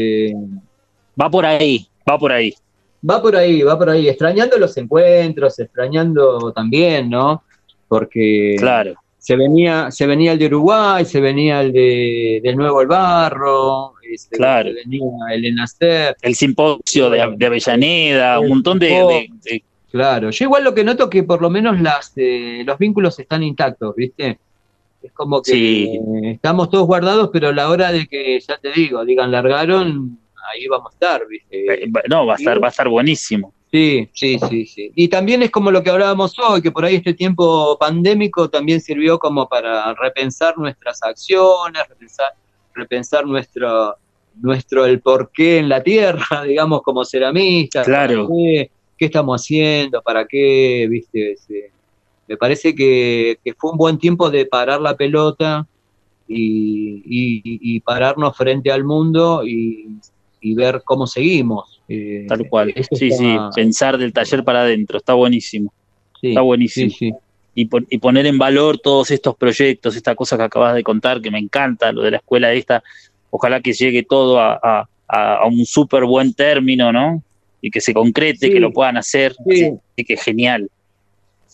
Va 1.20 1.30
por 1.30 1.46
ahí, 1.46 1.86
va 2.08 2.18
por 2.18 2.32
ahí. 2.32 2.52
va 3.08 3.22
por 3.22 3.36
ahí, 3.36 3.62
va 3.62 3.78
por 3.78 3.90
ahí, 3.90 4.08
extrañando 4.08 4.58
los 4.58 4.76
encuentros, 4.76 5.58
extrañando 5.60 6.52
también, 6.52 7.08
¿no? 7.10 7.44
Porque 7.86 8.56
Claro. 8.58 8.94
se 9.18 9.36
venía, 9.36 9.90
se 9.90 10.06
venía 10.06 10.32
el 10.32 10.38
de 10.38 10.46
Uruguay, 10.46 11.04
se 11.04 11.20
venía 11.20 11.60
el 11.60 11.72
de, 11.72 12.52
Nuevo 12.56 12.80
El 12.82 12.88
Barro, 12.88 13.92
este, 14.02 14.36
Claro. 14.36 14.70
se 14.70 14.74
venía 14.74 15.04
el 15.32 15.44
Enacer, 15.44 16.16
El 16.22 16.34
simposio 16.34 17.08
de, 17.10 17.34
de 17.36 17.46
Avellaneda, 17.46 18.40
un 18.40 18.48
montón 18.48 18.78
de, 18.80 18.86
de- 18.88 19.28
de- 19.44 19.64
claro. 19.92 20.30
Yo 20.30 20.44
igual 20.46 20.64
lo 20.64 20.74
que 20.74 20.82
noto 20.82 21.08
que 21.08 21.22
por 21.22 21.40
lo 21.40 21.50
menos 21.50 21.80
las, 21.80 22.12
eh, 22.16 22.64
los 22.66 22.78
vínculos 22.78 23.18
están 23.20 23.42
intactos, 23.44 23.94
¿viste? 23.94 24.38
Es 25.04 25.12
como 25.12 25.42
que 25.42 25.52
Sí. 25.52 26.00
estamos 26.24 26.70
todos 26.70 26.86
guardados, 26.86 27.28
pero 27.32 27.48
a 27.48 27.52
la 27.52 27.68
hora 27.68 27.92
de 27.92 28.06
que, 28.06 28.40
ya 28.40 28.56
te 28.58 28.72
digo, 28.72 29.04
digan 29.04 29.30
largaron, 29.30 30.18
ahí 30.52 30.66
vamos 30.66 30.92
a 30.92 30.94
estar, 30.94 31.26
¿viste? 31.28 31.84
eh, 31.84 31.90
no, 32.08 32.26
va 32.26 32.34
a 32.34 32.36
estar, 32.36 32.62
va 32.62 32.68
a 32.68 32.70
estar 32.70 32.88
buenísimo. 32.88 33.52
Sí, 33.70 34.08
sí, 34.14 34.38
sí, 34.48 34.66
sí. 34.66 34.92
Y 34.94 35.08
también 35.08 35.42
es 35.42 35.50
como 35.50 35.70
lo 35.70 35.82
que 35.82 35.90
hablábamos 35.90 36.38
hoy, 36.38 36.62
que 36.62 36.70
por 36.70 36.84
ahí 36.84 36.94
este 36.96 37.12
tiempo 37.12 37.76
pandémico 37.78 38.48
también 38.48 38.80
sirvió 38.80 39.18
como 39.18 39.48
para 39.48 39.92
repensar 39.94 40.56
nuestras 40.56 41.02
acciones, 41.02 41.82
repensar, 41.88 42.28
repensar 42.72 43.26
nuestro, 43.26 43.96
nuestro 44.40 44.86
el 44.86 45.00
porqué 45.00 45.58
en 45.58 45.68
la 45.68 45.82
tierra, 45.82 46.24
digamos, 46.48 46.82
como 46.82 47.04
ceramistas. 47.04 47.84
Claro. 47.84 48.26
¿para 48.28 48.36
¿Qué, 48.36 48.70
qué 48.96 49.04
estamos 49.06 49.40
haciendo? 49.42 50.00
¿Para 50.02 50.24
qué? 50.26 50.86
¿Viste? 50.88 51.32
Ese- 51.32 51.72
me 52.28 52.36
parece 52.36 52.74
que, 52.74 53.38
que 53.44 53.54
fue 53.54 53.70
un 53.72 53.76
buen 53.78 53.98
tiempo 53.98 54.30
de 54.30 54.46
parar 54.46 54.80
la 54.80 54.96
pelota 54.96 55.66
y, 56.28 57.02
y- 57.04 57.42
y 57.76 57.80
pararnos 57.80 58.36
frente 58.36 58.70
al 58.72 58.84
mundo 58.84 59.42
y, 59.46 59.88
y 60.40 60.54
ver 60.54 60.82
cómo 60.84 61.06
seguimos. 61.06 61.80
Eh, 61.88 62.24
Tal 62.28 62.48
cual. 62.48 62.72
Sí, 62.92 63.10
sí, 63.10 63.36
pensar 63.54 63.98
del 63.98 64.12
taller 64.12 64.42
para 64.44 64.62
adentro, 64.62 64.98
está 64.98 65.14
buenísimo. 65.14 65.72
sí, 66.20 66.28
Está 66.28 66.40
buenísimo. 66.40 66.90
sí, 66.90 66.96
sí. 67.10 67.12
Y, 67.56 67.68
y 67.90 67.98
poner 67.98 68.26
en 68.26 68.36
valor 68.38 68.78
todos 68.78 69.10
estos 69.12 69.36
proyectos, 69.36 69.94
esta 69.94 70.16
cosa 70.16 70.36
que 70.36 70.42
acabas 70.42 70.74
de 70.74 70.82
contar, 70.82 71.20
que 71.20 71.30
me 71.30 71.38
encanta, 71.38 71.92
lo 71.92 72.02
de 72.02 72.10
la 72.12 72.16
escuela 72.16 72.52
esta, 72.52 72.82
ojalá 73.30 73.60
que 73.60 73.72
llegue 73.72 74.02
todo 74.02 74.40
a, 74.40 74.54
a- 74.60 74.88
a- 75.06 75.36
a 75.36 75.46
un 75.46 75.64
súper 75.64 76.04
buen 76.04 76.34
término, 76.34 76.90
¿no? 76.92 77.22
Y 77.60 77.70
que 77.70 77.80
se 77.80 77.94
concrete, 77.94 78.50
que 78.50 78.58
lo 78.60 78.72
puedan 78.72 78.96
hacer, 78.96 79.34
Sí. 79.48 79.70
y 79.94 80.04
que 80.04 80.16
genial. 80.16 80.68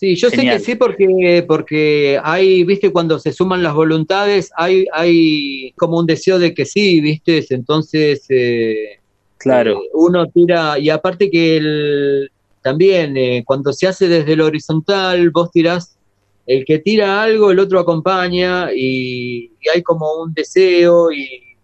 Sí, 0.01 0.17
yo 0.17 0.31
Genial. 0.31 0.59
sé 0.59 0.65
que 0.65 0.65
sí 0.65 0.79
porque, 0.79 1.45
porque 1.47 2.19
hay, 2.25 2.65
viste, 2.65 2.91
cuando 2.91 3.19
se 3.19 3.35
suman 3.35 3.63
las 3.63 3.75
voluntades, 3.75 4.51
hay, 4.57 4.87
hay 4.95 5.73
como 5.77 5.99
un 5.99 6.07
deseo 6.07 6.39
de 6.39 6.55
que 6.55 6.65
sí, 6.65 7.03
viste, 7.03 7.45
entonces 7.51 8.25
eh, 8.31 8.99
Claro, 9.37 9.73
eh, 9.73 9.91
uno 9.93 10.27
tira, 10.31 10.79
y 10.79 10.89
aparte 10.89 11.31
que 11.31 11.59
el, 11.59 12.31
también 12.63 13.15
eh, 13.19 13.43
cuando 13.45 13.75
se 13.75 13.89
hace 13.89 14.09
desde 14.09 14.37
lo 14.37 14.47
horizontal, 14.47 15.29
vos 15.29 15.51
tirás, 15.51 15.99
el 16.47 16.65
que 16.65 16.79
tira 16.79 17.23
algo, 17.23 17.51
el 17.51 17.59
otro 17.59 17.79
acompaña, 17.79 18.73
y, 18.75 19.53
y 19.61 19.69
hay 19.69 19.83
como 19.83 20.23
un 20.23 20.33
deseo, 20.33 21.13
y, 21.13 21.59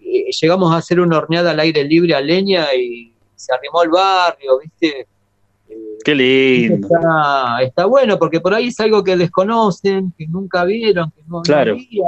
y 0.00 0.32
llegamos 0.40 0.72
a 0.72 0.78
hacer 0.78 0.98
una 0.98 1.18
horneada 1.18 1.50
al 1.50 1.60
aire 1.60 1.84
libre 1.84 2.14
a 2.14 2.22
leña, 2.22 2.74
y 2.74 3.12
se 3.34 3.52
arrimó 3.52 3.82
el 3.82 3.90
barrio, 3.90 4.60
viste. 4.60 5.06
Qué 6.04 6.14
lindo. 6.14 6.86
Está, 6.86 7.62
está 7.62 7.84
bueno, 7.86 8.18
porque 8.18 8.40
por 8.40 8.54
ahí 8.54 8.68
es 8.68 8.78
algo 8.80 9.02
que 9.02 9.16
desconocen, 9.16 10.12
que 10.16 10.26
nunca 10.28 10.64
vieron, 10.64 11.10
que 11.10 11.22
no, 11.26 11.42
Claro. 11.42 11.72
había, 11.72 12.04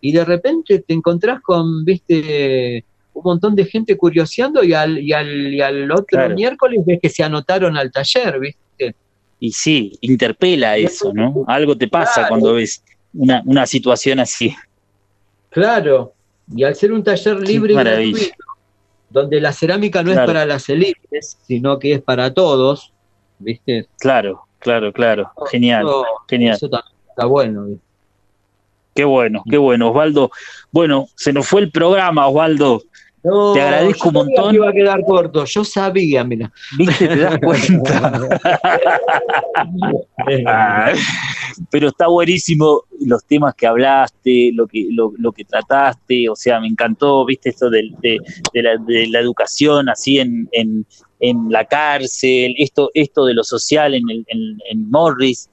y 0.00 0.12
de 0.12 0.24
repente 0.24 0.80
te 0.80 0.94
encontrás 0.94 1.40
con, 1.42 1.84
viste, 1.84 2.84
un 3.12 3.22
montón 3.24 3.54
de 3.54 3.64
gente 3.64 3.96
curioseando 3.96 4.62
y 4.62 4.72
al, 4.74 4.98
y 4.98 5.12
al, 5.12 5.54
y 5.54 5.60
al 5.60 5.90
otro 5.90 6.04
Claro. 6.06 6.34
miércoles 6.34 6.80
ves 6.86 6.98
que 7.02 7.08
se 7.08 7.22
anotaron 7.22 7.76
al 7.76 7.90
taller, 7.90 8.38
¿viste? 8.38 8.94
Y 9.40 9.52
sí, 9.52 9.98
interpela 10.00 10.76
eso, 10.76 11.12
¿no? 11.12 11.44
Algo 11.48 11.76
te 11.76 11.88
pasa 11.88 12.12
Claro. 12.14 12.28
cuando 12.28 12.54
ves 12.54 12.82
una, 13.14 13.42
una 13.46 13.66
situación 13.66 14.20
así. 14.20 14.54
Claro, 15.50 16.12
y 16.54 16.64
al 16.64 16.74
ser 16.74 16.92
un 16.92 17.02
taller 17.04 17.40
libre 17.40 17.72
y 17.72 17.76
gratuito, 17.76 18.34
donde 19.10 19.40
la 19.40 19.52
cerámica 19.52 20.02
no 20.02 20.10
Claro. 20.12 20.22
es 20.22 20.26
para 20.26 20.46
las 20.46 20.68
élites, 20.68 21.38
sino 21.46 21.78
que 21.78 21.92
es 21.94 22.02
para 22.02 22.34
todos, 22.34 22.92
¿viste? 23.44 23.86
Claro, 23.98 24.42
claro, 24.58 24.92
claro. 24.92 25.30
Genial, 25.50 25.84
Eso- 25.86 26.04
genial. 26.28 26.54
Eso 26.56 26.66
está 27.08 27.26
bueno, 27.26 27.64
¿viste? 27.66 27.84
Qué 28.94 29.04
bueno, 29.04 29.42
qué 29.50 29.56
bueno, 29.58 29.90
Osvaldo. 29.90 30.30
Bueno, 30.70 31.06
se 31.16 31.32
nos 31.32 31.46
fue 31.48 31.60
el 31.62 31.70
programa, 31.70 32.26
Osvaldo. 32.28 32.82
No, 33.24 33.54
Te 33.54 33.62
agradezco 33.62 34.12
yo 34.12 34.20
un 34.20 34.26
sabía 34.26 34.34
montón. 34.36 34.50
que 34.50 34.56
iba 34.56 34.68
a 34.68 34.72
quedar 34.72 35.00
corto, 35.04 35.44
yo 35.46 35.64
sabía, 35.64 36.22
mira. 36.24 36.52
¿Viste? 36.78 37.08
¿Te 37.08 37.16
das 37.16 37.38
cuenta? 37.38 38.28
Pero 41.70 41.88
está 41.88 42.06
buenísimo 42.08 42.82
los 43.00 43.24
temas 43.24 43.54
que 43.54 43.66
hablaste, 43.66 44.50
lo 44.54 44.66
que, 44.66 44.86
lo, 44.90 45.12
lo 45.16 45.32
que 45.32 45.44
trataste, 45.44 46.28
o 46.28 46.36
sea, 46.36 46.60
me 46.60 46.66
encantó, 46.68 47.24
viste, 47.24 47.50
esto 47.50 47.70
de 47.70 47.90
la, 48.52 48.76
de 48.76 49.06
la 49.08 49.20
educación 49.20 49.88
así 49.88 50.18
en, 50.18 50.48
en, 50.52 50.86
en 51.28 51.50
la 51.50 51.64
cárcel, 51.64 52.54
esto, 52.58 52.90
esto 52.94 53.24
de 53.24 53.34
lo 53.34 53.44
social 53.44 53.94
en, 53.94 54.08
el, 54.10 54.24
en, 54.28 54.58
en 54.70 54.90
Morris. 54.90 55.48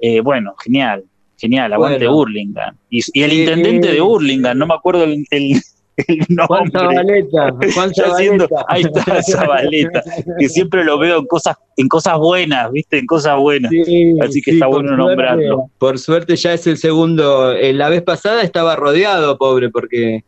Eh, 0.00 0.20
bueno, 0.20 0.54
genial, 0.64 1.04
genial, 1.36 1.72
aguante 1.72 2.06
Bueno. 2.06 2.16
Hurlingham. 2.18 2.76
Y, 2.88 3.00
y 3.12 3.22
el 3.22 3.32
intendente 3.32 3.92
de 3.92 4.00
Hurlingham, 4.00 4.56
no 4.58 4.66
me 4.66 4.74
acuerdo 4.74 5.04
el, 5.04 5.24
el, 5.30 5.60
el 6.06 6.26
Juan 6.46 6.64
nombre. 6.72 6.80
Zabaleta, 6.96 7.54
Juan 7.74 7.90
haciendo- 8.14 8.48
ahí 8.68 8.82
está 8.82 9.22
Zabaleta, 9.30 10.02
que 10.38 10.48
siempre 10.48 10.84
lo 10.84 10.98
veo 10.98 11.18
en 11.18 11.26
cosas, 11.26 11.56
en 11.76 11.88
cosas 11.88 12.16
buenas, 12.18 12.72
viste, 12.72 12.98
en 12.98 13.06
cosas 13.06 13.36
buenas. 13.38 13.70
Sí, 13.70 14.14
Así 14.22 14.40
que 14.40 14.52
sí, 14.52 14.56
está 14.56 14.66
bueno 14.68 14.88
suerte- 14.88 15.06
nombrarlo. 15.06 15.70
Por 15.78 15.98
suerte 15.98 16.36
ya 16.36 16.54
es 16.54 16.66
el 16.66 16.78
segundo. 16.78 17.52
eh, 17.52 17.72
la 17.74 17.90
vez 17.90 18.00
pasada 18.02 18.42
estaba 18.42 18.76
rodeado, 18.76 19.36
pobre, 19.36 19.68
porque 19.68 20.24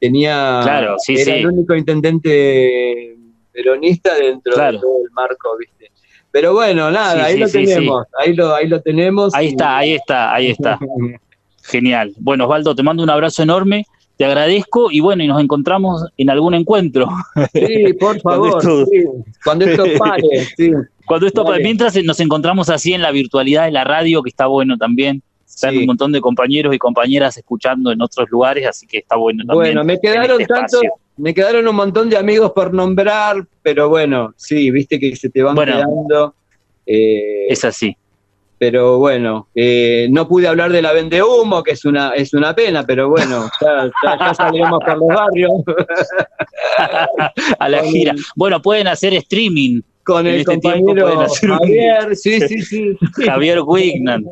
tenía. 0.00 0.60
Claro, 0.64 0.96
sí, 0.98 1.14
era 1.14 1.24
sí. 1.24 1.30
el 1.30 1.46
único 1.46 1.74
intendente 1.76 3.16
peronista 3.56 4.14
dentro 4.14 4.52
Claro. 4.52 4.72
de 4.72 4.78
todo 4.80 4.98
el 5.04 5.10
marco, 5.12 5.56
¿viste? 5.58 5.90
Pero 6.30 6.52
bueno, 6.52 6.90
nada, 6.90 7.14
Sí, 7.14 7.20
ahí 7.20 7.34
sí, 7.34 7.40
lo 7.40 7.48
sí, 7.48 7.64
tenemos. 7.64 8.06
Ahí, 8.18 8.34
lo, 8.34 8.54
ahí 8.54 8.68
lo 8.68 8.80
tenemos. 8.82 9.34
Ahí 9.34 9.46
y- 9.46 9.48
está, 9.50 9.78
ahí 9.78 9.92
está, 9.94 10.34
ahí 10.34 10.50
está. 10.50 10.78
Genial. 11.62 12.12
Bueno, 12.18 12.44
Osvaldo, 12.44 12.74
te 12.74 12.82
mando 12.82 13.02
un 13.02 13.10
abrazo 13.10 13.42
enorme, 13.42 13.86
te 14.16 14.24
agradezco 14.24 14.90
y 14.90 15.00
bueno, 15.00 15.24
y 15.24 15.26
nos 15.28 15.40
encontramos 15.42 16.04
en 16.16 16.30
algún 16.30 16.54
encuentro. 16.54 17.08
Sí, 17.52 17.92
por 17.98 18.20
favor. 18.22 18.62
Cuando 19.42 19.64
esto 19.64 19.84
pare, 19.98 20.22
sí. 20.56 20.70
Cuando 21.06 21.26
esto, 21.26 21.44
Dale. 21.44 21.62
mientras 21.62 21.96
nos 22.04 22.20
encontramos 22.20 22.68
así 22.68 22.92
en 22.92 23.02
la 23.02 23.10
virtualidad 23.12 23.64
de 23.64 23.72
la 23.72 23.84
radio, 23.84 24.22
que 24.22 24.28
está 24.30 24.46
bueno 24.46 24.76
también. 24.76 25.22
Están 25.46 25.72
Sí. 25.72 25.78
un 25.78 25.86
montón 25.86 26.12
de 26.12 26.20
compañeros 26.20 26.74
y 26.74 26.78
compañeras 26.78 27.36
escuchando 27.36 27.90
en 27.92 28.02
otros 28.02 28.28
lugares, 28.30 28.66
así 28.66 28.86
que 28.86 28.98
está 28.98 29.16
bueno 29.16 29.44
también. 29.46 29.74
Bueno, 29.74 29.84
me 29.84 29.94
en 29.94 30.00
quedaron 30.00 30.40
este. 30.40 30.54
Me 31.18 31.32
quedaron 31.34 31.66
un 31.66 31.76
montón 31.76 32.08
de 32.10 32.16
amigos 32.16 32.52
por 32.52 32.72
nombrar, 32.74 33.46
pero 33.62 33.88
bueno, 33.88 34.34
sí, 34.36 34.70
viste 34.70 34.98
que 35.00 35.14
se 35.16 35.30
te 35.30 35.42
van 35.42 35.54
Bueno. 35.54 35.72
quedando. 35.72 36.34
eh, 36.86 37.46
Es 37.48 37.64
así. 37.64 37.96
pero 38.58 38.98
bueno, 38.98 39.48
eh, 39.54 40.08
no 40.10 40.26
pude 40.28 40.48
hablar 40.48 40.70
de 40.72 40.80
la 40.80 40.92
vende 40.92 41.22
humo, 41.22 41.62
que 41.62 41.72
es 41.72 41.84
una, 41.84 42.10
es 42.14 42.32
una 42.32 42.54
pena, 42.54 42.84
pero 42.86 43.08
bueno, 43.10 43.48
ya, 43.60 43.90
ya, 44.04 44.18
ya 44.18 44.34
salimos 44.34 44.78
por 44.84 44.96
los 44.98 45.08
barrios 45.08 45.52
a 47.58 47.68
la 47.68 47.82
gira. 47.84 48.14
Bueno, 48.34 48.60
pueden 48.62 48.88
hacer 48.88 49.14
streaming. 49.14 49.80
con 50.04 50.26
el 50.26 50.36
este 50.40 50.52
compañero 50.54 51.20
hacer 51.20 51.50
Javier, 51.50 52.14
sí, 52.16 52.40
sí, 52.42 52.62
sí. 52.62 52.96
Javier 53.26 53.60
Wignan, 53.64 54.24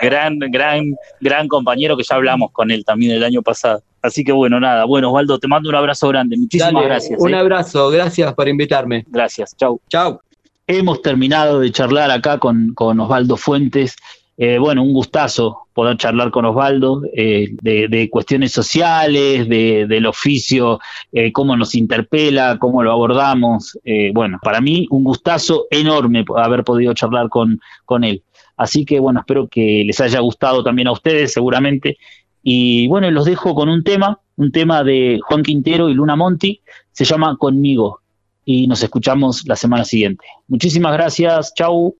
gran, 0.00 0.38
gran, 0.38 0.94
gran 1.20 1.46
compañero 1.48 1.96
que 1.96 2.02
ya 2.02 2.16
hablamos 2.16 2.50
con 2.52 2.70
él 2.70 2.84
también 2.84 3.12
el 3.12 3.22
año 3.24 3.42
pasado. 3.42 3.82
Así 4.02 4.24
que 4.24 4.32
bueno, 4.32 4.58
nada. 4.60 4.84
Bueno, 4.84 5.10
Osvaldo, 5.10 5.38
te 5.38 5.48
mando 5.48 5.68
un 5.68 5.76
abrazo 5.76 6.08
grande. 6.08 6.36
Muchísimas 6.36 6.74
Dale, 6.74 6.86
gracias. 6.86 7.20
Un 7.20 7.34
eh. 7.34 7.38
abrazo, 7.38 7.90
gracias 7.90 8.34
por 8.34 8.48
invitarme. 8.48 9.04
Gracias. 9.08 9.56
Chau. 9.56 9.80
Chao. 9.88 10.20
Hemos 10.66 11.02
terminado 11.02 11.60
de 11.60 11.70
charlar 11.70 12.10
acá 12.10 12.38
con, 12.38 12.72
con 12.74 12.98
Osvaldo 13.00 13.36
Fuentes. 13.36 13.96
Eh, 14.36 14.58
bueno, 14.58 14.82
un 14.82 14.92
gustazo 14.92 15.68
poder 15.72 15.96
charlar 15.96 16.30
con 16.30 16.44
Osvaldo 16.44 17.02
eh, 17.14 17.48
de, 17.60 17.88
de 17.88 18.10
cuestiones 18.10 18.52
sociales, 18.52 19.48
de, 19.48 19.86
del 19.86 20.06
oficio, 20.06 20.80
eh, 21.12 21.32
cómo 21.32 21.56
nos 21.56 21.74
interpela, 21.74 22.58
cómo 22.58 22.82
lo 22.82 22.92
abordamos. 22.92 23.78
Eh, 23.84 24.10
bueno, 24.12 24.38
para 24.42 24.60
mí 24.60 24.86
un 24.90 25.04
gustazo 25.04 25.66
enorme 25.70 26.24
haber 26.36 26.64
podido 26.64 26.94
charlar 26.94 27.28
con, 27.28 27.60
con 27.84 28.04
él. 28.04 28.22
Así 28.56 28.84
que 28.84 29.00
bueno, 29.00 29.20
espero 29.20 29.48
que 29.48 29.82
les 29.86 30.00
haya 30.00 30.20
gustado 30.20 30.62
también 30.62 30.88
a 30.88 30.92
ustedes 30.92 31.32
seguramente. 31.32 31.98
Y 32.42 32.88
bueno, 32.88 33.10
los 33.10 33.24
dejo 33.24 33.54
con 33.54 33.68
un 33.68 33.84
tema, 33.84 34.20
un 34.36 34.50
tema 34.50 34.82
de 34.82 35.20
Juan 35.24 35.42
Quintero 35.42 35.88
y 35.88 35.94
Luna 35.94 36.16
Monti, 36.16 36.60
se 36.90 37.04
llama 37.04 37.36
Conmigo 37.38 38.00
y 38.44 38.66
nos 38.66 38.82
escuchamos 38.82 39.46
la 39.46 39.56
semana 39.56 39.84
siguiente. 39.84 40.24
Muchísimas 40.48 40.92
gracias, 40.92 41.54
chau. 41.54 41.96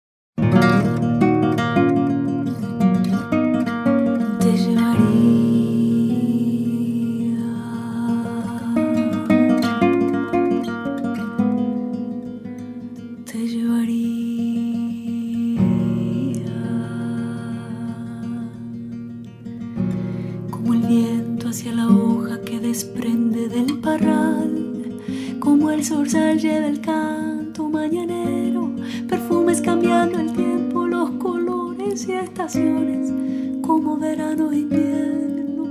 como 25.39 25.71
el 25.71 25.85
zorzal 25.85 26.39
lleva 26.39 26.67
el 26.67 26.81
canto 26.81 27.69
mañanero, 27.69 28.75
perfumes 29.07 29.61
cambiando 29.61 30.19
el 30.19 30.33
tiempo, 30.33 30.87
los 30.87 31.11
colores 31.13 32.09
y 32.09 32.13
estaciones, 32.13 33.13
como 33.61 33.99
verano 33.99 34.51
e 34.51 34.61
invierno, 34.61 35.67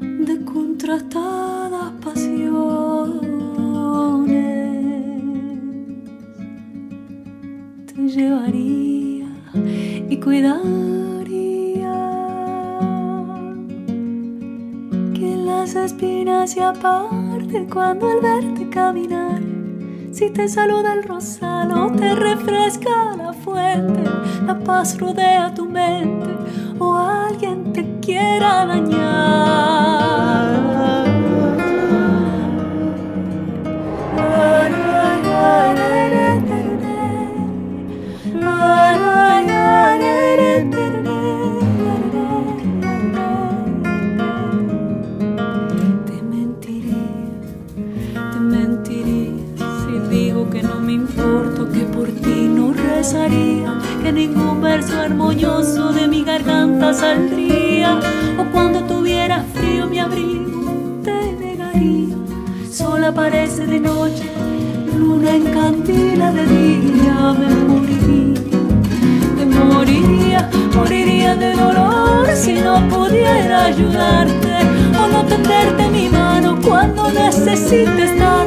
de 0.00 0.44
contrastadas 0.44 1.92
pasiones. 2.02 3.20
Te 7.86 8.08
llevaría 8.08 9.28
y 10.10 10.16
cuidar 10.16 10.95
se 16.46 16.62
aparte 16.62 17.66
cuando 17.72 18.08
al 18.08 18.20
verte 18.20 18.68
caminar. 18.70 19.40
Si 20.12 20.30
te 20.30 20.48
saluda 20.48 20.94
el 20.94 21.02
rosal 21.02 21.72
o 21.72 21.90
te 21.90 22.14
refresca 22.14 23.16
la 23.16 23.32
fuente, 23.32 24.04
la 24.46 24.58
paz 24.58 24.98
rodea 24.98 25.52
tu 25.54 25.66
mente 25.66 26.30
o 26.78 26.94
alguien 26.94 27.72
te 27.72 27.98
quiera 28.00 28.64
dañar. 28.66 30.45
De 55.34 56.06
mi 56.06 56.22
garganta 56.22 56.94
saldría, 56.94 57.98
o 58.38 58.44
cuando 58.52 58.82
tuviera 58.84 59.44
frío 59.54 59.86
mi 59.86 59.98
abrigo 59.98 61.00
te 61.02 61.32
negaría. 61.32 62.16
Sola 62.70 63.12
parece 63.12 63.66
de 63.66 63.80
noche, 63.80 64.30
luna 64.96 65.34
en 65.34 65.44
de 65.44 66.46
día, 66.46 67.34
me 67.38 67.54
moriría, 67.72 68.40
me 69.36 69.46
moriría, 69.46 70.50
moriría 70.74 71.34
de 71.34 71.54
dolor 71.54 72.28
si 72.34 72.54
no 72.54 72.88
pudiera 72.88 73.64
ayudarte 73.64 74.52
o 74.96 75.08
no 75.08 75.24
tenderte 75.24 75.88
mi 75.90 76.08
mano 76.08 76.56
cuando 76.62 77.10
necesites 77.10 78.16
darme. 78.18 78.45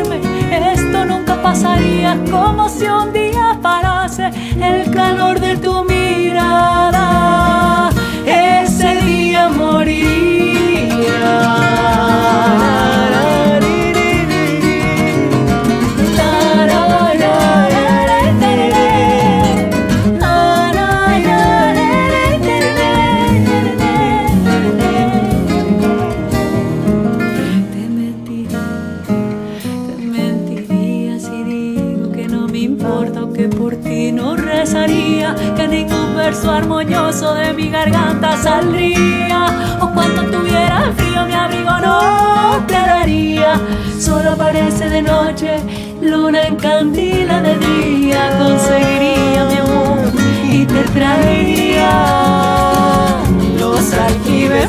Esto 0.74 1.06
nunca 1.06 1.42
pasaría 1.42 2.18
como 2.30 2.70
si 2.70 2.86
un 2.86 3.12
día 3.14 3.58
parase 3.62 4.32
el 4.62 4.92
calor 4.92 5.40
de 5.40 5.58
tu 5.58 5.84
mirada. 5.84 7.19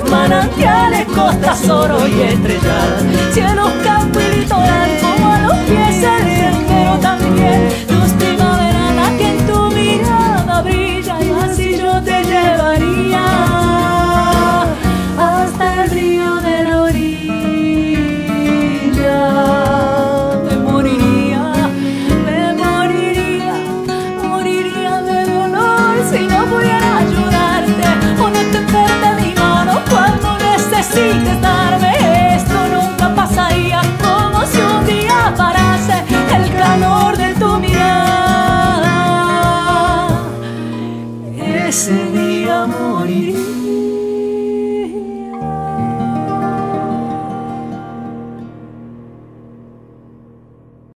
Manantiales, 0.09 1.07
costas, 1.07 1.69
oro 1.69 2.07
y 2.07 2.23
estrelladas, 2.23 3.05
cielos, 3.33 3.71
campo 3.85 4.21
y 4.21 4.41
litoral, 4.41 5.00